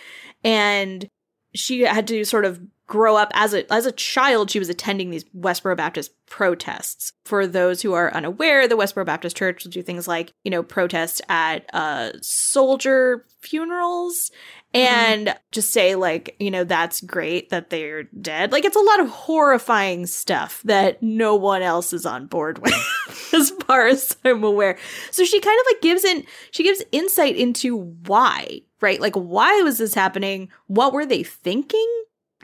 And 0.45 1.09
she 1.55 1.81
had 1.81 2.07
to 2.09 2.25
sort 2.25 2.45
of 2.45 2.61
grow 2.93 3.17
up 3.17 3.33
as 3.33 3.55
a 3.55 3.73
as 3.73 3.87
a 3.87 3.93
child 3.93 4.51
she 4.51 4.59
was 4.59 4.69
attending 4.69 5.09
these 5.09 5.25
Westboro 5.35 5.75
Baptist 5.75 6.13
protests. 6.27 7.15
For 7.25 7.47
those 7.47 7.81
who 7.81 7.95
are 7.95 8.13
unaware, 8.13 8.69
the 8.69 8.77
Westboro 8.77 9.07
Baptist 9.07 9.35
Church 9.35 9.65
will 9.65 9.71
do 9.71 9.83
things 9.83 10.07
like, 10.07 10.35
you 10.45 10.51
know, 10.51 10.63
protest 10.63 11.23
at 11.31 11.65
uh 11.75 12.11
soldier 12.21 13.25
funerals 13.41 14.31
and 14.75 15.29
mm-hmm. 15.29 15.39
just 15.53 15.73
say 15.73 15.95
like, 15.95 16.37
you 16.39 16.51
know, 16.51 16.65
that's 16.65 17.01
great 17.01 17.49
that 17.49 17.71
they're 17.71 18.03
dead. 18.03 18.53
Like 18.53 18.67
it's 18.67 18.77
a 18.77 18.81
lot 18.81 19.01
of 19.01 19.09
horrifying 19.09 20.05
stuff 20.05 20.61
that 20.67 21.03
no 21.03 21.35
one 21.35 21.63
else 21.63 21.95
is 21.95 22.05
on 22.05 22.27
board 22.27 22.59
with 22.63 22.75
as 23.33 23.53
far 23.53 23.87
as 23.87 24.15
I'm 24.23 24.45
aware. 24.45 24.77
So 25.11 25.25
she 25.25 25.41
kind 25.41 25.59
of 25.59 25.67
like 25.73 25.81
gives 25.81 26.05
in 26.05 26.27
she 26.51 26.63
gives 26.63 26.85
insight 26.93 27.37
into 27.37 27.75
why, 28.05 28.61
right? 28.83 29.01
Like 29.01 29.15
why 29.15 29.63
was 29.63 29.79
this 29.79 29.95
happening? 29.95 30.51
What 30.67 30.93
were 30.93 31.07
they 31.07 31.23
thinking? 31.23 31.89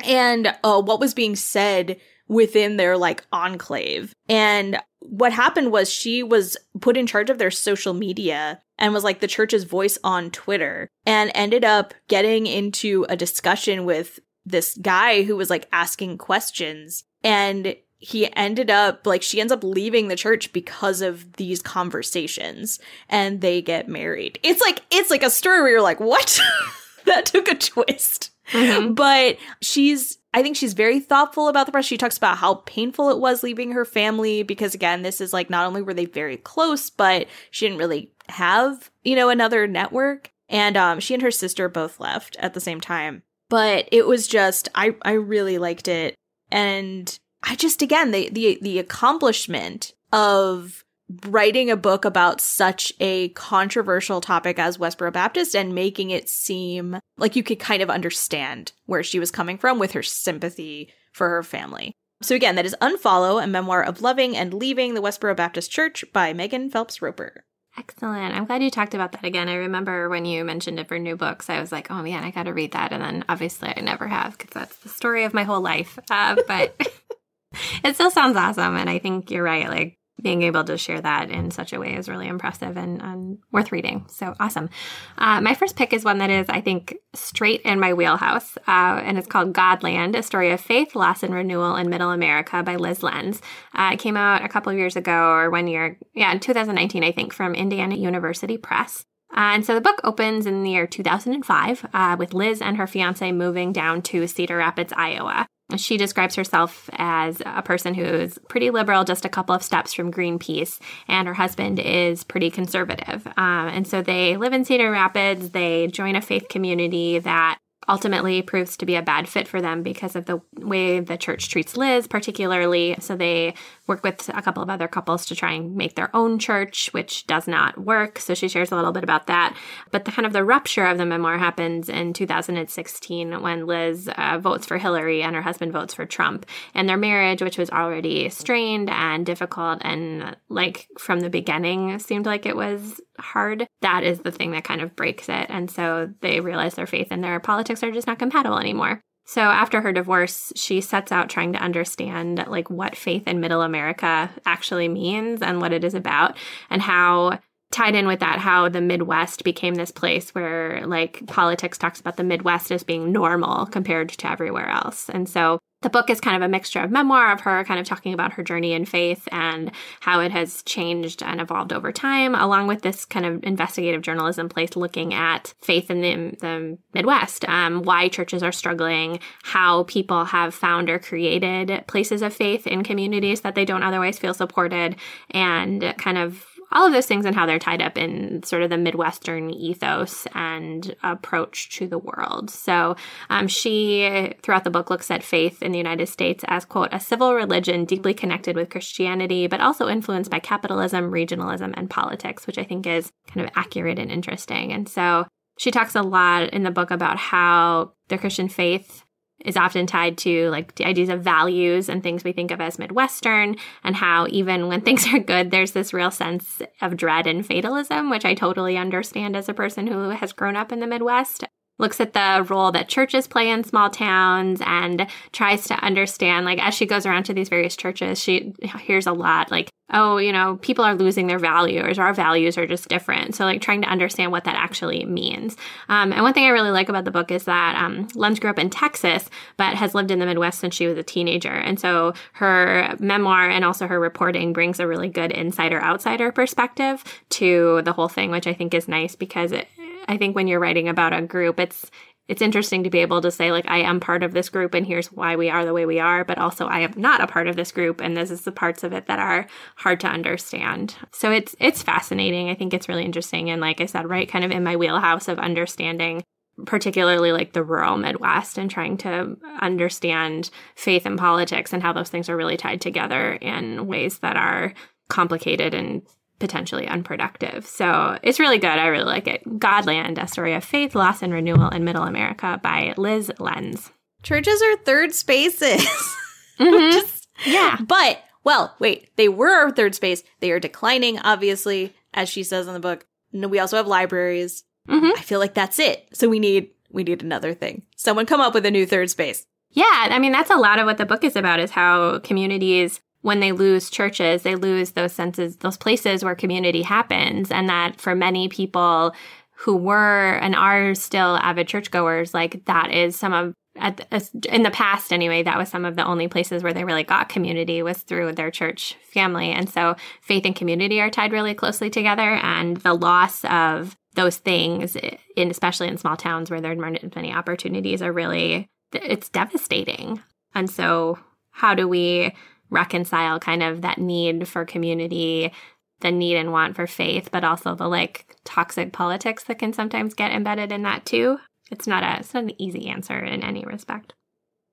And 0.04 0.54
uh, 0.64 0.80
what 0.80 1.00
was 1.00 1.14
being 1.14 1.36
said 1.36 1.98
within 2.28 2.76
their 2.76 2.96
like 2.96 3.26
enclave. 3.32 4.14
And 4.28 4.78
what 5.00 5.32
happened 5.32 5.72
was 5.72 5.90
she 5.90 6.22
was 6.22 6.56
put 6.80 6.96
in 6.96 7.06
charge 7.06 7.30
of 7.30 7.38
their 7.38 7.50
social 7.50 7.94
media 7.94 8.60
and 8.78 8.92
was 8.92 9.04
like 9.04 9.20
the 9.20 9.26
church's 9.26 9.64
voice 9.64 9.98
on 10.04 10.30
Twitter 10.30 10.88
and 11.06 11.30
ended 11.34 11.64
up 11.64 11.94
getting 12.08 12.46
into 12.46 13.06
a 13.08 13.16
discussion 13.16 13.84
with 13.84 14.20
this 14.44 14.76
guy 14.80 15.22
who 15.22 15.36
was 15.36 15.50
like 15.50 15.68
asking 15.72 16.18
questions 16.18 17.04
and 17.22 17.76
he 17.98 18.32
ended 18.36 18.70
up 18.70 19.06
like 19.06 19.22
she 19.22 19.40
ends 19.40 19.52
up 19.52 19.64
leaving 19.64 20.08
the 20.08 20.16
church 20.16 20.52
because 20.52 21.00
of 21.02 21.32
these 21.34 21.60
conversations 21.60 22.78
and 23.08 23.40
they 23.40 23.60
get 23.60 23.88
married. 23.88 24.38
It's 24.42 24.60
like 24.60 24.82
it's 24.90 25.10
like 25.10 25.24
a 25.24 25.30
story 25.30 25.60
where 25.60 25.70
you're 25.70 25.82
like, 25.82 25.98
"What?" 25.98 26.40
that 27.06 27.26
took 27.26 27.48
a 27.48 27.56
twist. 27.56 28.30
Mm-hmm. 28.52 28.94
But 28.94 29.38
she's 29.60 30.18
I 30.34 30.42
think 30.42 30.56
she's 30.56 30.74
very 30.74 31.00
thoughtful 31.00 31.48
about 31.48 31.66
the 31.66 31.72
press. 31.72 31.84
She 31.84 31.96
talks 31.96 32.16
about 32.16 32.38
how 32.38 32.62
painful 32.66 33.10
it 33.10 33.18
was 33.18 33.42
leaving 33.42 33.72
her 33.72 33.84
family 33.84 34.42
because 34.42 34.74
again, 34.74 35.02
this 35.02 35.20
is 35.20 35.32
like 35.32 35.50
not 35.50 35.66
only 35.66 35.82
were 35.82 35.94
they 35.94 36.04
very 36.04 36.36
close, 36.36 36.90
but 36.90 37.26
she 37.50 37.66
didn't 37.66 37.78
really 37.78 38.12
have, 38.28 38.90
you 39.02 39.16
know, 39.16 39.30
another 39.30 39.66
network. 39.66 40.30
And 40.48 40.76
um 40.76 41.00
she 41.00 41.14
and 41.14 41.22
her 41.22 41.30
sister 41.30 41.68
both 41.68 42.00
left 42.00 42.36
at 42.38 42.54
the 42.54 42.60
same 42.60 42.80
time. 42.80 43.22
But 43.48 43.88
it 43.92 44.06
was 44.06 44.26
just 44.26 44.68
I 44.74 44.94
I 45.02 45.12
really 45.12 45.58
liked 45.58 45.88
it. 45.88 46.14
And 46.50 47.18
I 47.42 47.54
just 47.54 47.82
again 47.82 48.10
the 48.10 48.28
the 48.30 48.58
the 48.62 48.78
accomplishment 48.78 49.94
of 50.12 50.84
writing 51.26 51.70
a 51.70 51.76
book 51.76 52.04
about 52.04 52.40
such 52.40 52.92
a 53.00 53.30
controversial 53.30 54.20
topic 54.20 54.58
as 54.58 54.78
Westboro 54.78 55.12
Baptist 55.12 55.56
and 55.56 55.74
making 55.74 56.10
it 56.10 56.28
seem 56.28 56.98
like 57.16 57.36
you 57.36 57.42
could 57.42 57.58
kind 57.58 57.82
of 57.82 57.90
understand 57.90 58.72
where 58.86 59.02
she 59.02 59.18
was 59.18 59.30
coming 59.30 59.58
from 59.58 59.78
with 59.78 59.92
her 59.92 60.02
sympathy 60.02 60.92
for 61.12 61.28
her 61.28 61.42
family. 61.42 61.92
So 62.20 62.34
again, 62.34 62.56
that 62.56 62.66
is 62.66 62.76
Unfollow, 62.80 63.42
a 63.42 63.46
memoir 63.46 63.82
of 63.82 64.02
loving 64.02 64.36
and 64.36 64.52
leaving 64.52 64.94
the 64.94 65.00
Westboro 65.00 65.36
Baptist 65.36 65.70
Church 65.70 66.04
by 66.12 66.32
Megan 66.32 66.68
Phelps 66.68 67.00
Roper. 67.00 67.44
Excellent. 67.78 68.34
I'm 68.34 68.44
glad 68.44 68.62
you 68.62 68.70
talked 68.70 68.94
about 68.94 69.12
that 69.12 69.24
again. 69.24 69.48
I 69.48 69.54
remember 69.54 70.08
when 70.08 70.24
you 70.24 70.44
mentioned 70.44 70.80
it 70.80 70.88
for 70.88 70.98
new 70.98 71.16
books, 71.16 71.48
I 71.48 71.60
was 71.60 71.70
like, 71.70 71.90
oh 71.92 72.02
man, 72.02 72.24
I 72.24 72.32
got 72.32 72.44
to 72.44 72.52
read 72.52 72.72
that. 72.72 72.92
And 72.92 73.02
then 73.02 73.24
obviously 73.28 73.72
I 73.74 73.80
never 73.80 74.08
have 74.08 74.36
because 74.36 74.50
that's 74.52 74.76
the 74.78 74.88
story 74.88 75.24
of 75.24 75.32
my 75.32 75.44
whole 75.44 75.60
life. 75.60 75.96
Uh, 76.10 76.36
but 76.48 76.74
it 77.84 77.94
still 77.94 78.10
sounds 78.10 78.36
awesome. 78.36 78.76
And 78.76 78.90
I 78.90 78.98
think 78.98 79.30
you're 79.30 79.44
right. 79.44 79.68
Like 79.68 79.97
being 80.20 80.42
able 80.42 80.64
to 80.64 80.76
share 80.76 81.00
that 81.00 81.30
in 81.30 81.50
such 81.50 81.72
a 81.72 81.78
way 81.78 81.94
is 81.94 82.08
really 82.08 82.26
impressive 82.26 82.76
and, 82.76 83.00
and 83.00 83.38
worth 83.52 83.70
reading. 83.72 84.06
So 84.08 84.34
awesome. 84.40 84.68
Uh, 85.16 85.40
my 85.40 85.54
first 85.54 85.76
pick 85.76 85.92
is 85.92 86.04
one 86.04 86.18
that 86.18 86.30
is, 86.30 86.46
I 86.48 86.60
think, 86.60 86.96
straight 87.14 87.60
in 87.62 87.78
my 87.78 87.94
wheelhouse, 87.94 88.56
uh, 88.66 89.00
and 89.04 89.18
it's 89.18 89.26
called 89.26 89.52
Godland, 89.52 90.16
a 90.16 90.22
story 90.22 90.50
of 90.50 90.60
faith, 90.60 90.94
loss, 90.94 91.22
and 91.22 91.34
renewal 91.34 91.76
in 91.76 91.88
Middle 91.88 92.10
America 92.10 92.62
by 92.62 92.76
Lyz 92.76 93.02
Lenz. 93.02 93.40
Uh, 93.74 93.90
it 93.92 93.98
came 93.98 94.16
out 94.16 94.44
a 94.44 94.48
couple 94.48 94.72
of 94.72 94.78
years 94.78 94.96
ago, 94.96 95.30
or 95.30 95.50
one 95.50 95.68
year, 95.68 95.98
yeah, 96.14 96.32
in 96.32 96.40
2019, 96.40 97.04
I 97.04 97.12
think, 97.12 97.32
from 97.32 97.54
Indiana 97.54 97.96
University 97.96 98.56
Press. 98.56 99.04
Uh, 99.30 99.52
and 99.54 99.66
so 99.66 99.74
the 99.74 99.80
book 99.80 100.00
opens 100.04 100.46
in 100.46 100.62
the 100.62 100.70
year 100.70 100.86
2005 100.86 101.86
uh, 101.92 102.16
with 102.18 102.30
Lyz 102.30 102.62
and 102.62 102.76
her 102.76 102.86
fiance 102.86 103.30
moving 103.30 103.72
down 103.72 104.00
to 104.02 104.26
Cedar 104.26 104.56
Rapids, 104.56 104.92
Iowa. 104.96 105.46
She 105.76 105.98
describes 105.98 106.34
herself 106.34 106.88
as 106.94 107.42
a 107.44 107.62
person 107.62 107.92
who 107.92 108.02
is 108.02 108.38
pretty 108.48 108.70
liberal, 108.70 109.04
just 109.04 109.26
a 109.26 109.28
couple 109.28 109.54
of 109.54 109.62
steps 109.62 109.92
from 109.92 110.10
Greenpeace, 110.10 110.78
and 111.08 111.28
her 111.28 111.34
husband 111.34 111.78
is 111.78 112.24
pretty 112.24 112.50
conservative. 112.50 113.26
Um, 113.36 113.68
and 113.68 113.86
so 113.86 114.00
they 114.00 114.38
live 114.38 114.54
in 114.54 114.64
Cedar 114.64 114.90
Rapids. 114.90 115.50
They 115.50 115.88
join 115.88 116.16
a 116.16 116.22
faith 116.22 116.48
community 116.48 117.18
that 117.18 117.58
ultimately 117.88 118.42
proves 118.42 118.76
to 118.76 118.86
be 118.86 118.96
a 118.96 119.02
bad 119.02 119.28
fit 119.28 119.48
for 119.48 119.60
them 119.60 119.82
because 119.82 120.14
of 120.14 120.26
the 120.26 120.40
way 120.58 121.00
the 121.00 121.16
church 121.16 121.48
treats 121.48 121.74
Lyz, 121.76 122.08
particularly. 122.08 122.96
So 123.00 123.16
they 123.16 123.54
work 123.86 124.04
with 124.04 124.28
a 124.34 124.42
couple 124.42 124.62
of 124.62 124.70
other 124.70 124.88
couples 124.88 125.24
to 125.26 125.36
try 125.36 125.52
and 125.52 125.74
make 125.74 125.94
their 125.94 126.14
own 126.14 126.38
church, 126.38 126.90
which 126.92 127.26
does 127.26 127.48
not 127.48 127.78
work. 127.78 128.18
So 128.18 128.34
she 128.34 128.48
shares 128.48 128.70
a 128.70 128.76
little 128.76 128.92
bit 128.92 129.04
about 129.04 129.26
that. 129.26 129.56
But 129.90 130.04
the 130.04 130.12
kind 130.12 130.26
of 130.26 130.32
the 130.32 130.44
rupture 130.44 130.86
of 130.86 130.98
the 130.98 131.06
memoir 131.06 131.38
happens 131.38 131.88
in 131.88 132.12
2016 132.12 133.40
when 133.42 133.66
Lyz 133.66 134.08
uh, 134.08 134.38
votes 134.38 134.66
for 134.66 134.78
Hillary 134.78 135.22
and 135.22 135.34
her 135.34 135.42
husband 135.42 135.72
votes 135.72 135.94
for 135.94 136.06
Trump. 136.06 136.46
And 136.74 136.88
their 136.88 136.96
marriage, 136.96 137.42
which 137.42 137.58
was 137.58 137.70
already 137.70 138.28
strained 138.28 138.90
and 138.90 139.24
difficult 139.24 139.78
and 139.82 140.36
like 140.48 140.88
from 140.98 141.20
the 141.20 141.30
beginning 141.30 141.98
seemed 141.98 142.26
like 142.26 142.46
it 142.46 142.56
was 142.56 143.00
hard, 143.18 143.66
that 143.82 144.04
is 144.04 144.20
the 144.20 144.30
thing 144.30 144.52
that 144.52 144.64
kind 144.64 144.80
of 144.80 144.96
breaks 144.96 145.28
it. 145.28 145.46
And 145.48 145.70
so 145.70 146.10
they 146.20 146.40
realize 146.40 146.74
their 146.74 146.86
faith 146.86 147.08
and 147.10 147.22
their 147.22 147.40
politics 147.40 147.82
are 147.82 147.92
just 147.92 148.06
not 148.06 148.18
compatible 148.18 148.58
anymore. 148.58 149.00
So 149.26 149.42
after 149.42 149.82
her 149.82 149.92
divorce, 149.92 150.52
she 150.56 150.80
sets 150.80 151.12
out 151.12 151.28
trying 151.28 151.52
to 151.52 151.58
understand 151.58 152.42
like 152.48 152.70
what 152.70 152.96
faith 152.96 153.28
in 153.28 153.40
middle 153.40 153.60
America 153.60 154.30
actually 154.46 154.88
means 154.88 155.42
and 155.42 155.60
what 155.60 155.72
it 155.72 155.84
is 155.84 155.92
about 155.94 156.36
and 156.70 156.80
how 156.80 157.38
tied 157.70 157.94
in 157.94 158.06
with 158.06 158.20
that 158.20 158.38
how 158.38 158.68
the 158.68 158.80
midwest 158.80 159.44
became 159.44 159.74
this 159.74 159.90
place 159.90 160.34
where 160.34 160.86
like 160.86 161.26
politics 161.26 161.76
talks 161.76 162.00
about 162.00 162.16
the 162.16 162.24
midwest 162.24 162.72
as 162.72 162.82
being 162.82 163.12
normal 163.12 163.66
compared 163.66 164.08
to 164.08 164.30
everywhere 164.30 164.68
else 164.68 165.10
and 165.10 165.28
so 165.28 165.58
the 165.80 165.90
book 165.90 166.10
is 166.10 166.20
kind 166.20 166.36
of 166.36 166.42
a 166.42 166.48
mixture 166.48 166.80
of 166.80 166.90
memoir 166.90 167.32
of 167.32 167.40
her 167.40 167.64
kind 167.64 167.78
of 167.78 167.86
talking 167.86 168.12
about 168.12 168.32
her 168.32 168.42
journey 168.42 168.72
in 168.72 168.84
faith 168.84 169.28
and 169.30 169.70
how 170.00 170.20
it 170.20 170.32
has 170.32 170.62
changed 170.64 171.22
and 171.22 171.40
evolved 171.40 171.72
over 171.72 171.92
time, 171.92 172.34
along 172.34 172.66
with 172.66 172.82
this 172.82 173.04
kind 173.04 173.24
of 173.24 173.44
investigative 173.44 174.02
journalism 174.02 174.48
place 174.48 174.74
looking 174.74 175.14
at 175.14 175.54
faith 175.62 175.90
in 175.90 176.00
the, 176.00 176.36
the 176.40 176.78
Midwest, 176.94 177.48
um, 177.48 177.82
why 177.82 178.08
churches 178.08 178.42
are 178.42 178.52
struggling, 178.52 179.20
how 179.44 179.84
people 179.84 180.24
have 180.24 180.52
found 180.52 180.90
or 180.90 180.98
created 180.98 181.84
places 181.86 182.22
of 182.22 182.34
faith 182.34 182.66
in 182.66 182.82
communities 182.82 183.42
that 183.42 183.54
they 183.54 183.64
don't 183.64 183.84
otherwise 183.84 184.18
feel 184.18 184.34
supported, 184.34 184.96
and 185.30 185.94
kind 185.96 186.18
of 186.18 186.44
all 186.72 186.86
of 186.86 186.92
those 186.92 187.06
things 187.06 187.24
and 187.24 187.34
how 187.34 187.46
they're 187.46 187.58
tied 187.58 187.82
up 187.82 187.96
in 187.96 188.42
sort 188.42 188.62
of 188.62 188.70
the 188.70 188.76
Midwestern 188.76 189.50
ethos 189.50 190.26
and 190.34 190.94
approach 191.02 191.70
to 191.76 191.86
the 191.86 191.98
world. 191.98 192.50
So 192.50 192.96
um, 193.30 193.48
she, 193.48 194.34
throughout 194.42 194.64
the 194.64 194.70
book, 194.70 194.90
looks 194.90 195.10
at 195.10 195.22
faith 195.22 195.62
in 195.62 195.72
the 195.72 195.78
United 195.78 196.08
States 196.08 196.44
as, 196.48 196.64
quote, 196.64 196.90
a 196.92 197.00
civil 197.00 197.34
religion 197.34 197.84
deeply 197.84 198.14
connected 198.14 198.56
with 198.56 198.70
Christianity, 198.70 199.46
but 199.46 199.60
also 199.60 199.88
influenced 199.88 200.30
by 200.30 200.38
capitalism, 200.38 201.10
regionalism, 201.10 201.72
and 201.76 201.88
politics, 201.90 202.46
which 202.46 202.58
I 202.58 202.64
think 202.64 202.86
is 202.86 203.10
kind 203.28 203.46
of 203.46 203.52
accurate 203.56 203.98
and 203.98 204.10
interesting. 204.10 204.72
And 204.72 204.88
so 204.88 205.26
she 205.58 205.70
talks 205.70 205.94
a 205.96 206.02
lot 206.02 206.50
in 206.50 206.62
the 206.62 206.70
book 206.70 206.90
about 206.90 207.16
how 207.16 207.92
the 208.08 208.18
Christian 208.18 208.48
faith 208.48 209.04
is 209.44 209.56
often 209.56 209.86
tied 209.86 210.18
to 210.18 210.50
like 210.50 210.74
the 210.74 210.84
ideas 210.84 211.08
of 211.08 211.22
values 211.22 211.88
and 211.88 212.02
things 212.02 212.24
we 212.24 212.32
think 212.32 212.50
of 212.50 212.60
as 212.60 212.78
Midwestern, 212.78 213.56
and 213.84 213.96
how 213.96 214.26
even 214.30 214.68
when 214.68 214.80
things 214.88 215.06
are 215.12 215.18
good, 215.18 215.50
there's 215.50 215.72
this 215.72 215.92
real 215.92 216.10
sense 216.10 216.60
of 216.80 216.96
dread 216.96 217.26
and 217.26 217.46
fatalism, 217.46 218.10
which 218.10 218.24
I 218.24 218.34
totally 218.34 218.76
understand 218.76 219.36
as 219.36 219.48
a 219.48 219.54
person 219.54 219.86
who 219.86 220.10
has 220.10 220.32
grown 220.32 220.56
up 220.56 220.72
in 220.72 220.80
the 220.80 220.86
Midwest. 220.86 221.44
Looks 221.78 222.00
at 222.00 222.12
the 222.12 222.46
role 222.48 222.72
that 222.72 222.88
churches 222.88 223.26
play 223.26 223.50
in 223.50 223.64
small 223.64 223.90
towns 223.90 224.60
and 224.64 225.06
tries 225.32 225.66
to 225.66 225.74
understand 225.74 226.44
like 226.44 226.62
as 226.62 226.74
she 226.74 226.86
goes 226.86 227.06
around 227.06 227.24
to 227.24 227.34
these 227.34 227.48
various 227.48 227.76
churches 227.76 228.20
she 228.20 228.52
hears 228.80 229.06
a 229.06 229.12
lot 229.12 229.50
like 229.50 229.70
oh 229.90 230.18
you 230.18 230.32
know 230.32 230.56
people 230.56 230.84
are 230.84 230.94
losing 230.94 231.26
their 231.26 231.38
values 231.38 231.98
our 231.98 232.12
values 232.12 232.58
are 232.58 232.66
just 232.66 232.88
different. 232.88 233.34
So 233.34 233.44
like 233.44 233.60
trying 233.60 233.82
to 233.82 233.88
understand 233.88 234.32
what 234.32 234.44
that 234.44 234.56
actually 234.56 235.04
means. 235.04 235.56
Um, 235.88 236.12
and 236.12 236.22
one 236.22 236.34
thing 236.34 236.44
i 236.44 236.48
really 236.48 236.70
like 236.70 236.88
about 236.88 237.04
the 237.04 237.10
book 237.10 237.30
is 237.30 237.44
that 237.44 237.76
um, 237.76 238.06
grew 238.34 238.50
up 238.50 238.58
in 238.58 238.70
texas 238.70 239.28
but 239.56 239.74
has 239.74 239.94
lived 239.94 240.10
in 240.10 240.18
the 240.18 240.26
midwest 240.26 240.58
since 240.58 240.74
she 240.74 240.86
was 240.86 240.98
a 240.98 241.02
teenager. 241.02 241.52
And 241.52 241.78
so 241.78 242.14
her 242.34 242.96
memoir 242.98 243.48
and 243.48 243.64
also 243.64 243.86
her 243.86 243.98
reporting 243.98 244.52
brings 244.52 244.80
a 244.80 244.86
really 244.86 245.08
good 245.08 245.30
insider 245.30 245.80
outsider 245.82 246.32
perspective 246.32 247.04
to 247.30 247.82
the 247.82 247.92
whole 247.92 248.08
thing 248.08 248.30
which 248.30 248.46
i 248.46 248.54
think 248.54 248.74
is 248.74 248.88
nice 248.88 249.14
because 249.14 249.52
it, 249.52 249.68
I 250.08 250.16
think 250.16 250.34
when 250.34 250.48
you're 250.48 250.58
writing 250.60 250.88
about 250.88 251.12
a 251.12 251.22
group, 251.22 251.60
it's 251.60 251.90
it's 252.28 252.42
interesting 252.42 252.84
to 252.84 252.90
be 252.90 252.98
able 252.98 253.22
to 253.22 253.30
say 253.30 253.52
like 253.52 253.68
I 253.68 253.78
am 253.78 254.00
part 254.00 254.22
of 254.22 254.32
this 254.32 254.50
group 254.50 254.74
and 254.74 254.86
here's 254.86 255.10
why 255.10 255.36
we 255.36 255.48
are 255.48 255.64
the 255.64 255.72
way 255.72 255.86
we 255.86 255.98
are, 255.98 256.24
but 256.24 256.36
also 256.38 256.66
I 256.66 256.80
am 256.80 256.92
not 256.96 257.22
a 257.22 257.26
part 257.26 257.48
of 257.48 257.56
this 257.56 257.72
group 257.72 258.00
and 258.02 258.16
this 258.16 258.30
is 258.30 258.42
the 258.42 258.52
parts 258.52 258.84
of 258.84 258.92
it 258.92 259.06
that 259.06 259.18
are 259.18 259.46
hard 259.76 260.00
to 260.00 260.08
understand. 260.08 260.94
So 261.12 261.30
it's 261.30 261.56
it's 261.58 261.82
fascinating. 261.82 262.50
I 262.50 262.54
think 262.54 262.74
it's 262.74 262.88
really 262.88 263.04
interesting 263.04 263.50
and 263.50 263.60
like 263.60 263.80
I 263.80 263.86
said, 263.86 264.08
right 264.08 264.28
kind 264.28 264.44
of 264.44 264.50
in 264.50 264.62
my 264.64 264.76
wheelhouse 264.76 265.28
of 265.28 265.38
understanding 265.38 266.22
particularly 266.66 267.30
like 267.30 267.52
the 267.52 267.62
rural 267.62 267.96
Midwest 267.96 268.58
and 268.58 268.68
trying 268.68 268.96
to 268.98 269.36
understand 269.60 270.50
faith 270.74 271.06
and 271.06 271.16
politics 271.16 271.72
and 271.72 271.82
how 271.82 271.92
those 271.92 272.10
things 272.10 272.28
are 272.28 272.36
really 272.36 272.56
tied 272.56 272.80
together 272.80 273.34
in 273.34 273.86
ways 273.86 274.18
that 274.18 274.36
are 274.36 274.74
complicated 275.08 275.72
and 275.72 276.02
potentially 276.38 276.86
unproductive. 276.86 277.66
So 277.66 278.18
it's 278.22 278.38
really 278.40 278.58
good. 278.58 278.70
I 278.70 278.86
really 278.86 279.04
like 279.04 279.26
it. 279.26 279.44
Godland, 279.58 280.22
a 280.22 280.28
story 280.28 280.54
of 280.54 280.64
faith, 280.64 280.94
loss, 280.94 281.22
and 281.22 281.32
renewal 281.32 281.68
in 281.70 281.84
Middle 281.84 282.04
America 282.04 282.60
by 282.62 282.94
Lyz 282.96 283.30
Lenz. 283.40 283.90
Churches 284.22 284.60
are 284.62 284.76
third 284.78 285.14
spaces. 285.14 285.86
Mhm. 286.58 286.90
Just- 286.92 287.28
Yeah. 287.46 287.76
but, 287.86 288.20
well, 288.42 288.74
wait, 288.80 289.10
they 289.16 289.28
were 289.28 289.48
our 289.50 289.70
third 289.70 289.94
space. 289.94 290.24
They 290.40 290.50
are 290.50 290.58
declining, 290.58 291.20
obviously, 291.20 291.94
as 292.12 292.28
she 292.28 292.42
says 292.42 292.66
in 292.66 292.72
the 292.74 292.80
book. 292.80 293.06
No, 293.32 293.46
we 293.46 293.60
also 293.60 293.76
have 293.76 293.86
libraries. 293.86 294.64
Mhm. 294.88 295.12
I 295.16 295.20
feel 295.22 295.38
like 295.38 295.54
that's 295.54 295.78
it. 295.78 296.08
So 296.12 296.28
we 296.28 296.38
need 296.40 296.70
we 296.90 297.04
need 297.04 297.22
another 297.22 297.52
thing. 297.54 297.82
Someone 297.96 298.24
come 298.26 298.40
up 298.40 298.54
with 298.54 298.64
a 298.66 298.70
new 298.70 298.86
third 298.86 299.08
space. 299.10 299.46
Yeah, 299.70 299.84
I 300.10 300.18
mean 300.18 300.32
that's 300.32 300.50
a 300.50 300.56
lot 300.56 300.78
of 300.80 300.86
what 300.86 300.96
the 300.98 301.04
book 301.06 301.22
is 301.22 301.36
about 301.36 301.60
is 301.60 301.70
how 301.70 302.18
communities 302.20 303.00
when 303.22 303.40
they 303.40 303.52
lose 303.52 303.90
churches, 303.90 304.42
they 304.42 304.54
lose 304.54 304.92
those 304.92 305.12
senses, 305.12 305.56
those 305.56 305.76
places 305.76 306.24
where 306.24 306.34
community 306.34 306.82
happens 306.82 307.50
and 307.50 307.68
that 307.68 308.00
for 308.00 308.14
many 308.14 308.48
people 308.48 309.14
who 309.56 309.76
were 309.76 310.38
and 310.40 310.54
are 310.54 310.94
still 310.94 311.36
avid 311.38 311.66
churchgoers, 311.66 312.32
like 312.32 312.64
that 312.66 312.92
is 312.92 313.16
some 313.16 313.32
of 313.32 313.54
at 313.76 314.00
in 314.48 314.62
the 314.62 314.70
past 314.70 315.12
anyway, 315.12 315.42
that 315.42 315.56
was 315.56 315.68
some 315.68 315.84
of 315.84 315.96
the 315.96 316.04
only 316.04 316.26
places 316.28 316.62
where 316.62 316.72
they 316.72 316.84
really 316.84 317.04
got 317.04 317.28
community 317.28 317.82
was 317.82 317.98
through 317.98 318.32
their 318.32 318.50
church 318.50 318.96
family. 319.04 319.50
And 319.50 319.68
so 319.68 319.94
faith 320.20 320.44
and 320.44 320.56
community 320.56 321.00
are 321.00 321.10
tied 321.10 321.32
really 321.32 321.54
closely 321.54 321.90
together 321.90 322.34
and 322.42 322.78
the 322.78 322.94
loss 322.94 323.44
of 323.44 323.96
those 324.14 324.36
things 324.36 324.96
in 325.36 325.50
especially 325.50 325.86
in 325.86 325.96
small 325.96 326.16
towns 326.16 326.50
where 326.50 326.60
there 326.60 326.70
aren't 326.82 327.14
many 327.14 327.32
opportunities 327.32 328.02
are 328.02 328.12
really 328.12 328.68
it's 328.92 329.28
devastating. 329.28 330.20
And 330.54 330.68
so 330.68 331.18
how 331.50 331.74
do 331.74 331.86
we 331.86 332.32
reconcile 332.70 333.38
kind 333.40 333.62
of 333.62 333.82
that 333.82 333.98
need 333.98 334.48
for 334.48 334.64
community, 334.64 335.52
the 336.00 336.10
need 336.10 336.36
and 336.36 336.52
want 336.52 336.76
for 336.76 336.86
faith, 336.86 337.30
but 337.32 337.44
also 337.44 337.74
the 337.74 337.88
like 337.88 338.36
toxic 338.44 338.92
politics 338.92 339.44
that 339.44 339.58
can 339.58 339.72
sometimes 339.72 340.14
get 340.14 340.32
embedded 340.32 340.72
in 340.72 340.82
that 340.82 341.04
too? 341.04 341.38
It's 341.70 341.86
not 341.86 342.02
a 342.02 342.20
it's 342.20 342.34
not 342.34 342.44
an 342.44 342.60
easy 342.60 342.88
answer 342.88 343.18
in 343.18 343.42
any 343.42 343.64
respect. 343.64 344.14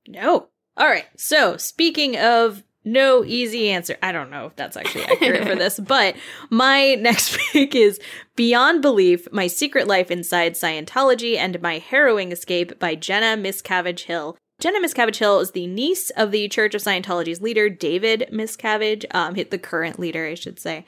No. 0.08 0.50
All 0.78 0.88
right. 0.88 1.06
So, 1.18 1.58
speaking 1.58 2.18
of 2.18 2.64
no 2.84 3.26
easy 3.26 3.72
answer, 3.72 3.98
I 4.04 4.12
don't 4.12 4.30
know 4.30 4.46
if 4.46 4.56
that's 4.56 4.78
actually 4.78 5.06
accurate 5.06 5.48
for 5.48 5.56
this, 5.56 5.80
but 5.88 6.16
my 6.50 6.96
next 6.96 7.38
pick 7.52 7.76
is 7.76 8.00
Beyond 8.36 8.82
Belief 8.82 9.28
My 9.32 9.48
Secret 9.48 9.88
Life 9.88 10.12
Inside 10.12 10.54
Scientology 10.54 11.38
and 11.38 11.62
My 11.62 11.80
Harrowing 11.80 12.32
Escape 12.32 12.78
by 12.80 12.96
Jenna 12.96 13.42
Miscavige 13.42 14.04
Hill. 14.04 14.38
Jenna 14.60 14.80
Miscavige 14.80 15.18
Hill 15.18 15.40
is 15.42 15.52
the 15.52 15.68
niece 15.68 16.10
of 16.12 16.32
the 16.32 16.48
Church 16.48 16.74
of 16.76 16.82
Scientology's 16.82 17.42
leader, 17.42 17.70
David 17.70 18.30
Miscavige, 18.32 19.06
um, 19.12 19.34
the 19.34 19.58
current 19.58 20.00
leader, 20.00 20.26
I 20.26 20.36
should 20.36 20.60
say, 20.60 20.86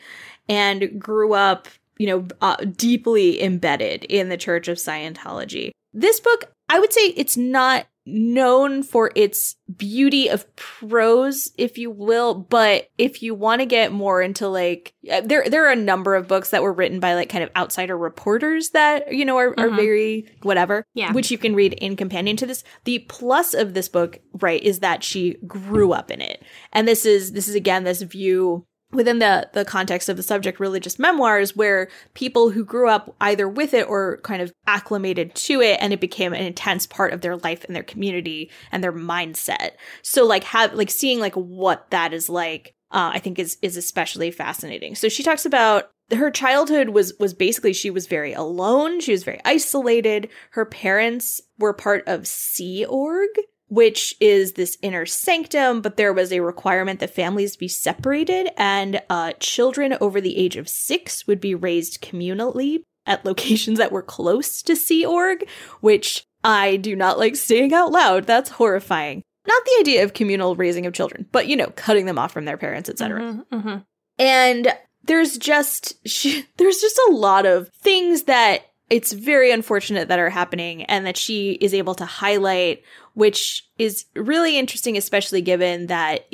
and 0.47 0.99
grew 0.99 1.33
up, 1.33 1.67
you 1.97 2.07
know, 2.07 2.27
uh, 2.41 2.57
deeply 2.57 3.41
embedded 3.41 4.05
in 4.05 4.29
the 4.29 4.37
Church 4.37 4.67
of 4.67 4.77
Scientology. 4.77 5.71
This 5.93 6.19
book, 6.19 6.53
I 6.69 6.79
would 6.79 6.93
say 6.93 7.07
it's 7.07 7.35
not 7.35 7.87
known 8.09 8.81
for 8.83 9.11
its 9.15 9.55
beauty 9.75 10.29
of 10.29 10.45
prose, 10.55 11.51
if 11.57 11.77
you 11.77 11.91
will, 11.91 12.33
but 12.33 12.87
if 12.97 13.21
you 13.21 13.35
want 13.35 13.59
to 13.59 13.65
get 13.65 13.91
more 13.91 14.21
into 14.21 14.47
like 14.47 14.93
uh, 15.11 15.21
there 15.21 15.43
there 15.49 15.65
are 15.67 15.71
a 15.71 15.75
number 15.75 16.15
of 16.15 16.27
books 16.27 16.51
that 16.51 16.63
were 16.63 16.71
written 16.71 16.99
by 17.01 17.13
like 17.15 17.27
kind 17.29 17.43
of 17.43 17.49
outsider 17.55 17.97
reporters 17.97 18.69
that, 18.69 19.13
you 19.13 19.25
know, 19.25 19.37
are, 19.37 19.49
are 19.59 19.67
Mhm. 19.69 19.75
very 19.75 20.35
whatever. 20.43 20.85
Yeah. 20.93 21.11
Which 21.11 21.29
you 21.31 21.37
can 21.37 21.53
read 21.53 21.73
in 21.73 21.95
companion 21.97 22.37
to 22.37 22.45
this. 22.45 22.63
The 22.85 22.99
plus 23.09 23.53
of 23.53 23.73
this 23.73 23.89
book, 23.89 24.19
right, 24.39 24.63
is 24.63 24.79
that 24.79 25.03
she 25.03 25.35
grew 25.45 25.91
up 25.91 26.09
in 26.09 26.21
it. 26.21 26.41
And 26.71 26.87
this 26.87 27.05
is 27.05 27.33
this 27.33 27.47
is 27.49 27.55
again 27.55 27.83
this 27.83 28.01
view 28.01 28.65
within 28.91 29.19
the 29.19 29.49
the 29.53 29.65
context 29.65 30.07
of 30.07 30.17
the 30.17 30.23
subject 30.23 30.59
religious 30.59 30.97
memoirs 30.97 31.55
where 31.55 31.89
people 32.13 32.49
who 32.49 32.63
grew 32.63 32.89
up 32.89 33.13
either 33.19 33.47
with 33.47 33.73
it 33.73 33.87
or 33.87 34.19
kind 34.23 34.41
of 34.41 34.53
acclimated 34.65 35.35
to 35.35 35.61
it 35.61 35.77
and 35.81 35.91
it 35.91 35.99
became 35.99 36.33
an 36.33 36.43
intense 36.43 36.85
part 36.87 37.13
of 37.13 37.21
their 37.21 37.35
life 37.37 37.65
and 37.65 37.75
their 37.75 37.83
community 37.83 38.49
and 38.71 38.83
their 38.83 38.93
mindset. 38.93 39.71
So 40.03 40.25
like 40.25 40.43
have 40.45 40.73
like 40.73 40.89
seeing 40.89 41.19
like 41.19 41.35
what 41.35 41.89
that 41.91 42.13
is 42.13 42.29
like 42.29 42.75
uh, 42.91 43.11
i 43.13 43.19
think 43.19 43.37
is 43.37 43.57
is 43.61 43.75
especially 43.77 44.31
fascinating. 44.31 44.95
So 44.95 45.09
she 45.09 45.23
talks 45.23 45.45
about 45.45 45.91
her 46.15 46.31
childhood 46.31 46.89
was 46.89 47.13
was 47.19 47.33
basically 47.33 47.73
she 47.73 47.89
was 47.89 48.07
very 48.07 48.31
alone. 48.33 49.01
She 49.01 49.11
was 49.11 49.23
very 49.23 49.41
isolated. 49.43 50.29
Her 50.51 50.65
parents 50.65 51.41
were 51.59 51.73
part 51.73 52.03
of 52.07 52.27
sea 52.27 52.85
org 52.85 53.29
which 53.69 54.15
is 54.19 54.53
this 54.53 54.77
inner 54.81 55.05
sanctum, 55.05 55.81
but 55.81 55.97
there 55.97 56.13
was 56.13 56.31
a 56.31 56.39
requirement 56.39 56.99
that 56.99 57.13
families 57.13 57.57
be 57.57 57.67
separated 57.67 58.49
and 58.57 59.01
uh, 59.09 59.33
children 59.39 59.97
over 59.99 60.21
the 60.21 60.37
age 60.37 60.55
of 60.55 60.69
six 60.69 61.27
would 61.27 61.41
be 61.41 61.53
raised 61.53 62.01
communally 62.01 62.81
at 63.05 63.25
locations 63.25 63.77
that 63.77 63.91
were 63.91 64.01
close 64.01 64.61
to 64.61 64.75
Sea 64.75 65.05
Org, 65.05 65.47
which 65.81 66.25
I 66.43 66.77
do 66.77 66.95
not 66.95 67.17
like 67.17 67.35
saying 67.35 67.73
out 67.73 67.91
loud. 67.91 68.25
That's 68.25 68.51
horrifying. 68.51 69.23
Not 69.47 69.63
the 69.65 69.77
idea 69.79 70.03
of 70.03 70.13
communal 70.13 70.55
raising 70.55 70.85
of 70.85 70.93
children, 70.93 71.25
but 71.31 71.47
you 71.47 71.55
know, 71.55 71.71
cutting 71.75 72.05
them 72.05 72.19
off 72.19 72.33
from 72.33 72.45
their 72.45 72.57
parents, 72.57 72.89
etc. 72.89 73.21
Mhm, 73.21 73.45
mhm. 73.47 73.85
And 74.19 74.73
there's 75.05 75.37
just 75.37 75.95
she, 76.07 76.45
there's 76.57 76.79
just 76.79 76.99
a 77.09 77.13
lot 77.13 77.45
of 77.45 77.69
things 77.69 78.23
that 78.23 78.63
it's 78.89 79.11
very 79.11 79.51
unfortunate 79.51 80.07
that 80.07 80.19
are 80.19 80.29
happening 80.29 80.83
and 80.83 81.05
that 81.05 81.17
she 81.17 81.53
is 81.53 81.73
able 81.73 81.95
to 81.95 82.05
highlight 82.05 82.83
which 83.17 83.65
is 83.79 84.05
really 84.15 84.59
interesting 84.59 84.95
especially 84.95 85.41
given 85.41 85.87
that 85.87 86.27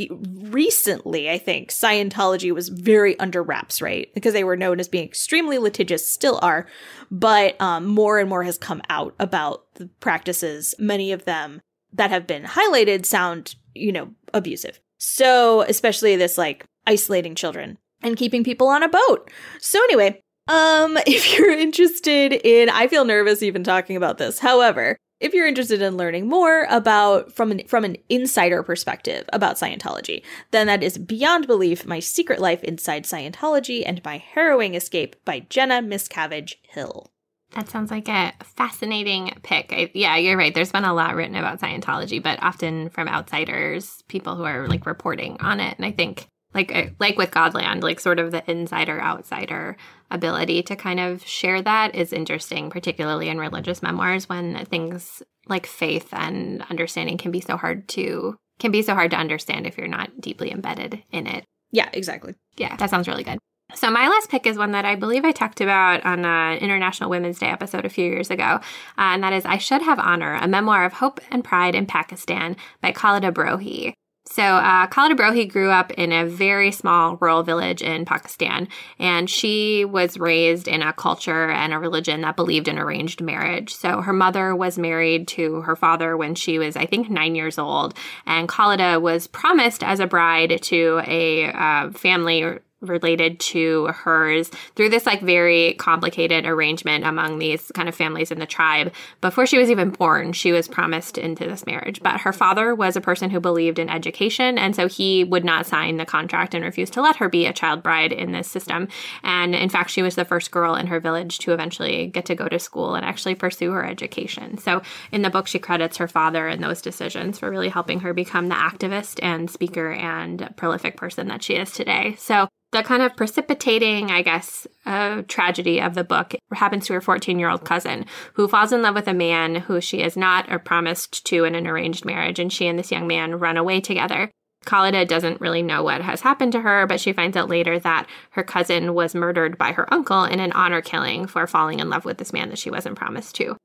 recently 0.49 1.29
I 1.29 1.37
think 1.37 1.69
Scientology 1.69 2.53
was 2.53 2.67
very 2.67 3.17
under 3.19 3.41
wraps 3.41 3.81
right 3.81 4.13
because 4.13 4.33
they 4.33 4.43
were 4.43 4.57
known 4.57 4.79
as 4.81 4.89
being 4.89 5.05
extremely 5.05 5.57
litigious 5.57 6.05
still 6.05 6.39
are 6.41 6.67
but 7.09 7.59
um, 7.61 7.85
more 7.85 8.19
and 8.19 8.27
more 8.27 8.43
has 8.43 8.57
come 8.57 8.81
out 8.89 9.15
about 9.17 9.63
the 9.75 9.87
practices 10.01 10.75
many 10.77 11.13
of 11.13 11.23
them 11.23 11.61
that 11.93 12.09
have 12.09 12.27
been 12.27 12.43
highlighted 12.43 13.05
sound 13.05 13.55
you 13.73 13.91
know 13.91 14.09
abusive 14.33 14.79
so 14.97 15.61
especially 15.61 16.17
this 16.17 16.37
like 16.37 16.65
isolating 16.85 17.33
children 17.33 17.77
and 18.01 18.17
keeping 18.17 18.43
people 18.43 18.67
on 18.67 18.83
a 18.83 18.89
boat. 18.89 19.31
So 19.59 19.79
anyway, 19.85 20.21
um 20.47 20.97
if 21.07 21.33
you're 21.33 21.51
interested 21.51 22.33
in 22.33 22.69
I 22.69 22.87
feel 22.87 23.05
nervous 23.05 23.41
even 23.41 23.63
talking 23.63 23.95
about 23.95 24.17
this. 24.17 24.39
However, 24.39 24.97
if 25.23 25.33
you're 25.33 25.47
interested 25.47 25.81
in 25.81 25.95
learning 25.95 26.27
more 26.27 26.67
about 26.69 27.31
from 27.31 27.51
an 27.51 27.65
from 27.65 27.85
an 27.85 27.95
insider 28.09 28.61
perspective 28.61 29.23
about 29.31 29.55
Scientology, 29.55 30.21
then 30.51 30.67
that 30.67 30.83
is 30.83 30.97
Beyond 30.97 31.47
Belief: 31.47 31.85
My 31.85 31.99
Secret 31.99 32.39
Life 32.39 32.63
Inside 32.63 33.05
Scientology 33.05 33.83
and 33.85 34.03
My 34.03 34.17
Harrowing 34.17 34.75
Escape 34.75 35.15
by 35.23 35.39
Jenna 35.49 35.81
Miscavige 35.81 36.55
Hill. 36.63 37.09
That 37.51 37.69
sounds 37.69 37.89
like 37.91 38.09
a 38.09 38.33
fascinating 38.43 39.31
pick. 39.43 39.71
I, 39.71 39.91
yeah, 39.93 40.17
you're 40.17 40.37
right. 40.37 40.53
There's 40.53 40.71
been 40.71 40.83
a 40.83 40.93
lot 40.93 41.15
written 41.15 41.35
about 41.35 41.61
Scientology, 41.61 42.21
but 42.21 42.41
often 42.41 42.89
from 42.89 43.07
outsiders, 43.07 44.03
people 44.07 44.35
who 44.35 44.43
are 44.43 44.67
like 44.67 44.85
reporting 44.85 45.37
on 45.39 45.59
it. 45.59 45.77
And 45.77 45.85
I 45.85 45.91
think, 45.91 46.27
like, 46.53 46.95
like 46.99 47.17
with 47.17 47.31
Godland, 47.31 47.83
like 47.83 47.99
sort 47.99 48.19
of 48.19 48.31
the 48.31 48.49
insider 48.49 49.01
outsider 49.01 49.77
ability 50.11 50.61
to 50.63 50.75
kind 50.75 50.99
of 50.99 51.25
share 51.25 51.61
that 51.61 51.95
is 51.95 52.13
interesting, 52.13 52.69
particularly 52.69 53.29
in 53.29 53.39
religious 53.39 53.81
memoirs 53.81 54.29
when 54.29 54.65
things 54.65 55.23
like 55.47 55.65
faith 55.65 56.09
and 56.13 56.63
understanding 56.69 57.17
can 57.17 57.31
be 57.31 57.41
so 57.41 57.57
hard 57.57 57.87
to 57.89 58.35
can 58.59 58.71
be 58.71 58.81
so 58.81 58.93
hard 58.93 59.11
to 59.11 59.17
understand 59.17 59.65
if 59.65 59.77
you're 59.77 59.87
not 59.87 60.21
deeply 60.21 60.51
embedded 60.51 61.03
in 61.11 61.27
it. 61.27 61.43
Yeah, 61.71 61.89
exactly. 61.91 62.35
Yeah, 62.55 62.75
that 62.77 62.89
sounds 62.89 63.07
really 63.07 63.23
good. 63.23 63.39
So, 63.75 63.89
my 63.89 64.07
last 64.07 64.29
pick 64.29 64.45
is 64.45 64.57
one 64.57 64.71
that 64.73 64.85
I 64.85 64.95
believe 64.95 65.25
I 65.25 65.31
talked 65.31 65.59
about 65.59 66.05
on 66.05 66.23
an 66.23 66.59
International 66.59 67.09
Women's 67.09 67.39
Day 67.39 67.47
episode 67.47 67.85
a 67.85 67.89
few 67.89 68.05
years 68.05 68.29
ago, 68.29 68.43
uh, 68.43 68.59
and 68.97 69.23
that 69.23 69.33
is 69.33 69.45
I 69.45 69.57
Should 69.57 69.81
Have 69.81 69.97
Honor, 69.97 70.35
a 70.35 70.47
memoir 70.47 70.85
of 70.85 70.93
hope 70.93 71.19
and 71.31 71.43
pride 71.43 71.73
in 71.73 71.87
Pakistan 71.87 72.55
by 72.81 72.91
Khalida 72.91 73.31
Brohi. 73.31 73.93
So, 74.25 74.41
uh, 74.41 74.87
Khalida 74.87 75.17
Brohi 75.17 75.51
grew 75.51 75.69
up 75.69 75.91
in 75.91 76.13
a 76.13 76.25
very 76.25 76.71
small 76.71 77.17
rural 77.17 77.43
village 77.43 77.81
in 77.81 78.05
Pakistan, 78.05 78.69
and 78.97 79.29
she 79.29 79.83
was 79.83 80.17
raised 80.17 80.67
in 80.67 80.81
a 80.81 80.93
culture 80.93 81.49
and 81.49 81.73
a 81.73 81.77
religion 81.77 82.21
that 82.21 82.37
believed 82.37 82.69
in 82.69 82.79
arranged 82.79 83.21
marriage. 83.21 83.75
So, 83.75 84.01
her 84.01 84.13
mother 84.13 84.55
was 84.55 84.77
married 84.77 85.27
to 85.29 85.61
her 85.61 85.75
father 85.75 86.15
when 86.15 86.35
she 86.35 86.57
was, 86.57 86.77
I 86.77 86.85
think, 86.85 87.09
nine 87.09 87.35
years 87.35 87.57
old, 87.57 87.95
and 88.25 88.47
Khalida 88.47 89.01
was 89.01 89.27
promised 89.27 89.83
as 89.83 89.99
a 89.99 90.07
bride 90.07 90.61
to 90.63 91.01
a 91.05 91.51
uh, 91.51 91.91
family 91.91 92.59
related 92.83 93.39
to 93.39 93.87
hers 93.87 94.49
through 94.75 94.89
this 94.89 95.05
like 95.05 95.21
very 95.21 95.73
complicated 95.75 96.45
arrangement 96.45 97.05
among 97.05 97.39
these 97.39 97.71
kind 97.73 97.89
of 97.89 97.95
families 97.95 98.31
in 98.31 98.39
the 98.39 98.45
tribe. 98.45 98.93
Before 99.21 99.45
she 99.45 99.57
was 99.57 99.71
even 99.71 99.89
born, 99.89 100.33
she 100.33 100.51
was 100.51 100.67
promised 100.67 101.17
into 101.17 101.45
this 101.45 101.65
marriage. 101.65 102.01
But 102.01 102.21
her 102.21 102.33
father 102.33 102.75
was 102.75 102.95
a 102.95 103.01
person 103.01 103.29
who 103.29 103.39
believed 103.39 103.79
in 103.79 103.89
education, 103.89 104.57
and 104.57 104.75
so 104.75 104.87
he 104.87 105.23
would 105.23 105.45
not 105.45 105.65
sign 105.65 105.97
the 105.97 106.05
contract 106.05 106.53
and 106.53 106.63
refused 106.63 106.93
to 106.93 107.01
let 107.01 107.15
her 107.17 107.29
be 107.29 107.45
a 107.45 107.53
child 107.53 107.81
bride 107.83 108.11
in 108.11 108.31
this 108.31 108.49
system. 108.49 108.87
And 109.23 109.55
in 109.55 109.69
fact, 109.69 109.89
she 109.89 110.01
was 110.01 110.15
the 110.15 110.25
first 110.25 110.51
girl 110.51 110.75
in 110.75 110.87
her 110.87 110.99
village 110.99 111.39
to 111.39 111.53
eventually 111.53 112.07
get 112.07 112.25
to 112.25 112.35
go 112.35 112.47
to 112.47 112.59
school 112.59 112.95
and 112.95 113.05
actually 113.05 113.35
pursue 113.35 113.71
her 113.71 113.85
education. 113.85 114.57
So 114.57 114.81
in 115.11 115.21
the 115.21 115.29
book, 115.29 115.47
she 115.47 115.59
credits 115.59 115.97
her 115.97 116.07
father 116.07 116.47
and 116.47 116.63
those 116.63 116.81
decisions 116.81 117.39
for 117.39 117.49
really 117.49 117.69
helping 117.69 118.01
her 118.01 118.13
become 118.13 118.49
the 118.49 118.55
activist 118.55 119.19
and 119.21 119.49
speaker 119.49 119.91
and 119.91 120.53
prolific 120.57 120.97
person 120.97 121.27
that 121.27 121.43
she 121.43 121.55
is 121.55 121.71
today. 121.71 122.15
So 122.17 122.47
the 122.73 122.83
kind 122.83 123.01
of 123.01 123.15
precipitating, 123.15 124.11
I 124.11 124.21
guess, 124.21 124.67
uh, 124.85 125.21
tragedy 125.27 125.79
of 125.79 125.93
the 125.93 126.03
book 126.03 126.35
happens 126.53 126.87
to 126.87 126.93
her 126.93 127.01
14 127.01 127.39
year 127.39 127.49
old 127.49 127.63
cousin 127.63 128.05
who 128.33 128.47
falls 128.47 128.73
in 128.73 128.81
love 128.81 128.95
with 128.95 129.07
a 129.07 129.13
man 129.13 129.55
who 129.55 129.79
she 129.79 130.01
is 130.01 130.17
not 130.17 130.51
or 130.51 130.59
promised 130.59 131.25
to 131.27 131.45
in 131.45 131.55
an 131.55 131.67
arranged 131.67 132.03
marriage, 132.03 132.39
and 132.39 132.51
she 132.51 132.67
and 132.67 132.77
this 132.77 132.91
young 132.91 133.07
man 133.07 133.39
run 133.39 133.57
away 133.57 133.79
together. 133.79 134.29
Khalida 134.65 135.07
doesn't 135.07 135.41
really 135.41 135.61
know 135.61 135.83
what 135.83 136.01
has 136.01 136.21
happened 136.21 136.53
to 136.53 136.61
her, 136.61 136.87
but 136.87 136.99
she 136.99 137.13
finds 137.13 137.37
out 137.37 137.49
later 137.49 137.79
that 137.79 138.07
her 138.31 138.43
cousin 138.43 138.93
was 138.93 139.13
murdered 139.13 139.57
by 139.57 139.73
her 139.73 139.91
uncle 139.93 140.23
in 140.23 140.39
an 140.39 140.53
honor 140.53 140.81
killing 140.81 141.27
for 141.27 141.45
falling 141.47 141.79
in 141.79 141.89
love 141.89 142.05
with 142.05 142.17
this 142.17 142.33
man 142.33 142.49
that 142.49 142.59
she 142.59 142.69
wasn't 142.69 142.97
promised 142.97 143.35
to. 143.35 143.55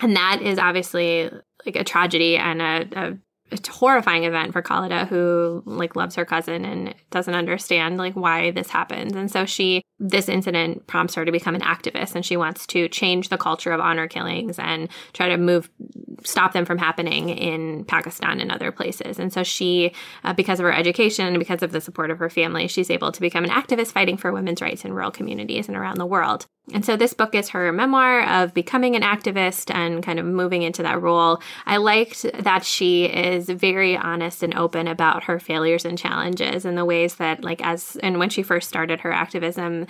And 0.00 0.14
that 0.16 0.42
is 0.42 0.58
obviously 0.58 1.30
like 1.64 1.76
a 1.76 1.84
tragedy 1.84 2.36
and 2.36 2.62
a, 2.62 2.88
a 2.96 3.18
a 3.52 3.70
horrifying 3.70 4.24
event 4.24 4.52
for 4.52 4.60
Khalida 4.60 5.06
who 5.06 5.62
like 5.66 5.94
loves 5.94 6.16
her 6.16 6.24
cousin 6.24 6.64
and 6.64 6.94
doesn't 7.10 7.34
understand 7.34 7.96
like 7.96 8.14
why 8.14 8.50
this 8.50 8.68
happens. 8.68 9.14
And 9.14 9.30
so 9.30 9.44
she 9.44 9.82
this 9.98 10.28
incident 10.28 10.86
prompts 10.86 11.14
her 11.14 11.24
to 11.24 11.32
become 11.32 11.54
an 11.54 11.60
activist 11.60 12.14
and 12.14 12.26
she 12.26 12.36
wants 12.36 12.66
to 12.68 12.88
change 12.88 13.28
the 13.28 13.38
culture 13.38 13.72
of 13.72 13.80
honor 13.80 14.08
killings 14.08 14.58
and 14.58 14.88
try 15.12 15.28
to 15.28 15.36
move 15.36 15.70
stop 16.24 16.52
them 16.52 16.64
from 16.64 16.78
happening 16.78 17.28
in 17.28 17.84
Pakistan 17.84 18.40
and 18.40 18.50
other 18.50 18.72
places. 18.72 19.18
And 19.18 19.32
so 19.32 19.44
she 19.44 19.92
uh, 20.24 20.32
because 20.32 20.58
of 20.58 20.64
her 20.64 20.72
education 20.72 21.26
and 21.26 21.38
because 21.38 21.62
of 21.62 21.70
the 21.70 21.80
support 21.80 22.10
of 22.10 22.18
her 22.18 22.30
family, 22.30 22.66
she's 22.66 22.90
able 22.90 23.12
to 23.12 23.20
become 23.20 23.44
an 23.44 23.50
activist 23.50 23.92
fighting 23.92 24.16
for 24.16 24.32
women's 24.32 24.60
rights 24.60 24.84
in 24.84 24.92
rural 24.92 25.12
communities 25.12 25.68
and 25.68 25.76
around 25.76 25.98
the 25.98 26.06
world. 26.06 26.46
And 26.72 26.84
so 26.84 26.96
this 26.96 27.14
book 27.14 27.34
is 27.34 27.50
her 27.50 27.70
memoir 27.70 28.26
of 28.26 28.52
becoming 28.52 28.96
an 28.96 29.02
activist 29.02 29.72
and 29.72 30.02
kind 30.02 30.18
of 30.18 30.26
moving 30.26 30.62
into 30.62 30.82
that 30.82 31.00
role. 31.00 31.40
I 31.64 31.76
liked 31.76 32.26
that 32.40 32.64
she 32.64 33.04
is 33.04 33.48
very 33.48 33.96
honest 33.96 34.42
and 34.42 34.54
open 34.54 34.88
about 34.88 35.24
her 35.24 35.38
failures 35.38 35.84
and 35.84 35.96
challenges 35.96 36.64
and 36.64 36.76
the 36.76 36.84
ways 36.84 37.16
that 37.16 37.44
like 37.44 37.64
as 37.64 37.96
and 38.02 38.18
when 38.18 38.30
she 38.30 38.42
first 38.42 38.68
started 38.68 39.00
her 39.00 39.12
activism 39.12 39.86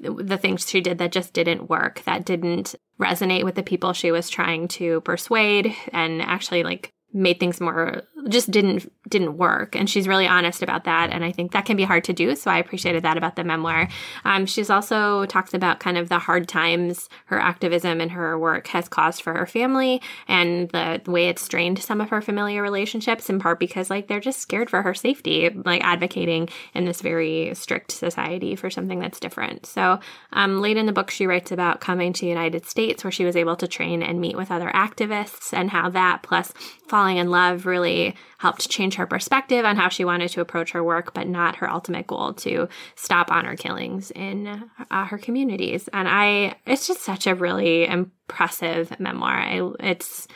the 0.00 0.36
things 0.36 0.68
she 0.68 0.80
did 0.80 0.98
that 0.98 1.12
just 1.12 1.32
didn't 1.32 1.68
work 1.70 2.02
that 2.04 2.24
didn't 2.24 2.74
resonate 2.98 3.44
with 3.44 3.54
the 3.54 3.62
people 3.62 3.92
she 3.92 4.10
was 4.10 4.28
trying 4.28 4.66
to 4.66 5.00
persuade 5.02 5.74
and 5.92 6.20
actually 6.20 6.64
like 6.64 6.92
made 7.14 7.38
things 7.38 7.60
more 7.60 8.02
just 8.28 8.50
didn't 8.50 8.90
didn't 9.08 9.36
work. 9.36 9.76
And 9.76 9.88
she's 9.88 10.08
really 10.08 10.26
honest 10.26 10.62
about 10.62 10.84
that. 10.84 11.10
And 11.10 11.24
i 11.24 11.30
think 11.30 11.52
that 11.52 11.64
can 11.64 11.76
be 11.76 11.84
hard 11.84 12.04
to 12.04 12.12
do. 12.12 12.34
So 12.34 12.50
i 12.50 12.58
appreciated 12.58 13.02
that 13.04 13.16
about 13.16 13.36
the 13.36 13.44
memoir. 13.44 13.88
Um, 14.24 14.46
she's 14.46 14.70
also 14.70 15.26
talks 15.26 15.54
about 15.54 15.80
kind 15.80 15.96
of 15.96 16.08
the 16.08 16.18
hard 16.18 16.48
times 16.48 17.08
her 17.26 17.38
activism 17.38 18.00
and 18.00 18.10
her 18.12 18.38
work 18.38 18.66
has 18.68 18.88
caused 18.88 19.22
for 19.22 19.34
her 19.34 19.46
family 19.46 20.00
and 20.26 20.68
the, 20.70 21.00
way 21.06 21.28
it's 21.28 21.42
strained 21.42 21.78
some 21.78 22.00
of 22.00 22.08
her 22.08 22.22
familiar 22.22 22.62
relationships 22.62 23.28
in 23.28 23.38
part 23.38 23.60
because 23.60 23.90
like 23.90 24.08
they're 24.08 24.20
just 24.20 24.40
scared 24.40 24.70
for 24.70 24.82
her 24.82 24.94
safety 24.94 25.50
like 25.50 25.84
advocating 25.84 26.48
in 26.72 26.86
this 26.86 27.02
very 27.02 27.54
strict 27.54 27.92
society 27.92 28.56
for 28.56 28.70
something 28.70 28.98
that's 28.98 29.20
different. 29.20 29.66
So 29.66 30.00
um, 30.32 30.60
late 30.60 30.76
in 30.76 30.86
the 30.86 30.92
book 30.92 31.10
she 31.10 31.26
writes 31.26 31.52
about 31.52 31.80
coming 31.80 32.12
to 32.14 32.22
the 32.22 32.26
united 32.26 32.66
states 32.66 33.04
where 33.04 33.12
she 33.12 33.24
was 33.24 33.36
able 33.36 33.54
to 33.56 33.68
train 33.68 34.02
and 34.02 34.20
meet 34.20 34.36
with 34.36 34.50
other 34.50 34.70
activists 34.74 35.52
and 35.52 35.70
how 35.70 35.90
that 35.90 36.22
plus 36.22 36.52
falling 36.88 37.16
in 37.16 37.30
love 37.30 37.66
really 37.66 38.14
helped 38.38 38.68
change 38.68 38.94
her 38.94 39.06
perspective 39.06 39.64
on 39.64 39.76
how 39.76 39.88
she 39.88 40.04
wanted 40.04 40.28
to 40.30 40.40
approach 40.40 40.72
her 40.72 40.84
work, 40.84 41.14
but 41.14 41.26
not 41.26 41.56
her 41.56 41.70
ultimate 41.70 42.06
goal 42.06 42.34
to 42.34 42.68
stop 42.94 43.30
honor 43.30 43.56
killings 43.56 44.10
in 44.12 44.70
uh, 44.90 45.06
her 45.06 45.18
communities. 45.18 45.88
And 45.92 46.08
I, 46.08 46.56
it's 46.66 46.86
just 46.86 47.00
such 47.00 47.26
a 47.26 47.34
really 47.34 47.86
impressive 47.86 48.98
memoir. 49.00 49.38
I, 49.38 49.70
it's 49.80 50.28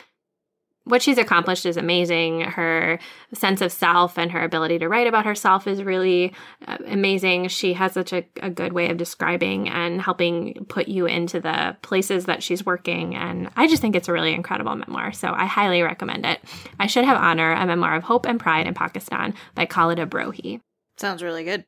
what 0.85 1.01
she's 1.01 1.17
accomplished 1.17 1.65
is 1.65 1.77
amazing. 1.77 2.41
Her 2.41 2.99
sense 3.33 3.61
of 3.61 3.71
self 3.71 4.17
and 4.17 4.31
her 4.31 4.43
ability 4.43 4.79
to 4.79 4.89
write 4.89 5.07
about 5.07 5.25
herself 5.25 5.67
is 5.67 5.83
really 5.83 6.33
uh, 6.67 6.77
amazing. 6.87 7.47
She 7.49 7.73
has 7.73 7.93
such 7.93 8.11
a, 8.11 8.25
a, 8.41 8.49
good 8.49 8.73
way 8.73 8.89
of 8.89 8.97
describing 8.97 9.69
and 9.69 10.01
helping 10.01 10.65
put 10.67 10.87
you 10.87 11.05
into 11.05 11.39
the 11.39 11.77
places 11.81 12.25
that 12.25 12.41
she's 12.41 12.65
working. 12.65 13.15
And 13.15 13.49
I 13.55 13.67
just 13.67 13.81
think 13.81 13.95
it's 13.95 14.07
a 14.07 14.13
really 14.13 14.33
incredible 14.33 14.75
memoir. 14.75 15.11
So 15.11 15.31
I 15.31 15.45
highly 15.45 15.81
recommend 15.81 16.25
it. 16.25 16.39
I 16.79 16.87
Should 16.87 17.05
Have 17.05 17.17
Honor, 17.17 17.51
a 17.53 17.65
memoir 17.65 17.95
of 17.95 18.03
hope 18.03 18.25
and 18.25 18.39
pride 18.39 18.65
in 18.65 18.73
Pakistan 18.73 19.35
by 19.53 19.65
Khalida 19.65 20.07
Brohi. 20.07 20.59
Sounds 20.97 21.21
really 21.21 21.43
good. 21.43 21.65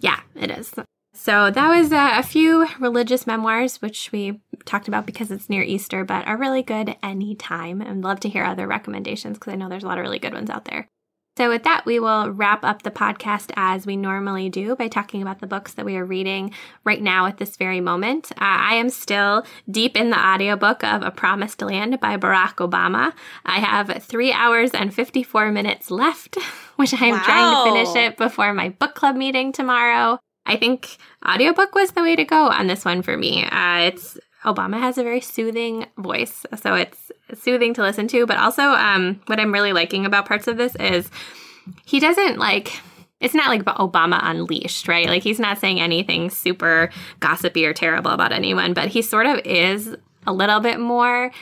Yeah, 0.00 0.20
it 0.34 0.50
is. 0.50 0.74
So 1.16 1.50
that 1.50 1.68
was 1.68 1.92
uh, 1.92 2.12
a 2.14 2.22
few 2.22 2.68
religious 2.78 3.26
memoirs, 3.26 3.80
which 3.80 4.12
we 4.12 4.40
talked 4.66 4.86
about 4.86 5.06
because 5.06 5.30
it's 5.30 5.48
near 5.48 5.62
Easter, 5.62 6.04
but 6.04 6.26
are 6.26 6.36
really 6.36 6.62
good 6.62 6.94
anytime. 7.02 7.80
And 7.80 8.04
love 8.04 8.20
to 8.20 8.28
hear 8.28 8.44
other 8.44 8.66
recommendations 8.66 9.38
because 9.38 9.54
I 9.54 9.56
know 9.56 9.68
there's 9.68 9.82
a 9.82 9.86
lot 9.86 9.98
of 9.98 10.02
really 10.02 10.18
good 10.18 10.34
ones 10.34 10.50
out 10.50 10.66
there. 10.66 10.88
So, 11.38 11.50
with 11.50 11.64
that, 11.64 11.84
we 11.84 12.00
will 12.00 12.30
wrap 12.30 12.64
up 12.64 12.82
the 12.82 12.90
podcast 12.90 13.50
as 13.56 13.86
we 13.86 13.96
normally 13.96 14.48
do 14.48 14.74
by 14.74 14.88
talking 14.88 15.20
about 15.20 15.40
the 15.40 15.46
books 15.46 15.74
that 15.74 15.84
we 15.84 15.96
are 15.96 16.04
reading 16.04 16.52
right 16.84 17.02
now 17.02 17.26
at 17.26 17.38
this 17.38 17.56
very 17.56 17.80
moment. 17.80 18.32
Uh, 18.32 18.36
I 18.40 18.74
am 18.74 18.88
still 18.88 19.44
deep 19.70 19.98
in 19.98 20.08
the 20.10 20.18
audiobook 20.18 20.82
of 20.82 21.02
A 21.02 21.10
Promised 21.10 21.60
Land 21.60 22.00
by 22.00 22.16
Barack 22.16 22.56
Obama. 22.56 23.12
I 23.44 23.58
have 23.58 24.02
three 24.02 24.32
hours 24.32 24.70
and 24.70 24.94
54 24.94 25.50
minutes 25.52 25.90
left, 25.90 26.36
which 26.76 26.94
I 26.94 27.04
am 27.06 27.16
wow. 27.16 27.22
trying 27.24 27.54
to 27.54 27.70
finish 27.70 28.06
it 28.06 28.16
before 28.16 28.54
my 28.54 28.70
book 28.70 28.94
club 28.94 29.16
meeting 29.16 29.52
tomorrow. 29.52 30.18
I 30.46 30.56
think 30.56 30.96
audiobook 31.26 31.74
was 31.74 31.92
the 31.92 32.02
way 32.02 32.16
to 32.16 32.24
go 32.24 32.48
on 32.48 32.66
this 32.66 32.84
one 32.84 33.02
for 33.02 33.16
me. 33.16 33.44
Uh, 33.44 33.80
it's 33.80 34.18
Obama 34.44 34.78
has 34.78 34.96
a 34.96 35.02
very 35.02 35.20
soothing 35.20 35.86
voice, 35.98 36.46
so 36.56 36.74
it's 36.74 37.10
soothing 37.34 37.74
to 37.74 37.82
listen 37.82 38.06
to. 38.08 38.26
But 38.26 38.38
also, 38.38 38.62
um, 38.62 39.20
what 39.26 39.40
I'm 39.40 39.52
really 39.52 39.72
liking 39.72 40.06
about 40.06 40.26
parts 40.26 40.46
of 40.46 40.56
this 40.56 40.76
is 40.76 41.10
he 41.84 42.00
doesn't 42.00 42.38
like. 42.38 42.72
It's 43.18 43.34
not 43.34 43.48
like 43.48 43.64
Obama 43.64 44.20
unleashed, 44.22 44.88
right? 44.88 45.08
Like 45.08 45.22
he's 45.22 45.40
not 45.40 45.58
saying 45.58 45.80
anything 45.80 46.28
super 46.28 46.90
gossipy 47.18 47.64
or 47.64 47.72
terrible 47.72 48.10
about 48.10 48.32
anyone, 48.32 48.74
but 48.74 48.88
he 48.88 49.00
sort 49.00 49.24
of 49.24 49.38
is 49.38 49.96
a 50.26 50.32
little 50.34 50.60
bit 50.60 50.78
more 50.78 51.32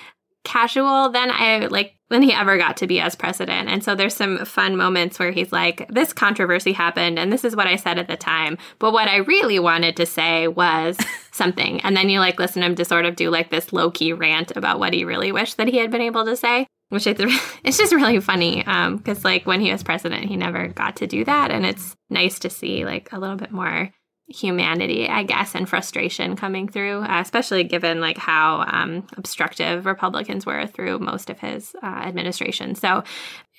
casual 0.44 1.08
than 1.08 1.30
I 1.32 1.66
like 1.66 1.94
than 2.14 2.22
he 2.22 2.32
ever 2.32 2.56
got 2.56 2.76
to 2.78 2.86
be 2.86 3.00
as 3.00 3.14
president. 3.14 3.68
And 3.68 3.82
so 3.82 3.94
there's 3.94 4.14
some 4.14 4.44
fun 4.44 4.76
moments 4.76 5.18
where 5.18 5.32
he's 5.32 5.52
like, 5.52 5.86
this 5.88 6.12
controversy 6.12 6.72
happened 6.72 7.18
and 7.18 7.32
this 7.32 7.44
is 7.44 7.56
what 7.56 7.66
I 7.66 7.76
said 7.76 7.98
at 7.98 8.06
the 8.06 8.16
time. 8.16 8.56
But 8.78 8.92
what 8.92 9.08
I 9.08 9.16
really 9.16 9.58
wanted 9.58 9.96
to 9.96 10.06
say 10.06 10.48
was 10.48 10.96
something. 11.32 11.80
And 11.80 11.96
then 11.96 12.08
you 12.08 12.20
like 12.20 12.38
listen 12.38 12.62
to 12.62 12.66
him 12.66 12.76
to 12.76 12.84
sort 12.84 13.04
of 13.04 13.16
do 13.16 13.30
like 13.30 13.50
this 13.50 13.72
low 13.72 13.90
key 13.90 14.12
rant 14.12 14.56
about 14.56 14.78
what 14.78 14.92
he 14.92 15.04
really 15.04 15.32
wished 15.32 15.56
that 15.56 15.68
he 15.68 15.78
had 15.78 15.90
been 15.90 16.00
able 16.00 16.24
to 16.24 16.36
say. 16.36 16.66
Which 16.90 17.06
I 17.08 17.14
th- 17.14 17.40
it's 17.64 17.78
just 17.78 17.92
really 17.92 18.20
funny 18.20 18.58
because 18.58 19.18
um, 19.18 19.22
like 19.24 19.46
when 19.46 19.60
he 19.60 19.72
was 19.72 19.82
president, 19.82 20.26
he 20.26 20.36
never 20.36 20.68
got 20.68 20.96
to 20.96 21.06
do 21.06 21.24
that, 21.24 21.50
and 21.50 21.66
it's 21.66 21.96
nice 22.10 22.38
to 22.40 22.50
see 22.50 22.84
like 22.84 23.10
a 23.10 23.18
little 23.18 23.36
bit 23.36 23.50
more 23.50 23.90
humanity, 24.26 25.08
I 25.08 25.22
guess, 25.22 25.54
and 25.54 25.68
frustration 25.68 26.36
coming 26.36 26.68
through, 26.68 27.02
uh, 27.02 27.20
especially 27.20 27.64
given 27.64 28.00
like 28.00 28.16
how 28.16 28.64
um, 28.66 29.06
obstructive 29.16 29.86
Republicans 29.86 30.46
were 30.46 30.66
through 30.66 30.98
most 30.98 31.30
of 31.30 31.38
his 31.40 31.74
uh, 31.82 31.86
administration. 31.86 32.74
So 32.74 33.04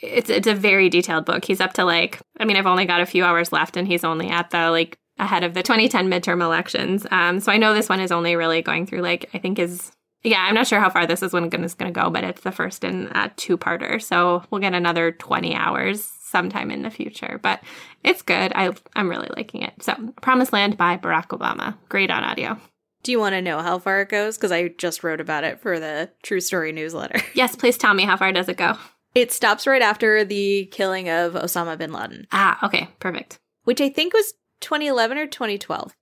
it's 0.02 0.30
it's 0.30 0.48
a 0.48 0.56
very 0.56 0.90
detailed 0.90 1.26
book. 1.26 1.46
He's 1.46 1.62
up 1.62 1.74
to 1.74 1.86
like, 1.86 2.20
I 2.40 2.46
mean, 2.46 2.58
I've 2.58 2.66
only 2.66 2.86
got 2.86 3.02
a 3.02 3.06
few 3.06 3.24
hours 3.24 3.52
left, 3.52 3.78
and 3.78 3.88
he's 3.88 4.04
only 4.04 4.30
at 4.30 4.50
the 4.50 4.72
like 4.72 4.98
ahead 5.18 5.44
of 5.44 5.54
the 5.54 5.64
2010 5.64 6.10
midterm 6.10 6.42
elections. 6.42 7.06
Um, 7.12 7.40
so 7.40 7.52
I 7.52 7.58
know 7.58 7.74
this 7.74 7.90
one 7.90 8.00
is 8.00 8.12
only 8.12 8.36
really 8.36 8.62
going 8.62 8.86
through 8.86 9.02
like 9.02 9.30
I 9.34 9.38
think 9.38 9.60
is 9.60 9.92
yeah, 10.24 10.44
I'm 10.44 10.56
not 10.56 10.66
sure 10.66 10.80
how 10.80 10.90
far 10.90 11.06
this 11.06 11.22
is 11.22 11.34
one 11.34 11.46
is 11.64 11.76
going 11.76 11.94
to 11.94 12.00
go, 12.00 12.10
but 12.10 12.24
it's 12.24 12.42
the 12.42 12.52
first 12.52 12.84
in 12.84 13.12
a 13.14 13.30
two 13.36 13.58
parter. 13.60 14.02
So 14.02 14.44
we'll 14.50 14.62
get 14.62 14.74
another 14.74 15.12
20 15.12 15.54
hours 15.54 16.15
sometime 16.36 16.70
in 16.70 16.82
the 16.82 16.90
future. 16.90 17.40
But 17.42 17.64
it's 18.04 18.22
good. 18.22 18.52
I, 18.56 18.74
I'm 18.94 19.10
really 19.10 19.30
liking 19.38 19.62
it. 19.62 19.82
So, 19.82 19.94
Promised 20.22 20.52
Land 20.52 20.76
by 20.76 20.98
Barack 20.98 21.28
Obama. 21.28 21.78
Great 21.88 22.12
on 22.12 22.26
audio. 22.26 22.60
Do 23.04 23.14
you 23.14 23.22
want 23.22 23.36
to 23.36 23.42
know 23.42 23.60
how 23.60 23.80
far 23.80 24.02
it 24.02 24.10
goes? 24.10 24.36
Because 24.36 24.52
I 24.52 24.68
just 24.68 25.02
wrote 25.02 25.22
about 25.22 25.46
it 25.46 25.62
for 25.62 25.80
the 25.80 26.10
True 26.24 26.42
Story 26.42 26.74
newsletter. 26.74 27.22
Yes, 27.34 27.56
please 27.56 27.78
tell 27.78 27.94
me 27.94 28.04
how 28.04 28.18
far 28.18 28.34
does 28.34 28.50
it 28.50 28.58
go? 28.58 28.76
It 29.14 29.32
stops 29.32 29.66
right 29.66 29.82
after 29.82 30.26
the 30.26 30.66
killing 30.74 31.08
of 31.08 31.34
Osama 31.36 31.78
bin 31.78 31.94
Laden. 31.94 32.28
Ah, 32.34 32.60
okay, 32.66 32.90
perfect. 33.00 33.40
Which 33.64 33.80
I 33.80 33.88
think 33.88 34.14
was 34.14 34.34
2011 34.60 35.18
or 35.18 35.28
2012. 35.28 35.94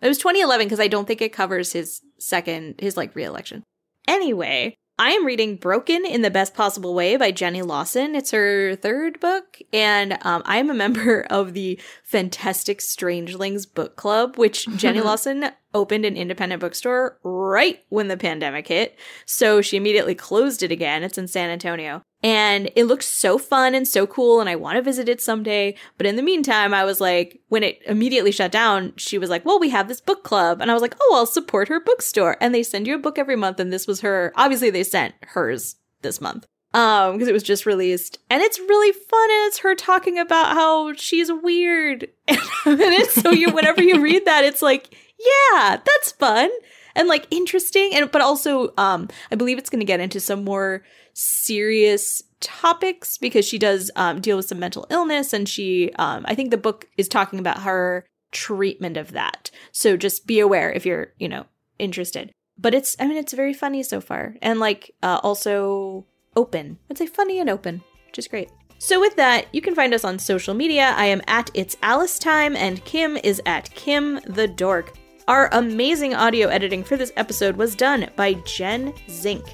It 0.00 0.08
was 0.08 0.18
2011 0.18 0.66
because 0.66 0.80
I 0.80 0.88
don't 0.88 1.06
think 1.06 1.22
it 1.22 1.32
covers 1.32 1.72
his 1.72 2.00
second, 2.18 2.80
his 2.80 2.96
like 2.96 3.14
reelection. 3.14 3.62
Anyway, 4.08 4.76
I 5.00 5.10
am 5.10 5.24
reading 5.24 5.54
Broken 5.54 6.04
in 6.04 6.22
the 6.22 6.30
Best 6.30 6.54
Possible 6.54 6.92
Way 6.92 7.16
by 7.16 7.30
Jenny 7.30 7.62
Lawson. 7.62 8.16
It's 8.16 8.32
her 8.32 8.74
third 8.74 9.20
book, 9.20 9.60
and 9.72 10.18
um, 10.22 10.42
I 10.44 10.56
am 10.56 10.70
a 10.70 10.74
member 10.74 11.20
of 11.30 11.54
the 11.54 11.80
Fantastic 12.02 12.80
Strangelings 12.80 13.64
Book 13.64 13.94
Club, 13.94 14.36
which 14.36 14.66
Jenny 14.76 15.00
Lawson 15.02 15.50
opened 15.72 16.04
an 16.04 16.16
independent 16.16 16.60
bookstore 16.60 17.16
right 17.22 17.78
when 17.90 18.08
the 18.08 18.16
pandemic 18.16 18.66
hit. 18.66 18.98
So 19.24 19.60
she 19.60 19.76
immediately 19.76 20.16
closed 20.16 20.64
it 20.64 20.72
again. 20.72 21.04
It's 21.04 21.16
in 21.18 21.28
San 21.28 21.50
Antonio. 21.50 22.02
And 22.22 22.70
it 22.74 22.84
looks 22.84 23.06
so 23.06 23.38
fun 23.38 23.76
and 23.76 23.86
so 23.86 24.04
cool, 24.06 24.40
and 24.40 24.48
I 24.48 24.56
want 24.56 24.76
to 24.76 24.82
visit 24.82 25.08
it 25.08 25.20
someday. 25.20 25.76
But 25.96 26.06
in 26.06 26.16
the 26.16 26.22
meantime, 26.22 26.74
I 26.74 26.84
was 26.84 27.00
like, 27.00 27.40
when 27.48 27.62
it 27.62 27.80
immediately 27.86 28.32
shut 28.32 28.50
down, 28.50 28.92
she 28.96 29.18
was 29.18 29.30
like, 29.30 29.44
Well, 29.44 29.60
we 29.60 29.68
have 29.70 29.86
this 29.86 30.00
book 30.00 30.24
club. 30.24 30.60
And 30.60 30.68
I 30.70 30.74
was 30.74 30.82
like, 30.82 30.96
Oh, 31.00 31.14
I'll 31.14 31.26
support 31.26 31.68
her 31.68 31.78
bookstore. 31.78 32.36
And 32.40 32.52
they 32.52 32.64
send 32.64 32.88
you 32.88 32.96
a 32.96 32.98
book 32.98 33.18
every 33.18 33.36
month. 33.36 33.60
And 33.60 33.72
this 33.72 33.86
was 33.86 34.00
her, 34.00 34.32
obviously, 34.34 34.70
they 34.70 34.82
sent 34.82 35.14
hers 35.22 35.76
this 36.02 36.20
month 36.20 36.46
um 36.74 37.14
because 37.14 37.28
it 37.28 37.32
was 37.32 37.42
just 37.42 37.64
released 37.64 38.18
and 38.28 38.42
it's 38.42 38.58
really 38.58 38.92
fun 38.92 39.30
and 39.30 39.48
it's 39.48 39.58
her 39.58 39.74
talking 39.74 40.18
about 40.18 40.54
how 40.54 40.92
she's 40.94 41.32
weird 41.32 42.08
and 42.28 42.40
it's 42.66 43.14
so 43.14 43.30
you 43.30 43.50
whenever 43.50 43.82
you 43.82 44.02
read 44.02 44.26
that 44.26 44.44
it's 44.44 44.60
like 44.60 44.94
yeah 45.18 45.78
that's 45.82 46.12
fun 46.12 46.50
and 46.94 47.08
like 47.08 47.26
interesting 47.30 47.94
and 47.94 48.10
but 48.10 48.20
also 48.20 48.74
um 48.76 49.08
i 49.32 49.34
believe 49.34 49.56
it's 49.56 49.70
going 49.70 49.80
to 49.80 49.86
get 49.86 50.00
into 50.00 50.20
some 50.20 50.44
more 50.44 50.82
serious 51.20 52.22
topics 52.40 53.18
because 53.18 53.44
she 53.44 53.58
does 53.58 53.90
um 53.96 54.20
deal 54.20 54.36
with 54.36 54.46
some 54.46 54.60
mental 54.60 54.86
illness 54.90 55.32
and 55.32 55.48
she 55.48 55.90
um 55.94 56.24
i 56.28 56.34
think 56.34 56.52
the 56.52 56.56
book 56.56 56.86
is 56.96 57.08
talking 57.08 57.40
about 57.40 57.62
her 57.62 58.06
treatment 58.30 58.96
of 58.96 59.12
that. 59.12 59.50
So 59.72 59.96
just 59.96 60.26
be 60.26 60.40
aware 60.40 60.72
if 60.72 60.84
you're 60.84 61.12
you 61.18 61.28
know 61.28 61.46
interested. 61.78 62.32
But 62.56 62.74
it's 62.74 62.96
i 62.98 63.06
mean 63.06 63.16
it's 63.16 63.32
very 63.32 63.54
funny 63.54 63.82
so 63.82 64.00
far 64.00 64.36
and 64.42 64.60
like 64.60 64.94
uh 65.02 65.20
also 65.22 66.06
open. 66.36 66.78
I'd 66.90 66.98
say 66.98 67.06
funny 67.06 67.38
and 67.40 67.50
open 67.50 67.82
which 68.06 68.18
is 68.18 68.28
great. 68.28 68.50
So 68.78 69.00
with 69.00 69.16
that 69.16 69.46
you 69.52 69.60
can 69.60 69.74
find 69.74 69.94
us 69.94 70.04
on 70.04 70.18
social 70.18 70.54
media. 70.54 70.94
I 70.96 71.06
am 71.06 71.22
at 71.26 71.50
it's 71.54 71.76
alice 71.82 72.18
time 72.18 72.56
and 72.56 72.84
kim 72.84 73.16
is 73.16 73.40
at 73.46 73.70
kim 73.74 74.20
the 74.26 74.48
dork. 74.48 74.96
Our 75.26 75.50
amazing 75.52 76.14
audio 76.14 76.48
editing 76.48 76.82
for 76.82 76.96
this 76.96 77.12
episode 77.16 77.56
was 77.56 77.74
done 77.74 78.10
by 78.16 78.34
jen 78.44 78.94
zink 79.10 79.44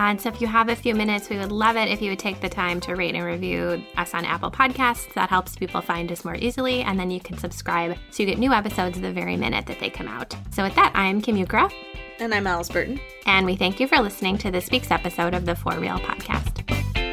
And 0.00 0.20
so, 0.20 0.28
if 0.28 0.40
you 0.40 0.46
have 0.46 0.68
a 0.68 0.76
few 0.76 0.94
minutes, 0.94 1.28
we 1.28 1.38
would 1.38 1.50
love 1.52 1.76
it 1.76 1.88
if 1.88 2.00
you 2.00 2.10
would 2.10 2.18
take 2.18 2.40
the 2.40 2.48
time 2.48 2.80
to 2.82 2.94
rate 2.94 3.14
and 3.14 3.24
review 3.24 3.82
us 3.96 4.14
on 4.14 4.24
Apple 4.24 4.50
Podcasts. 4.50 5.12
That 5.14 5.28
helps 5.28 5.56
people 5.56 5.80
find 5.80 6.10
us 6.12 6.24
more 6.24 6.36
easily. 6.36 6.82
And 6.82 6.98
then 6.98 7.10
you 7.10 7.20
can 7.20 7.36
subscribe 7.38 7.96
so 8.10 8.22
you 8.22 8.28
get 8.28 8.38
new 8.38 8.52
episodes 8.52 9.00
the 9.00 9.12
very 9.12 9.36
minute 9.36 9.66
that 9.66 9.80
they 9.80 9.90
come 9.90 10.08
out. 10.08 10.36
So, 10.50 10.62
with 10.62 10.74
that, 10.76 10.92
I'm 10.94 11.20
Kim 11.20 11.36
Ukura. 11.36 11.72
and 12.20 12.34
i'm 12.34 12.46
alice 12.46 12.68
burton 12.68 13.00
And 13.26 13.46
we 13.46 13.56
thank 13.56 13.78
you 13.80 13.86
for 13.86 13.98
listening 14.00 14.38
to 14.38 14.50
this 14.50 14.70
week's 14.70 14.90
episode 14.90 15.34
of 15.34 15.44
the 15.46 15.54
For 15.54 15.78
Real 15.78 15.98
podcast. 15.98 17.07